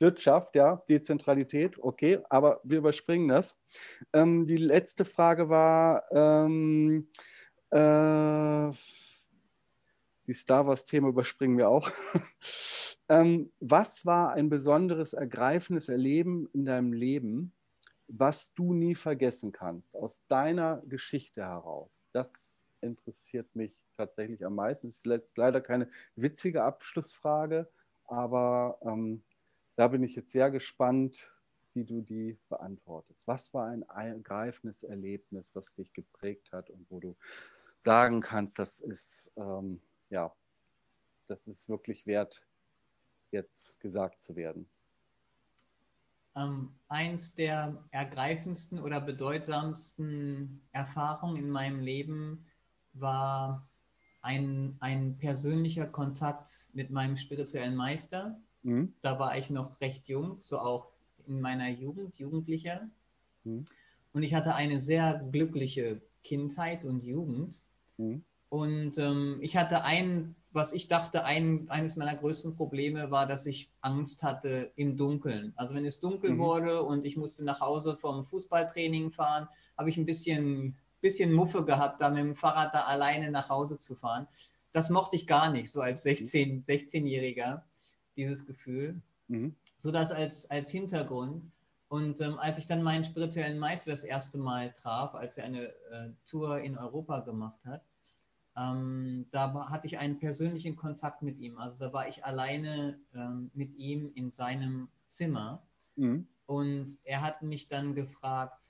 [0.00, 3.60] Wirtschaft, ja, Dezentralität, okay, aber wir überspringen das.
[4.14, 7.08] Ähm, die letzte Frage war, ähm,
[7.70, 8.70] äh,
[10.30, 11.90] die Star Wars-Thema überspringen wir auch.
[13.08, 17.52] ähm, was war ein besonderes, ergreifendes Erleben in deinem Leben,
[18.06, 22.06] was du nie vergessen kannst, aus deiner Geschichte heraus?
[22.12, 24.86] Das interessiert mich tatsächlich am meisten.
[24.86, 27.68] Es ist leider keine witzige Abschlussfrage,
[28.04, 29.24] aber ähm,
[29.74, 31.32] da bin ich jetzt sehr gespannt,
[31.74, 33.26] wie du die beantwortest.
[33.26, 37.16] Was war ein ergreifendes Erlebnis, was dich geprägt hat und wo du
[37.80, 39.80] sagen kannst, das ist ähm,
[40.10, 40.34] ja,
[41.26, 42.46] das ist wirklich wert,
[43.30, 44.68] jetzt gesagt zu werden.
[46.36, 52.46] Ähm, eins der ergreifendsten oder bedeutsamsten Erfahrungen in meinem Leben
[52.92, 53.68] war
[54.22, 58.40] ein, ein persönlicher Kontakt mit meinem spirituellen Meister.
[58.62, 58.94] Mhm.
[59.00, 60.92] Da war ich noch recht jung, so auch
[61.26, 62.88] in meiner Jugend, Jugendlicher.
[63.44, 63.64] Mhm.
[64.12, 67.64] Und ich hatte eine sehr glückliche Kindheit und Jugend.
[67.96, 68.24] Mhm.
[68.50, 73.46] Und ähm, ich hatte ein, was ich dachte, ein, eines meiner größten Probleme war, dass
[73.46, 75.52] ich Angst hatte im Dunkeln.
[75.56, 76.38] Also wenn es dunkel mhm.
[76.38, 79.48] wurde und ich musste nach Hause vom Fußballtraining fahren,
[79.78, 83.78] habe ich ein bisschen, bisschen Muffe gehabt, da mit dem Fahrrad da alleine nach Hause
[83.78, 84.26] zu fahren.
[84.72, 87.62] Das mochte ich gar nicht, so als 16, 16-Jähriger,
[88.16, 89.00] dieses Gefühl.
[89.28, 89.54] Mhm.
[89.78, 91.44] So das als, als Hintergrund.
[91.86, 95.68] Und ähm, als ich dann meinen spirituellen Meister das erste Mal traf, als er eine
[95.68, 97.82] äh, Tour in Europa gemacht hat,
[98.56, 101.58] ähm, da hatte ich einen persönlichen Kontakt mit ihm.
[101.58, 105.62] Also da war ich alleine ähm, mit ihm in seinem Zimmer.
[105.96, 106.26] Mhm.
[106.46, 108.62] Und er hat mich dann gefragt,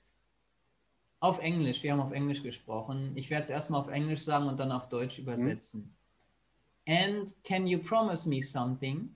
[1.19, 3.11] auf Englisch, wir haben auf Englisch gesprochen.
[3.15, 5.23] Ich werde es erstmal auf Englisch sagen und dann auf Deutsch mhm.
[5.23, 5.81] übersetzen.
[5.81, 6.93] Mhm.
[6.93, 9.15] And can you promise me something?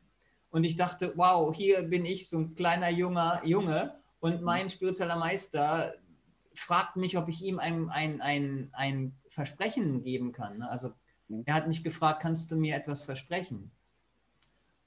[0.51, 5.17] Und ich dachte, wow, hier bin ich so ein kleiner junger Junge und mein spiritueller
[5.17, 5.93] Meister
[6.53, 10.59] fragt mich, ob ich ihm ein, ein, ein, ein Versprechen geben kann.
[10.59, 10.69] Ne?
[10.69, 10.93] Also
[11.27, 11.43] mhm.
[11.45, 13.69] er hat mich gefragt, kannst du mir etwas versprechen?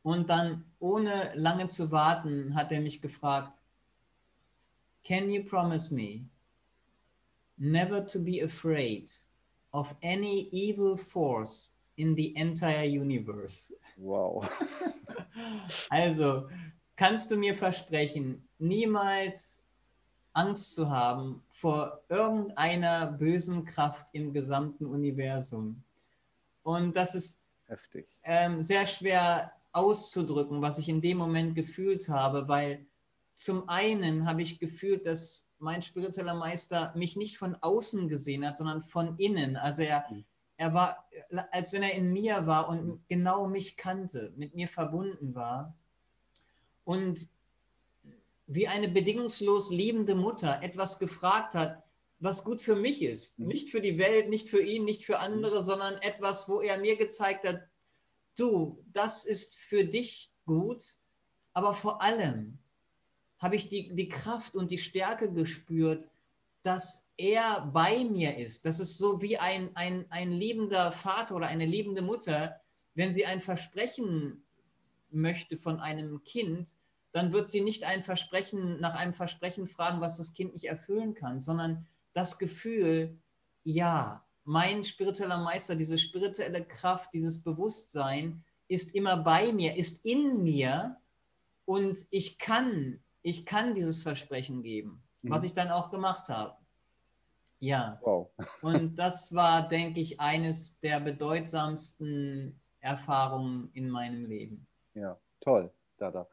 [0.03, 3.53] Und dann, ohne lange zu warten, hat er mich gefragt,
[5.05, 6.31] Can you promise me
[7.59, 9.13] never to be afraid
[9.73, 13.75] of any evil force in the entire universe?
[13.99, 14.49] Wow.
[15.91, 16.49] also,
[16.97, 19.63] kannst du mir versprechen, niemals
[20.33, 25.83] Angst zu haben vor irgendeiner bösen Kraft im gesamten Universum.
[26.63, 27.45] Und das ist
[28.25, 32.87] ähm, sehr schwer auszudrücken, was ich in dem Moment gefühlt habe, weil
[33.33, 38.57] zum einen habe ich gefühlt, dass mein spiritueller Meister mich nicht von außen gesehen hat,
[38.57, 39.57] sondern von innen.
[39.57, 40.25] Also er, mhm.
[40.57, 41.09] er war,
[41.53, 45.77] als wenn er in mir war und genau mich kannte, mit mir verbunden war.
[46.85, 47.29] Und
[48.49, 51.85] wie eine bedingungslos liebende Mutter etwas gefragt hat,
[52.19, 53.39] was gut für mich ist.
[53.39, 53.47] Mhm.
[53.47, 55.65] Nicht für die Welt, nicht für ihn, nicht für andere, mhm.
[55.65, 57.63] sondern etwas, wo er mir gezeigt hat,
[58.37, 60.83] du, das ist für dich gut,
[61.53, 62.59] aber vor allem
[63.39, 66.09] habe ich die, die Kraft und die Stärke gespürt,
[66.63, 68.65] dass er bei mir ist.
[68.65, 72.61] Das ist so wie ein, ein, ein liebender Vater oder eine liebende Mutter,
[72.95, 74.43] wenn sie ein Versprechen
[75.11, 76.77] möchte von einem Kind,
[77.13, 81.15] dann wird sie nicht ein Versprechen, nach einem Versprechen fragen, was das Kind nicht erfüllen
[81.15, 83.19] kann, sondern das Gefühl,
[83.65, 90.43] ja, mein spiritueller Meister, diese spirituelle Kraft, dieses Bewusstsein ist immer bei mir, ist in
[90.43, 90.97] mir
[91.65, 95.31] und ich kann, ich kann dieses Versprechen geben, mhm.
[95.31, 96.57] was ich dann auch gemacht habe.
[97.59, 97.99] Ja.
[98.03, 98.31] Wow.
[98.63, 104.67] und das war, denke ich, eines der bedeutsamsten Erfahrungen in meinem Leben.
[104.95, 106.29] Ja, toll, Dada.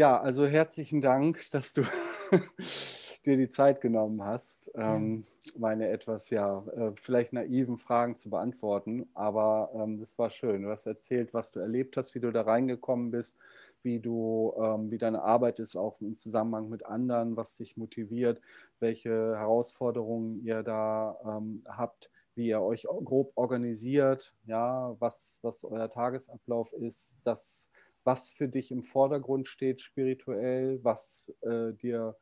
[0.00, 1.82] Ja, also herzlichen Dank, dass du
[3.26, 5.26] dir die Zeit genommen hast, ähm,
[5.58, 9.10] meine etwas ja äh, vielleicht naiven Fragen zu beantworten.
[9.12, 10.62] Aber ähm, das war schön.
[10.62, 13.36] Du hast erzählt, was du erlebt hast, wie du da reingekommen bist,
[13.82, 18.40] wie du, ähm, wie deine Arbeit ist, auch im Zusammenhang mit anderen, was dich motiviert,
[18.78, 25.90] welche Herausforderungen ihr da ähm, habt, wie ihr euch grob organisiert, ja, was, was euer
[25.90, 27.69] Tagesablauf ist, das
[28.04, 32.16] was für dich im Vordergrund steht spirituell, was äh, dir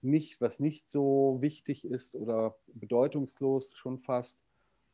[0.00, 4.42] nicht, was nicht so wichtig ist oder bedeutungslos schon fast.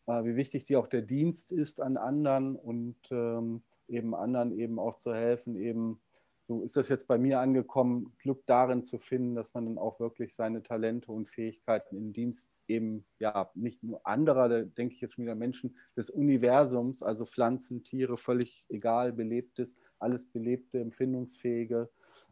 [0.07, 4.79] äh, wie wichtig dir auch der Dienst ist an anderen und ähm, eben anderen eben
[4.79, 6.01] auch zu helfen, eben
[6.47, 9.99] so ist das jetzt bei mir angekommen, Glück darin zu finden, dass man dann auch
[9.99, 15.01] wirklich seine Talente und Fähigkeiten im Dienst eben, ja, nicht nur anderer, da denke ich
[15.01, 21.89] jetzt schon wieder Menschen des Universums, also Pflanzen, Tiere, völlig egal, belebtes, alles belebte, empfindungsfähige,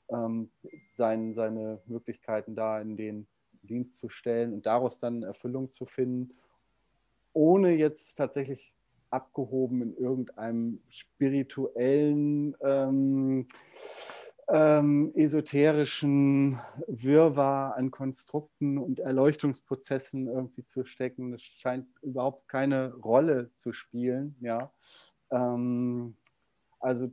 [0.08, 0.50] ähm,
[0.92, 3.26] sein, seine Möglichkeiten da in den
[3.62, 6.32] Dienst zu stellen und daraus dann Erfüllung zu finden,
[7.32, 8.76] ohne jetzt tatsächlich
[9.12, 13.46] abgehoben in irgendeinem spirituellen, ähm,
[14.48, 21.32] ähm, esoterischen Wirrwarr an Konstrukten und Erleuchtungsprozessen irgendwie zu stecken.
[21.32, 24.36] Das scheint überhaupt keine Rolle zu spielen.
[24.40, 24.72] Ja.
[25.30, 26.16] Ähm,
[26.80, 27.10] also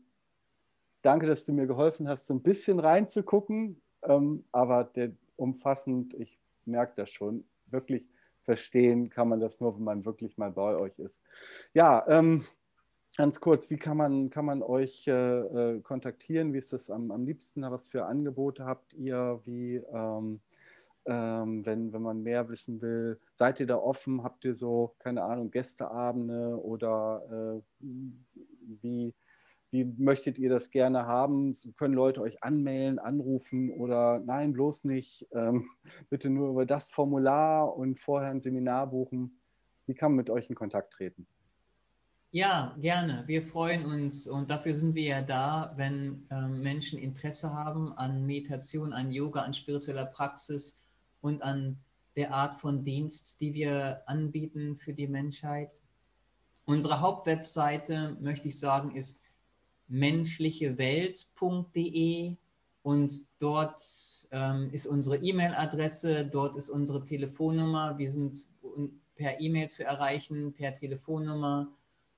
[1.02, 6.40] danke, dass du mir geholfen hast, so ein bisschen reinzugucken, ähm, aber der, umfassend, ich
[6.66, 8.06] merke das schon, wirklich
[8.50, 11.22] verstehen kann man das nur, wenn man wirklich mal bei euch ist.
[11.76, 12.46] Ja, ähm,
[13.16, 16.52] ganz kurz, wie kann man, kann man euch äh, äh, kontaktieren?
[16.52, 17.62] Wie ist das am, am liebsten?
[17.62, 19.40] Was für Angebote habt ihr?
[19.46, 20.40] Wie, ähm,
[21.06, 24.24] ähm, wenn, wenn man mehr wissen will, seid ihr da offen?
[24.24, 27.86] Habt ihr so, keine Ahnung, Gästeabende oder äh,
[28.82, 29.14] wie,
[29.72, 31.56] wie möchtet ihr das gerne haben?
[31.78, 35.28] Können Leute euch anmelden, anrufen oder nein, bloß nicht?
[35.32, 35.70] Ähm,
[36.10, 39.40] bitte nur über das Formular und vorher ein Seminar buchen.
[39.86, 41.28] Wie kann man mit euch in Kontakt treten?
[42.32, 43.24] Ja, gerne.
[43.26, 48.24] Wir freuen uns und dafür sind wir ja da, wenn ähm, Menschen Interesse haben an
[48.26, 50.80] Meditation, an Yoga, an spiritueller Praxis
[51.22, 51.80] und an
[52.16, 55.82] der Art von Dienst, die wir anbieten für die Menschheit.
[56.66, 59.24] Unsere Hauptwebseite, möchte ich sagen, ist
[59.90, 62.38] menschlichewelt.de
[62.82, 63.84] und dort
[64.32, 67.98] ähm, ist unsere E-Mail-Adresse, dort ist unsere Telefonnummer.
[67.98, 68.38] Wir sind
[69.16, 71.68] per E-Mail zu erreichen, per Telefonnummer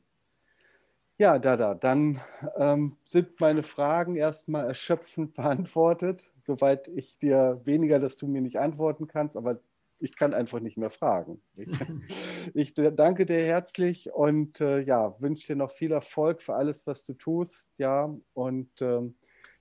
[1.18, 2.18] Ja, Dada, dann
[2.56, 6.32] ähm, sind meine Fragen erstmal erschöpfend beantwortet.
[6.38, 9.60] Soweit ich dir weniger, dass du mir nicht antworten kannst, aber
[10.00, 11.42] ich kann einfach nicht mehr fragen.
[11.54, 11.68] Ich,
[12.54, 17.04] ich danke dir herzlich und äh, ja, wünsche dir noch viel Erfolg für alles, was
[17.04, 17.70] du tust.
[17.76, 19.14] Ja, und ähm,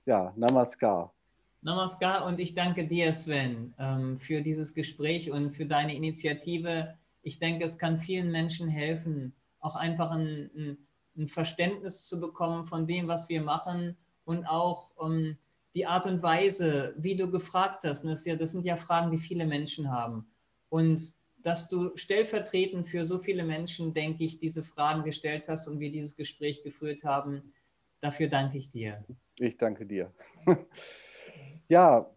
[0.06, 1.14] ja, Namaskar.
[1.62, 6.94] Namaskar und ich danke dir, Sven, ähm, für dieses Gespräch und für deine Initiative.
[7.22, 10.78] Ich denke, es kann vielen Menschen helfen, auch einfach ein, ein,
[11.18, 15.38] ein Verständnis zu bekommen von dem, was wir machen und auch um, ähm,
[15.74, 19.18] die Art und Weise, wie du gefragt hast, das, ja, das sind ja Fragen, die
[19.18, 20.26] viele Menschen haben.
[20.68, 25.80] Und dass du stellvertretend für so viele Menschen, denke ich, diese Fragen gestellt hast und
[25.80, 27.52] wir dieses Gespräch geführt haben,
[28.00, 29.04] dafür danke ich dir.
[29.36, 30.12] Ich danke dir.
[31.68, 32.10] ja,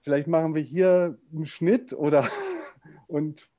[0.00, 2.28] vielleicht machen wir hier einen Schnitt oder
[3.08, 3.50] und